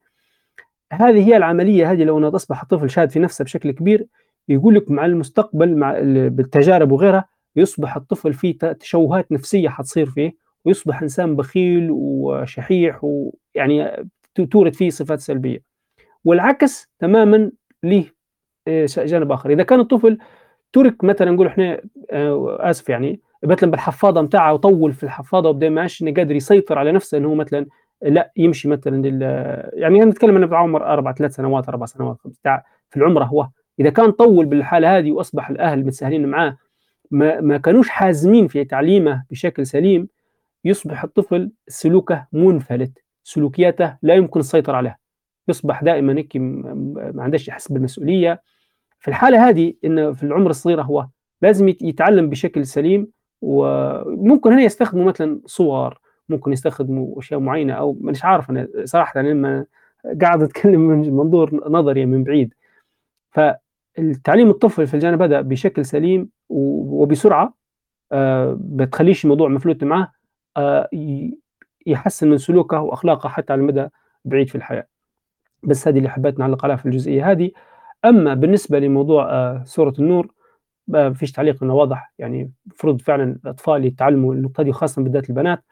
[0.93, 4.07] هذه هي العملية هذه لو انها تصبح الطفل شاد في نفسه بشكل كبير
[4.49, 7.25] يقول لك مع المستقبل مع بالتجارب وغيرها
[7.55, 10.31] يصبح الطفل فيه تشوهات نفسية حتصير فيه
[10.65, 14.09] ويصبح إنسان بخيل وشحيح ويعني
[14.51, 15.63] تورد فيه صفات سلبية.
[16.25, 17.51] والعكس تماما
[17.83, 18.05] له
[18.97, 19.49] جانب آخر.
[19.49, 20.17] إذا كان الطفل
[20.73, 21.81] ترك مثلا نقول إحنا
[22.59, 27.27] آسف يعني مثلا بالحفاضة بتاعه وطول في الحفاضة وبدأ إنه قادر يسيطر على نفسه إنه
[27.27, 27.65] هو مثلا
[28.01, 29.11] لا يمشي مثلا
[29.73, 32.17] يعني نتكلم إنه في عمر أربع ثلاث سنوات أربع سنوات
[32.89, 33.47] في العمر هو.
[33.79, 36.57] إذا كان طول بالحالة هذه وأصبح الأهل متساهلين معاه
[37.11, 40.07] ما, ما كانوش حازمين في تعليمه بشكل سليم
[40.65, 42.91] يصبح الطفل سلوكه منفلت
[43.23, 44.97] سلوكياته لا يمكن السيطرة عليها.
[45.47, 48.41] يصبح دائما هيك ما عندهش يحس بالمسؤولية.
[48.99, 51.07] في الحالة هذه انه في العمر الصغير هو
[51.41, 53.07] لازم يتعلم بشكل سليم
[53.41, 55.99] وممكن هنا يستخدموا مثلا صور
[56.29, 59.65] ممكن يستخدموا أشياء معينة أو مش عارف أنا صراحة لما
[60.21, 62.53] قاعد أتكلم من منظور نظري من بعيد.
[63.31, 63.39] ف
[63.99, 67.53] التعليم الطفل في الجانب هذا بشكل سليم وبسرعة
[68.11, 70.11] آه، بتخليش الموضوع مفلوت معاه
[71.87, 73.87] يحسن من سلوكه وأخلاقه حتى على المدى
[74.25, 74.87] بعيد في الحياة.
[75.63, 77.51] بس هذه اللي حبيت نعلق عليها في الجزئية هذه.
[78.05, 80.27] أما بالنسبة لموضوع آه، سورة النور
[80.87, 82.13] ما فيش تعليق إنه واضح.
[82.19, 85.63] يعني المفروض فعلا الأطفال يتعلموا النقطة دي خاصه بالذات البنات.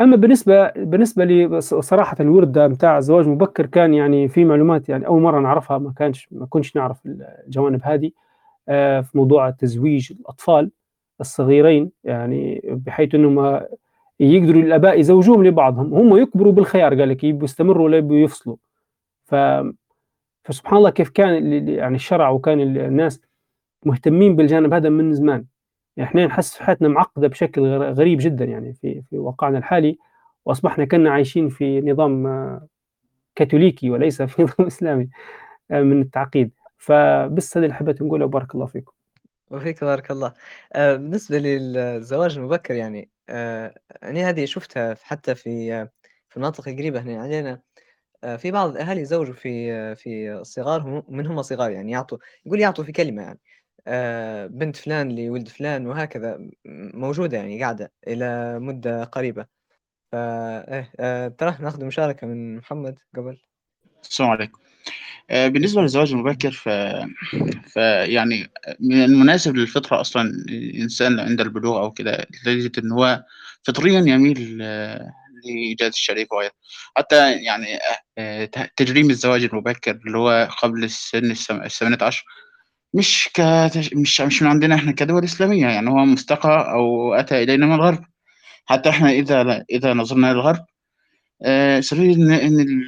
[0.00, 5.22] أما بالنسبة بالنسبة لي صراحة الورد بتاع الزواج المبكر كان يعني في معلومات يعني أول
[5.22, 6.98] مرة نعرفها ما كانش ما كنتش نعرف
[7.46, 8.10] الجوانب هذه
[8.68, 10.70] آه، في موضوع تزويج الأطفال
[11.20, 11.90] الصغيرين.
[12.04, 13.60] يعني بحيث إنهم
[14.20, 18.56] يقدروا الآباء يزوجوهم لبعضهم هم يكبروا بالخيار قال لك يبوا يستمروا ولا يبوا يفصلوا.
[19.24, 19.34] ف
[20.48, 23.20] فسبحان الله كيف كان يعني الشرع وكان الناس
[23.84, 25.44] مهتمين بالجانب هذا من زمان.
[25.96, 29.98] يعني إحنا نحس حياتنا معقدة بشكل غريب جدا يعني في في واقعنا الحالي
[30.44, 32.26] وأصبحنا كنا عايشين في نظام
[33.34, 35.08] كاثوليكي وليس في نظام إسلامي
[35.70, 36.50] آه، من التعقيد.
[36.76, 38.92] فبس هذا اللي حبيت نقوله بارك الله فيكم.
[39.50, 40.34] وفيك بارك الله.
[40.72, 45.88] آه بالنسبة للزواج المبكر يعني آه أنا هذه شفتها حتى في
[46.28, 47.50] في المناطق القريبة هنا علينا.
[47.50, 47.62] آه
[48.36, 52.92] في بعض الأهالي يزوجوا في في صغارهم من هم صغار يعني يعطوا يقول يعطوا في
[52.92, 53.40] كلمة يعني
[53.86, 56.50] آه، بنت فلان لولد فلان وهكذا
[56.94, 59.46] موجودة يعني قاعدة إلى مدة قريبة.
[60.12, 63.38] فإيه آه، ترى ناخذ مشاركة من محمد قبل.
[64.02, 64.58] السلام عليكم.
[65.30, 66.68] آه، بالنسبة للزواج المبكر ف...
[67.72, 68.50] فيعني
[68.80, 73.24] من المناسب للفطرة أصلا الإنسان عند البلوغ أو كده تجد إن هو
[73.62, 74.58] فطريا يميل
[75.44, 76.52] لإيجاد الشريك وغيره.
[76.96, 77.66] حتى يعني
[78.76, 82.24] تجريم الزواج المبكر اللي هو قبل السن الثامنة عشر
[82.94, 83.40] مش ك
[83.94, 88.04] مش مش من عندنا إحنا كدول إسلامية، يعني هو مستقى أو أتى إلينا من الغرب،
[88.66, 90.64] حتى إحنا إذا إذا نظرنا للغرب
[91.42, 92.82] آه سنجد إن إن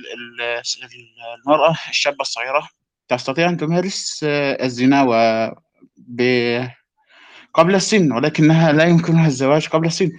[1.47, 2.68] المرأة الشابة الصغيرة
[3.09, 5.14] تستطيع أن تمارس آه الزنا و
[5.97, 6.22] ب
[7.55, 10.10] قبل السن، ولكنها لا يمكنها الزواج قبل السن،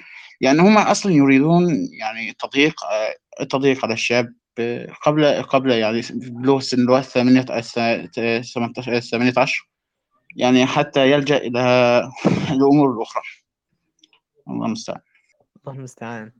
[0.41, 4.33] يعني هم أصلًا يريدون يعني تضييق آه التضييق على الشاب
[5.05, 7.45] قبل قبل يعني بلوغ سن هو الثامنة
[8.87, 9.69] الثامنة عشر.
[10.35, 11.59] يعني حتى يلجأ إلى
[12.55, 13.23] الأمور الأخرى
[14.47, 15.01] الله المستعان
[15.67, 16.31] الله المستعان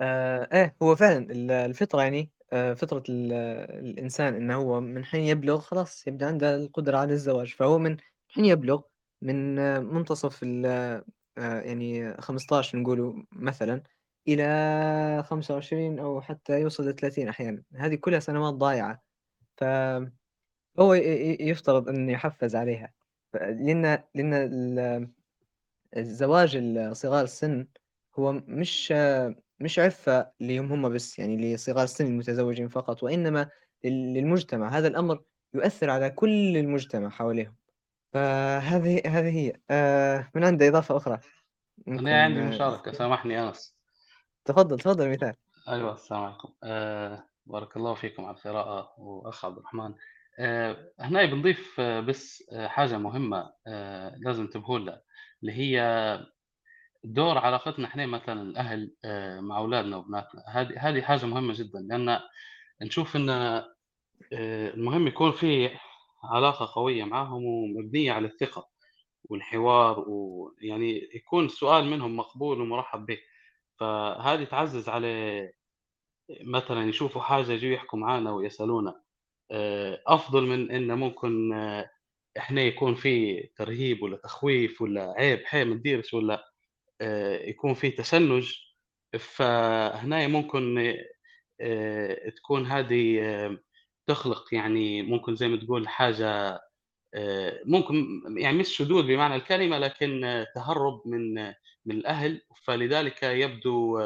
[0.00, 1.26] آه إيه هو فعلا
[1.66, 7.12] الفطرة يعني آه فطرة الإنسان إنه هو من حين يبلغ خلاص يبدأ عنده القدرة على
[7.12, 7.96] الزواج فهو من
[8.28, 8.82] حين يبلغ
[9.22, 9.54] من
[9.84, 11.04] منتصف آه
[11.38, 13.82] يعني 15 نقوله مثلا
[14.28, 17.62] إلى 25 أو حتى يوصل ل 30 أحيانا.
[17.76, 19.02] هذه كلها سنوات ضايعة.
[19.56, 20.30] فهو
[21.40, 22.92] يفترض أن يحفز عليها.
[23.34, 25.12] لأن لأن
[25.96, 26.58] الزواج
[26.92, 27.68] صغار السن
[28.18, 28.94] هو مش
[29.60, 33.50] مش عفة ليهم هم بس يعني لصغار السن المتزوجين فقط وإنما
[33.84, 34.68] للمجتمع.
[34.78, 37.56] هذا الأمر يؤثر على كل المجتمع حواليهم.
[38.12, 39.52] فهذه هذه هي.
[39.70, 41.18] آه، من عنده إضافة أخرى.
[41.88, 43.76] أنا عندي مشاركة سامحني أنس.
[44.44, 45.34] تفضل تفضل مثال.
[45.68, 46.52] أيوة السلام عليكم.
[46.64, 49.94] أه بارك الله فيكم على القراءة وأخ عبد الرحمن.
[50.38, 53.52] آه، هنا بنضيف آه، بس آه، حاجة مهمة
[54.16, 55.02] لازم تنتبهوا لها
[55.42, 56.26] اللي هي
[57.04, 58.94] دور علاقتنا إحنا مثلا الأهل
[59.40, 60.44] مع أولادنا وبناتنا.
[60.48, 62.20] هذه هذه حاجة مهمة جدا لأن
[62.82, 63.30] نشوف إن
[64.74, 65.70] المهم يكون في
[66.24, 68.68] علاقة قوية معهم ومبنية على الثقة
[69.24, 73.18] والحوار ويعني يكون السؤال منهم مقبول ومرحب به.
[73.80, 75.52] فهذه تعزز على
[76.40, 79.02] مثلا يشوفوا حاجة يجوا يحكوا معنا ويسألونا.
[79.50, 81.90] آه، أفضل من انه ممكن آه،
[82.38, 86.44] إحنا يكون في ترهيب ولا تخويف ولا عيب حي ما تديرش ولا
[87.00, 88.54] آه، يكون في تشنج.
[89.18, 90.94] فهنا ممكن
[92.36, 93.20] تكون هذه
[94.06, 96.60] تخلق يعني ممكن زي ما تقول حاجة
[97.66, 101.34] ممكن يعني مش شذوذ بمعنى الكلمة لكن تهرب من
[101.86, 103.98] من الأهل فلذلك يبدو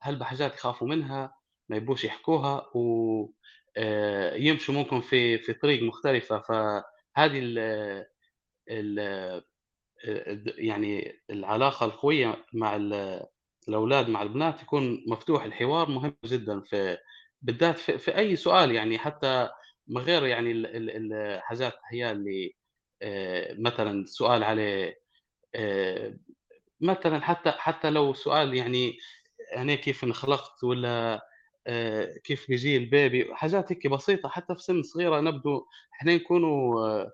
[0.00, 1.34] هل بحاجات يخافوا منها؟
[1.68, 3.30] ما يبوش يحكوها و
[3.76, 6.38] آه، ممكن في في طريق مختلفة.
[6.38, 7.58] فهذه ال
[8.70, 9.44] ال
[10.58, 12.76] يعني العلاقة القوية مع
[13.68, 16.98] الأولاد مع البنات يكون مفتوح الحوار مهم جدا في
[17.44, 19.48] بالذات في, في أي سؤال يعني حتى
[19.88, 22.54] من غير يعني الحاجات هي اللي
[23.02, 24.94] آه، مثلا سؤال على
[25.54, 26.16] آه،
[26.80, 28.98] مثلا حتى حتى لو سؤال يعني
[29.56, 31.20] أنا كيف انخلقت ولا
[31.66, 37.06] آه، كيف بيجي البيبي حاجات هيك بسيطة حتى في سن صغيرة نبدو إحنا نكونوا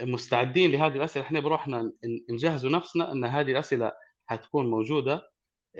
[0.00, 1.26] مستعدين لهذه الأسئلة.
[1.26, 1.92] إحنا بروحنا
[2.30, 3.92] نجهزوا نفسنا إن هذه الأسئلة
[4.26, 5.22] حتكون موجودة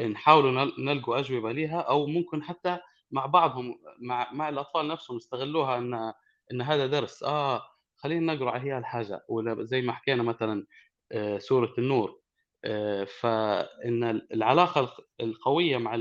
[0.01, 2.78] نحاولوا نلقوا أجوبة لها أو ممكن حتى
[3.12, 6.12] مع بعضهم مع مع الأطفال نفسهم يستغلوها إن
[6.52, 7.22] إن هذا درس.
[7.22, 7.62] آه
[7.97, 10.66] خلينا على هي الحاجة ولا زي ما حكينا مثلا
[11.12, 12.20] آه، سورة النور.
[12.64, 15.98] آه، فإن العلاقة الق- القوية مع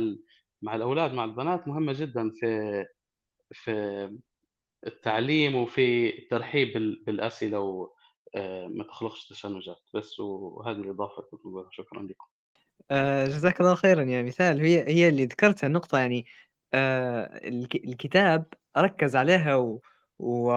[0.61, 2.85] مع الأولاد مع البنات مهمة جدا في
[3.53, 4.09] في
[4.87, 9.89] التعليم وفي الترحيب بال- بالأسئلة وما تخلقش تشنجات.
[9.93, 12.25] بس وهذه الإضافة كنت شكرا لكم.
[12.91, 14.03] آه، جزاك الله خيرا.
[14.03, 16.25] يا مثال هي هي اللي ذكرتها النقطة يعني آه،
[17.75, 18.45] الكتاب
[18.77, 19.81] ركز عليها و,
[20.19, 20.51] و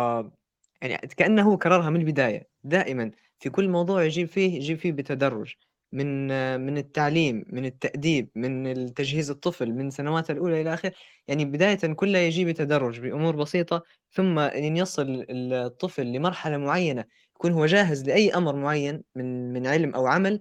[0.82, 2.48] يعني كأنه هو كررها من البداية.
[2.64, 5.54] دائما في كل موضوع يجيب فيه يجيب فيه بتدرج.
[5.94, 10.90] من آه، من التعليم من التأديب من تجهيز الطفل من سنواته الأولى إلى آخر
[11.28, 17.04] يعني بداية كلها يجي بتدرج بأمور بسيطة ثم إن يصل الطفل لمرحلة معينة
[17.36, 20.38] يكون هو جاهز لأي أمر معين من من علم أو عمل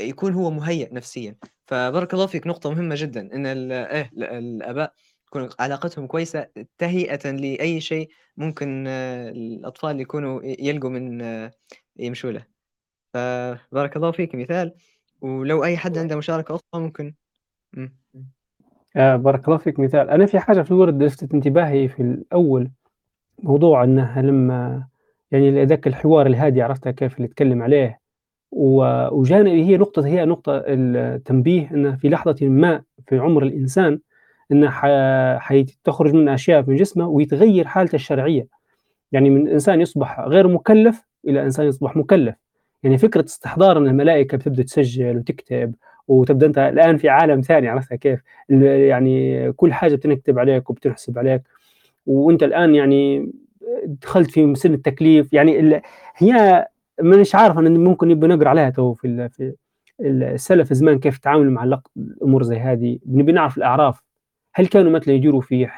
[0.00, 1.36] يكون هو مهيأ نفسيا.
[1.66, 3.20] فبارك الله فيك نقطة مهمة جدا
[3.52, 4.92] ال- إيه ال- الآباء
[5.26, 6.46] تكون علاقتهم كويسة
[6.78, 11.50] تهيئة لأي شيء ممكن آه، الأطفال يكونوا يلقوا من آه،
[11.96, 12.44] يمشوا له.
[13.14, 14.74] فبارك الله فيك مثال.
[15.20, 17.14] ولو أي حد عنده مشاركة أخرى ممكن.
[17.72, 17.96] مم.
[18.96, 20.10] آه بارك الله فيك مثال.
[20.10, 22.70] أنا في حاجة في الورد لفتت انتباهي في الأول
[23.38, 24.88] موضوع أنها لما
[25.30, 28.00] يعني ذاك الحوار الهادي عرفتها كيف اللي اتكلم عليه.
[28.56, 33.98] و- وجانب هي نقطة هي نقطة التنبيه أنه في لحظة ما في عمر الإنسان
[34.52, 38.46] أنه ح- حتخرج من أشياء من جسمه ويتغير حالته الشرعية.
[39.12, 42.34] يعني من إنسان يصبح غير مكلف إلى إنسان يصبح مكلف.
[42.82, 45.74] يعني فكرة استحضار أن الملائكة بتبدأ تسجل وتكتب
[46.08, 51.42] وتبدأ أنت الآن في عالم ثاني عرفتها كيف؟ يعني كل حاجة بتنكتب عليك وبتنحسب عليك.
[52.06, 53.32] وأنت الآن يعني
[53.86, 55.32] دخلت في سن التكليف.
[55.32, 55.80] يعني
[56.16, 56.66] هي
[57.02, 59.54] مانيش عارف أنا ممكن نبي نقرأ عليها تو في في
[60.00, 62.98] السلف زمان كيف تعاملوا مع الأمور زي هذه.
[63.06, 64.00] نبي نعرف الأعراف.
[64.54, 65.68] هل كانوا مثلا يديروا في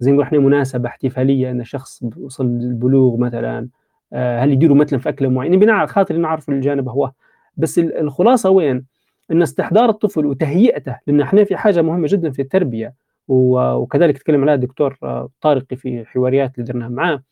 [0.00, 3.68] زي نقول إحنا مناسبة احتفالية إن شخص وصل للبلوغ مثلا
[4.12, 7.10] آه، هل يديروا مثلا في أكلة معينة؟ نبي نعرف خاطر نعرف الجانب هو.
[7.56, 8.84] بس ال- الخلاصة وين؟
[9.30, 12.94] إن استحضار الطفل وتهيئته لأن إحنا في حاجة مهمة جدا في التربية
[13.28, 14.96] وكذلك تكلم عليها الدكتور
[15.40, 17.22] طارقي في حواريات اللي درناها معاه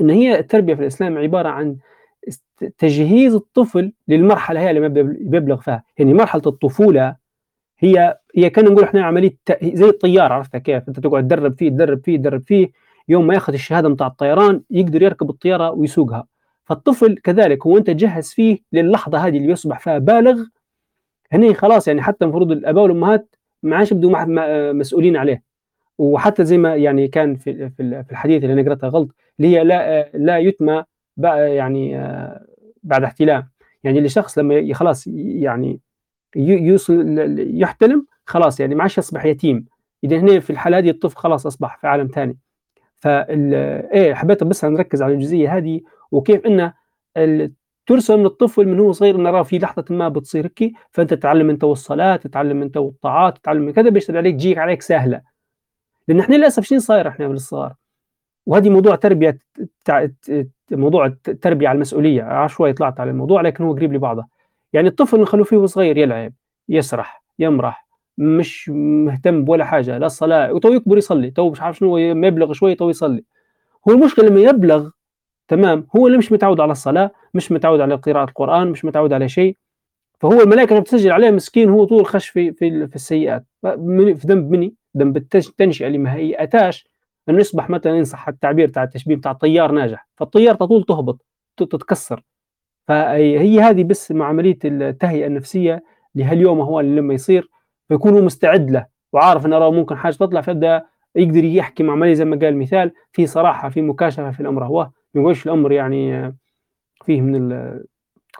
[0.00, 1.76] إن هي التربية في الإسلام عبارة عن
[2.78, 5.82] تجهيز الطفل للمرحلة هي اللي بيبل- بيبلغ فيها.
[5.98, 7.16] يعني مرحلة الطفولة
[7.78, 12.00] هي هي كان نقول إحنا عملية زي الطيار عرفتها كيف؟ أنت تقعد تدرب فيه تدرب
[12.04, 12.68] فيه تدرب فيه
[13.08, 16.26] يوم ما ياخذ الشهادة بتاع الطيران يقدر يركب الطيارة ويسوقها.
[16.64, 20.44] فالطفل كذلك هو أنت تجهز فيه للحظة هذه اللي يصبح فيها بالغ
[21.32, 24.24] هني خلاص يعني حتى المفروض الأباء والأمهات ما عادش يبدوا
[24.72, 25.42] مسؤولين عليه.
[25.98, 29.08] وحتى زي ما يعني كان في في الحديث اللي أنا قرأته غلط
[29.40, 30.84] اللي هي لا لا يتمى
[31.20, 32.46] بع- يعني آه،
[32.82, 33.48] بعد احتلام.
[33.84, 35.80] يعني الشخص لما خلاص يعني
[36.36, 39.66] يوصل يحتلم خلاص يعني ما عادش يصبح يتيم.
[40.04, 42.38] إذا هنا في الحالة هذه الطفل خلاص أصبح في عالم ثاني
[42.96, 43.54] فال
[43.92, 45.80] إيه حبيت بس نركز على الجزئية هذه
[46.12, 46.72] وكيف أن
[47.86, 52.16] ترسم للطفل من هو صغير نراه في لحظة ما بتصير هيك فأنت تتعلم أنت والصلاة
[52.16, 55.22] تتعلم أنت والطاعات تتعلم من كذا بيشتغل عليك جيك عليك سهلة.
[56.08, 57.74] لأن إحنا للأسف شنو صاير إحنا بالصغار؟
[58.46, 59.38] وهذه موضوع تربية
[60.72, 64.24] موضوع التربية على المسؤولية عشوائي طلعت على الموضوع لكن هو قريب لبعضه.
[64.72, 66.32] يعني الطفل نخلوه فيه صغير يلعب
[66.68, 67.88] يسرح يمرح
[68.18, 72.52] مش مهتم بولا حاجة لا الصلاه وتو يكبر يصلي تو مش عارف شنو ما يبلغ
[72.52, 73.24] شوي تو يصلي.
[73.88, 74.90] هو المشكلة لما يبلغ
[75.48, 79.28] تمام هو اللي مش متعود على الصلاة مش متعود على قراءة القرآن مش متعود على
[79.28, 79.56] شيء.
[80.20, 83.44] فهو الملائكة لما بتسجل عليه مسكين هو طول خش في في, في السيئات.
[83.62, 86.87] في ذنب مني ذنب التنشئة اللي ما هيئتاش
[87.28, 91.26] يصبح مثلا ينصح التعبير بتاع التشبيه بتاع طيار ناجح فالطيار تطول تهبط
[91.56, 92.22] تتكسر.
[92.88, 95.84] فهي هذه بس مع عمليه التهيئة النفسية
[96.14, 97.50] لهاليوم هو اللي لما يصير
[97.88, 102.14] فيكون هو مستعد له وعارف إن راه ممكن حاجة تطلع فيبدأ يقدر يحكي مع عمليه
[102.14, 106.34] زي ما قال مثال في صراحة في مكاشفة في الأمر هو ما يقولش الأمر يعني
[107.04, 107.84] فيه من ال-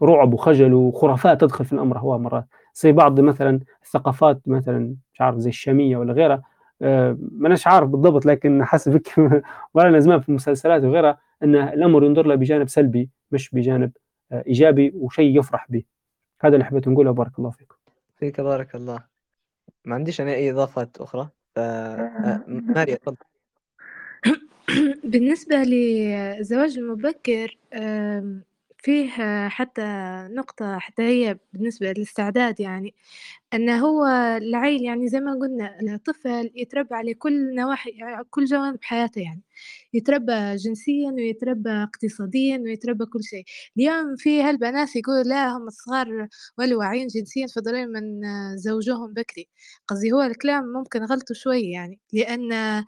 [0.03, 2.45] رعب وخجل وخرافات تدخل في الأمر هو مرات
[2.75, 6.43] زي بعض مثلا الثقافات مثلا مش عارف زي الشامية ولا غيرها
[6.81, 9.03] ماناش عارف بالضبط لكن حسب
[9.75, 13.93] ولا زمان في المسلسلات وغيرها أن الأمر ينظر له بجانب سلبي مش بجانب
[14.33, 15.83] آه، إيجابي وشيء يفرح به.
[16.41, 17.11] هذا اللي حبيت نقوله.
[17.11, 17.77] بارك الله فيكم
[18.17, 19.05] فيك بارك الله.
[19.85, 22.45] ما عنديش أنا أي إضافات أخرى؟ ف آه،
[22.77, 23.17] ماريا تفضل.
[25.13, 27.57] بالنسبة للزواج المبكر
[28.79, 29.11] فيه
[29.49, 29.83] حتى
[30.31, 32.95] نقطة حتى هي بالنسبة للاستعداد يعني
[33.55, 34.07] أن هو
[34.43, 37.93] العيل يعني زي ما قلنا الطفل يتربى على كل نواحي
[38.31, 39.43] كل جوانب حياته يعني
[39.95, 43.45] يتربى جنسيا ويتربى اقتصاديا ويتربى كل شيء.
[43.79, 46.29] اليوم في هالبنات يقولوا لا هم صغار
[46.59, 48.23] ولا واعيين جنسيا فضلوا من
[48.59, 49.49] زوجهم بكري.
[49.89, 52.85] قصدي هو الكلام ممكن غلطه شوي يعني لأن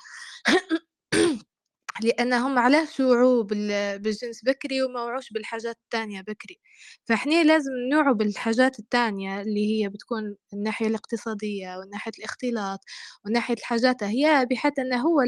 [2.04, 3.42] لأن هم علاش وعوا
[3.98, 6.58] بالجنس بكري وما وعوش بالحاجات التانية بكري.
[7.04, 12.80] فإحنا لازم نوعوا بالحاجات التانية اللي هي بتكون الناحية الاقتصادية والناحية الاختلاط
[13.26, 14.02] وناحية الحاجات.
[14.04, 15.20] هي بحيث أنه هو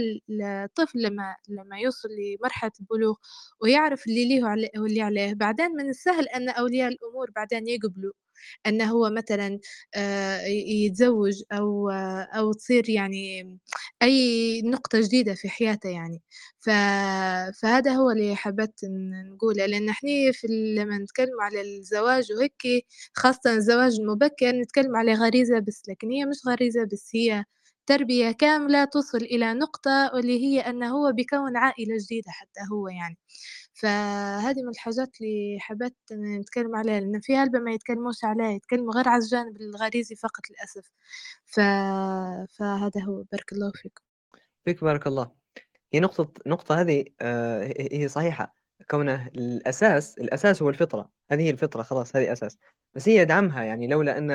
[0.64, 2.08] الطفل لما لما يوصل
[2.40, 3.16] لمرحلة البلوغ
[3.60, 4.44] ويعرف اللي ليه
[4.78, 5.34] واللي عليه.
[5.34, 8.12] بعدين من السهل أن أولياء الأمور بعدين يقبلوا.
[8.66, 9.58] أنه هو مثلا
[9.94, 11.90] آه، يتزوج أو
[12.36, 13.58] أو تصير يعني
[14.02, 16.22] أي نقطة جديدة في حياته يعني.
[16.60, 18.80] فهذا هو اللي حبيت
[19.34, 20.46] نقوله لأن إحنا في
[20.76, 26.36] لما نتكلم على الزواج وهيك خاصة الزواج المبكر نتكلم على غريزة بس لكن هي مش
[26.48, 27.44] غريزة بس هي
[27.86, 33.18] تربية كاملة توصل إلى نقطة واللي هي أنه هو بيكون عائلة جديدة حتى هو يعني
[33.82, 39.08] فهذه من الحاجات اللي حبيت نتكلم عليها لأن في هلبة ما يتكلموش عليها يتكلموا غير
[39.08, 40.90] على الجانب الغريزي فقط للأسف.
[41.46, 41.60] ف...
[42.58, 44.02] فهذا هو بارك الله فيكم
[44.64, 45.30] فيك بارك الله.
[45.92, 48.54] هي نقطة نقطة هذه آه هي صحيحة.
[48.90, 51.10] كونه الأساس الأساس هو الفطرة.
[51.30, 52.58] هذه الفطرة خلاص هذه أساس.
[52.94, 54.30] بس هي دعمها يعني لولا أن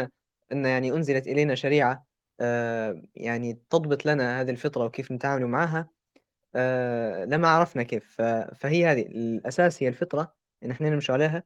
[0.52, 2.06] أن يعني أنزلت إلينا شريعة
[2.40, 5.90] آه يعني تضبط لنا هذه الفطرة وكيف نتعامل معها
[6.56, 8.22] آه لما عرفنا كيف.
[8.56, 11.44] فهي هذه الأساس هي الفطرة إن إحنا نمشي عليها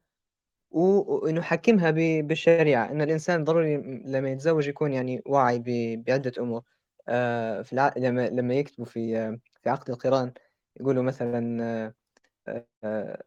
[0.71, 1.91] ونحكمها
[2.21, 2.91] بالشريعة.
[2.91, 5.59] إن الإنسان ضروري لما يتزوج يكون يعني واعي
[6.07, 6.63] بعدة أمور.
[7.09, 7.91] آه في.
[7.97, 10.33] لما لما يكتبوا في في عقد القرآن
[10.81, 11.93] يقولوا مثلا
[12.83, 13.23] آه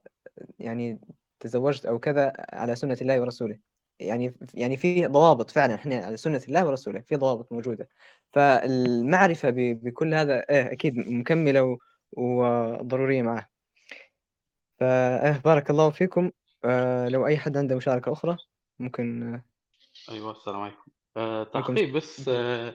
[0.58, 1.00] يعني
[1.40, 3.58] تزوجت أو كذا على سنة الله ورسوله.
[4.00, 7.88] يعني يعني في ضوابط فعلا إحنا على سنة الله ورسوله في ضوابط موجودة.
[8.34, 11.78] فالمعرفة بكل هذا إيه أكيد مكملة
[12.12, 13.48] وضرورية معه.
[14.80, 16.30] فإيه بارك الله فيكم.
[16.64, 18.36] آه لو أي حد عنده مشاركة أخرى
[18.78, 19.40] ممكن
[20.10, 20.90] أيوه السلام عليكم.
[21.16, 22.74] آه تعقيب بس آه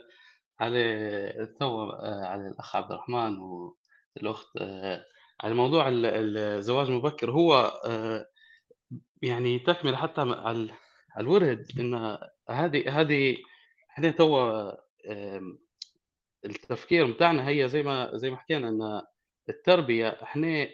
[0.60, 5.06] على تو آه على الأخ عبد الرحمن والأخت آه
[5.42, 7.32] على موضوع الزواج المبكر.
[7.32, 7.56] هو
[7.86, 8.26] آه
[9.22, 10.70] يعني تكمل حتى على
[11.20, 12.18] الورد إن
[12.50, 13.38] هذه هذه
[13.90, 14.72] إحنا تو
[16.46, 19.02] التفكير بتاعنا هي زي ما زي ما حكينا إن
[19.50, 20.70] التربية إحنا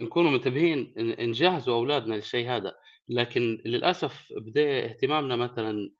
[0.00, 2.74] نكونوا منتبهين نجهزوا أولادنا للشيء هذا.
[3.08, 5.90] لكن للأسف بدأ اهتمامنا مثلا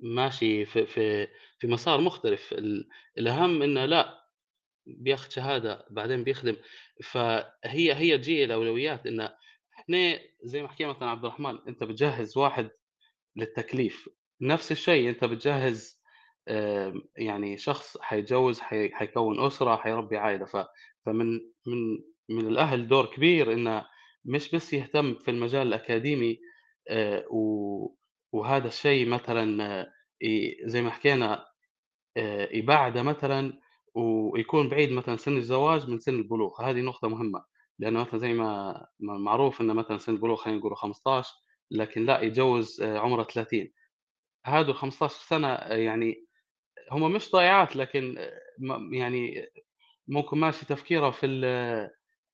[0.00, 1.28] ماشي في في
[1.58, 2.54] في مسار مختلف.
[3.18, 4.22] الأهم إنه لا
[4.86, 6.56] بياخذ شهادة بعدين بيخدم.
[7.04, 9.34] فهي هي تجي الأولويات إنه
[9.78, 12.70] إحنا زي ما حكينا مثلا عبد الرحمن أنت بتجهز واحد
[13.36, 14.08] للتكليف.
[14.40, 16.01] نفس الشيء أنت بتجهز
[17.16, 20.46] يعني شخص حيتجوز حيكون أسرة حيربي عائلة.
[21.06, 21.32] فمن
[21.66, 21.98] من
[22.28, 23.84] من الأهل دور كبير إنه
[24.24, 26.38] مش بس يهتم في المجال الأكاديمي
[28.32, 29.86] وهذا الشيء مثلا
[30.64, 31.44] زي ما حكينا
[32.52, 33.60] يبعده مثلا
[33.94, 36.62] ويكون بعيد مثلا سن الزواج من سن البلوغ.
[36.62, 37.44] هذه نقطة مهمة.
[37.78, 41.30] لأنه مثلا زي ما معروف إنه مثلا سن البلوغ خلينا نقول 15
[41.70, 43.68] لكن لا يتجوز عمره 30
[44.46, 46.26] هذا 15 سنة يعني
[46.90, 48.18] هم مش ضايعات لكن
[48.92, 49.46] يعني
[50.08, 51.90] ممكن ماشي تفكيره في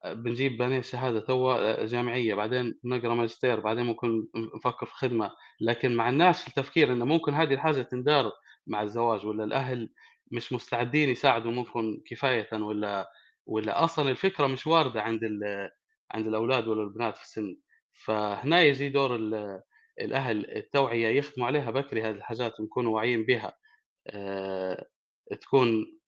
[0.06, 4.26] بنجيب بنين شهادة تو جامعية بعدين نقرأ ماجستير بعدين ممكن
[4.56, 5.30] نفكر في خدمة.
[5.60, 8.32] لكن مع الناس التفكير إنه ممكن هذه الحاجة تندار
[8.66, 9.90] مع الزواج ولا الأهل
[10.30, 13.10] مش مستعدين يساعدوا ممكن كفاية ولا
[13.46, 15.24] ولا أصلا الفكرة مش واردة عند
[16.10, 17.56] عند الأولاد ولا البنات في السن.
[18.04, 19.16] فهنا يجي دور
[20.00, 23.52] الأهل التوعية يخدموا عليها بكري هذه الحاجات ونكونوا واعيين بها.
[25.40, 25.98] تكون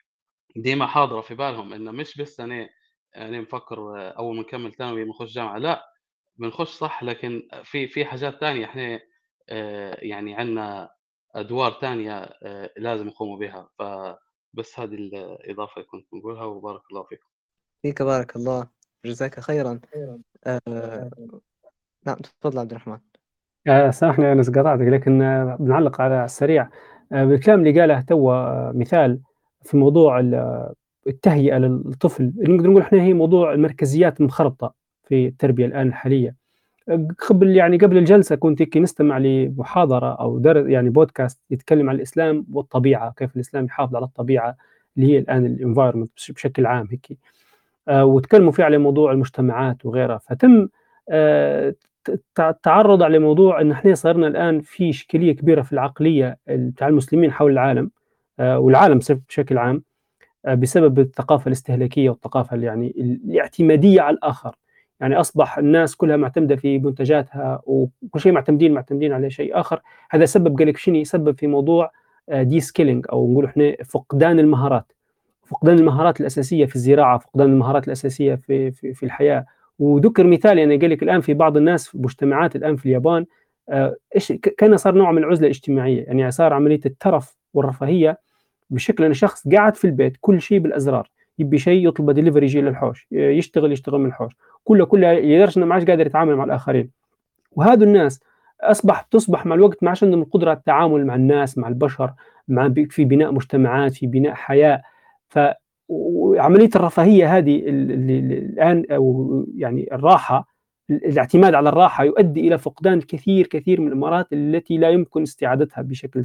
[0.57, 2.69] ديما حاضره في بالهم إنه مش بس أنا
[3.17, 3.79] أنا مفكر
[4.19, 5.85] أول ما نكمل ثانوي بنخش جامعة لا
[6.37, 9.01] بنخش صح لكن في في حاجات ثانية إحنا
[9.49, 10.91] أه يعني عندنا
[11.35, 12.31] أدوار ثانية
[12.77, 13.69] لازم نقوم بها.
[13.79, 17.29] فبس هذه الإضافة كنت بقولها وبارك الله فيكم.
[17.83, 18.69] فيك بارك الله.
[19.05, 19.81] جزاك خيرا.
[20.47, 21.11] آه...
[22.07, 22.99] نعم تفضل عبد الرحمن.
[23.67, 26.63] آه سامحني أنا قطعتك لكن آه بنعلق على السريع.
[26.63, 26.71] آه
[27.11, 29.21] بالكلام اللي قاله تو آه مثال
[29.63, 30.21] في موضوع
[31.07, 32.33] التهيئة للطفل.
[32.39, 34.75] نقدر نقول إحنا هي موضوع المركزيات مخربطه
[35.09, 36.35] في التربية الآن الحالية.
[37.29, 42.47] قبل يعني قبل الجلسة كنت هيك نستمع لمحاضرة أو درس يعني بودكاست يتكلم عن الإسلام
[42.53, 44.57] والطبيعة كيف الإسلام يحافظ على الطبيعة
[44.97, 47.19] اللي هي الآن الإنفايرمنت بشكل عام هيك.
[47.89, 50.19] آه وتكلموا فيه على موضوع المجتمعات وغيرها.
[50.19, 50.69] فتم
[52.39, 57.33] آه تعرض على موضوع إن إحنا صرنا الآن في إشكالية كبيرة في العقلية بتاع المسلمين
[57.33, 57.91] حول العالم
[58.41, 59.83] آه والعالم بشكل عام
[60.47, 64.55] آه بسبب الثقافة الاستهلاكية والثقافة يعني الاعتمادية على الآخر.
[65.01, 69.81] يعني أصبح الناس كلها معتمدة في منتجاتها وكل شيء معتمدين معتمدين على شيء آخر.
[70.11, 71.91] هذا سبب قال لك شنو يسبب في موضوع
[72.33, 74.93] دي سكيلينج أو نقول إحنا فقدان المهارات.
[75.47, 79.47] فقدان المهارات الأساسية في الزراعة فقدان المهارات الأساسية في, في, في الحياة.
[79.81, 83.27] وذكر مثال يعني قال لك الآن في بعض الناس في مجتمعات الآن في اليابان
[83.69, 88.19] آه، إيش كان صار نوع من العزلة الاجتماعية يعني صار عملية الترف والرفاهية
[88.71, 93.07] بشكل إن شخص قاعد في البيت كل شيء بالأزرار يبي شيء يطلب دليفري يجي للحوش
[93.13, 94.33] يشتغل يشتغل من الحوش
[94.65, 96.91] كله كله لدرجه إنه ما عادش قادر يتعامل مع الآخرين.
[97.53, 98.21] وهذا الناس
[98.61, 102.13] أصبح تصبح مع الوقت ما عادش عندهم القدرة على التعامل مع الناس مع البشر
[102.49, 104.83] مع في بناء مجتمعات في بناء حياة.
[105.91, 110.49] وعملية الرفاهية هذه اللي الآن أو يعني الراحة
[110.91, 116.23] الاعتماد على الراحة يؤدي إلى فقدان الكثير كثير من المهارات التي لا يمكن استعادتها بشكل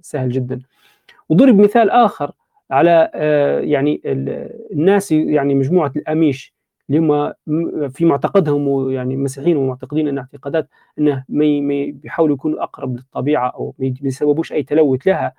[0.00, 0.60] سهل جدا.
[1.28, 2.32] وضرب مثال آخر
[2.70, 4.00] على آه، يعني
[4.72, 6.54] الناس يعني مجموعة الأميش
[6.90, 7.32] اللي هم
[7.88, 10.68] في معتقدهم يعني مسيحيين ومعتقدين أن اعتقادات
[10.98, 15.34] أنه ما بيحاولوا يكونوا أقرب للطبيعة أو ما يسببوش أي تلوث لها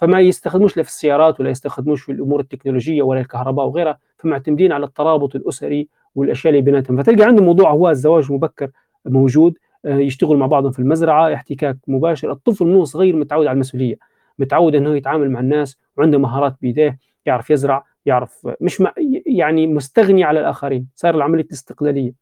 [0.00, 4.86] فما يستخدموش لا في السيارات ولا يستخدموش في الأمور التكنولوجية ولا الكهرباء وغيرها فمعتمدين على
[4.86, 7.02] الترابط الأسري والأشياء اللي بيناتهم.
[7.02, 8.70] فتلقى عندهم موضوع هو الزواج المبكر
[9.04, 12.32] موجود آه، يشتغلوا مع بعضهم في المزرعة احتكاك مباشر.
[12.32, 13.96] الطفل من صغير متعود على المسؤولية
[14.38, 18.82] متعود إنه يتعامل مع الناس وعنده مهارات بيديه يعرف يزرع يعرف مش
[19.26, 22.12] يعني مستغني على الآخرين صار العملية الاستقلالية.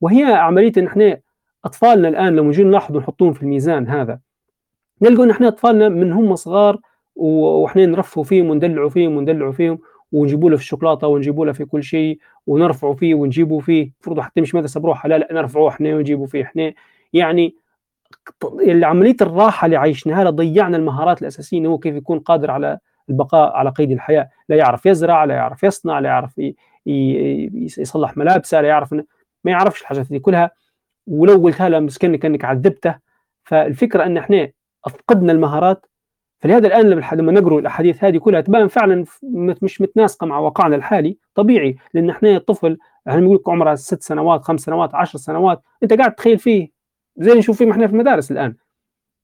[0.00, 1.20] وهي عملية إن إحنا
[1.64, 4.18] أطفالنا الآن لما نجي نلاحظ ونحطهم في الميزان هذا
[5.02, 6.78] نلقوا إن إحنا أطفالنا من هم صغار
[7.16, 9.78] وإحنا نرفهوا فيهم وندلعوا فيهم وندلعوا فيهم
[10.12, 13.82] ونجيبوا له في الشوكولاتة ونجيبوا له في كل شيء ونرفعوا فيه ونجيبوا فيه.
[13.82, 16.72] المفروض حتى مش مدرسة بروحها لا لا نرفعوه إحنا ونجيبوا فيه إحنا.
[17.12, 17.56] يعني
[18.66, 22.78] عملية الراحة اللي عايشناها ضيعنا المهارات الأساسية إنه هو كيف يكون قادر على
[23.10, 24.28] البقاء على قيد الحياة.
[24.48, 26.40] لا يعرف يزرع لا يعرف يصنع لا يعرف
[26.86, 28.92] يصلح ملابسه لا يعرف
[29.44, 30.50] ما يعرفش الحاجات دي كلها.
[31.06, 32.94] ولو قلتها له مسكين كانك عذبته.
[33.44, 34.50] فالفكرة إن إحنا
[34.86, 35.86] أفقدنا المهارات
[36.42, 39.04] فلهذا الآن لما نقرأ الأحاديث هذه كلها تبان فعلا
[39.62, 41.16] مش متناسقة مع واقعنا الحالي.
[41.34, 42.78] طبيعي لأن إحنا الطفل
[43.08, 46.68] إحنا بنقول لك عمره ست سنوات خمس سنوات عشر سنوات أنت قاعد تخيل فيه.
[47.16, 48.56] زي نشوف فيه إحنا في المدارس الآن.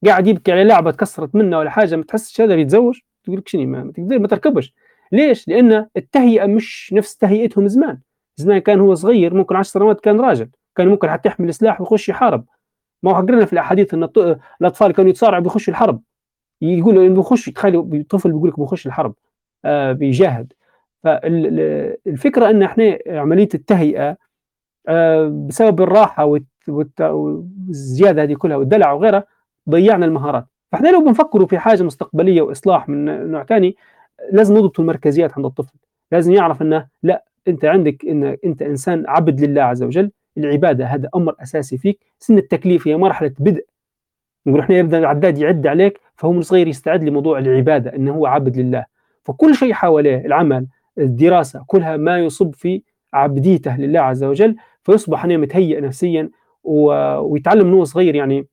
[0.06, 3.66] قاعد يبكي على لعبة تكسرت منه ولا حاجة ما تحسش هذا بيتزوج؟ تقول لك شنو
[3.66, 4.74] ما تقدر ما تركبش.
[5.12, 7.98] ليش؟ لأن التهيئة مش نفس تهيئتهم زمان.
[8.36, 10.50] زمان كان هو صغير ممكن 10 سنوات كان راجل.
[10.76, 12.44] كان ممكن حتى يحمل سلاح ويخش يحارب.
[13.02, 14.08] ما هو حقرنا في الأحاديث إن
[14.60, 16.02] الأطفال كانوا يتصارعوا بيخشوا الحرب
[16.62, 19.14] يقول بيخش تخيل طفل بيقول لك بيخش الحرب
[19.64, 20.52] آه بيجاهد.
[21.04, 24.16] فالفكرة إن إحنا عملية التهيئة
[24.88, 26.40] آه بسبب الراحة
[27.00, 29.24] والزيادة هذه كلها والدلع وغيرها
[29.70, 30.46] ضيعنا المهارات.
[30.72, 33.76] فإحنا لو بنفكروا في حاجة مستقبلية وإصلاح من نوع ثاني
[34.32, 35.78] لازم نضبط المركزيات عند الطفل.
[36.12, 41.08] لازم يعرف إنه لا أنت عندك إن أنت إنسان عبد لله عز وجل العبادة هذا
[41.14, 42.06] أمر أساسي فيك.
[42.18, 43.66] سن التكليف هي مرحلة بدء.
[44.46, 48.58] نقول إحنا يبدأ العداد يعد عليك فهو من صغير يستعد لموضوع العبادة إنه هو عبد
[48.58, 48.84] لله.
[49.24, 50.66] فكل شيء حواليه العمل
[50.98, 52.82] الدراسة كلها ما يصب في
[53.12, 56.30] عبديته لله عز وجل فيصبح أنا متهيئ نفسيا
[56.64, 58.46] ويتعلم من هو صغير يعني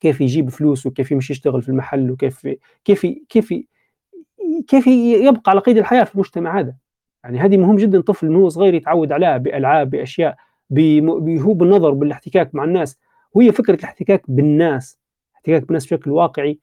[0.00, 2.48] كيف يجيب فلوس وكيف يمشي يشتغل في المحل وكيف
[2.84, 3.54] كيف كيف
[4.68, 6.74] كيف يبقى على قيد الحياة في المجتمع هذا.
[7.24, 10.36] يعني هذه مهم جدا طفل من هو صغير يتعود عليها بألعاب بأشياء
[11.18, 12.98] هو بالنظر بالاحتكاك مع الناس.
[13.34, 14.98] وهي فكرة الاحتكاك بالناس
[15.34, 16.58] احتكاك بالناس بشكل واقعي.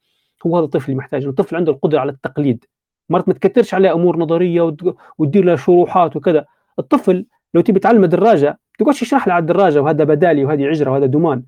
[0.46, 2.64] هو هذا الطفل اللي محتاج الطفل عنده القدرة على التقليد.
[3.10, 4.76] مرات ما تكثرش عليه أمور نظرية
[5.18, 6.44] وتدير له شروحات وكذا.
[6.78, 11.06] الطفل لو تبي تعلم دراجه تقعدش تشرح له على الدراجة وهذا بدالي وهذه عجرة وهذا
[11.06, 11.42] دومان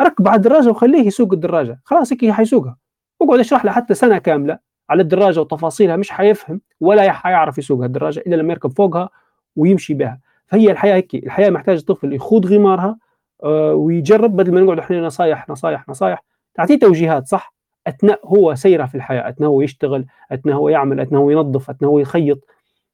[0.00, 1.80] ركب على الدراجة وخليه يسوق الدراجة.
[1.84, 2.76] خلاص هيك حيسوقها.
[3.22, 4.58] اقعد اشرح له حتى سنة كاملة
[4.90, 9.08] على الدراجة وتفاصيلها مش حيفهم ولا حيعرف يسوق الدراجة إلا لما يركب فوقها
[9.56, 10.20] ويمشي بها.
[10.46, 12.98] فهي الحياة هيك الحياة محتاجه طفل يخوض غمارها
[13.44, 16.24] آه، ويجرب بدل ما نقعد إحنا نصايح نصايح نصايح.
[16.54, 17.54] تعطيه توجيهات صح؟
[17.86, 21.90] أثناء هو سيرة في الحياة أثناء هو يشتغل أثناء هو يعمل أثناء هو ينظف أثناء
[21.90, 22.38] هو يخيط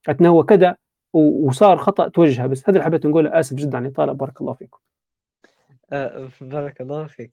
[0.08, 0.76] أثناء هو كذا
[1.12, 4.12] وصار خطأ توجهه بس هذا اللي حبيت نقوله آسف جدا على الإطالة.
[4.12, 4.78] بارك الله فيكم.
[5.92, 7.32] آه بارك الله فيك.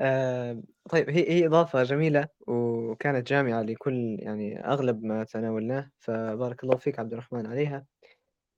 [0.00, 5.90] آه طيب هي هي إضافة جميلة وكانت جامعة لكل يعني أغلب ما تناولناه.
[5.98, 7.84] فبارك الله فيك عبد الرحمن عليها.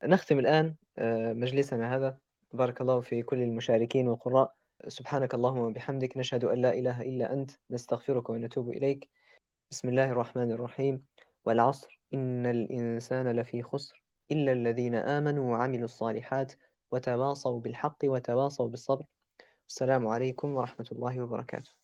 [0.04, 2.18] نختم الآن آه مجلسنا هذا.
[2.52, 4.54] بارك الله في كل المشاركين والقراء.
[4.86, 9.10] سبحانك اللهم وبحمدك نشهد أن لا إله إلا أنت نستغفرك ونتوب إليك.
[9.70, 11.04] بسم الله الرحمن الرحيم.
[11.44, 12.00] والعصر.
[12.14, 14.02] إن الإنسان لفي خسر.
[14.32, 16.52] إلا الذين آمنوا وعملوا الصالحات
[16.92, 19.04] وتواصوا بالحق وتواصوا بالصبر.
[19.68, 21.77] السلام عليكم ورحمة الله وبركاته.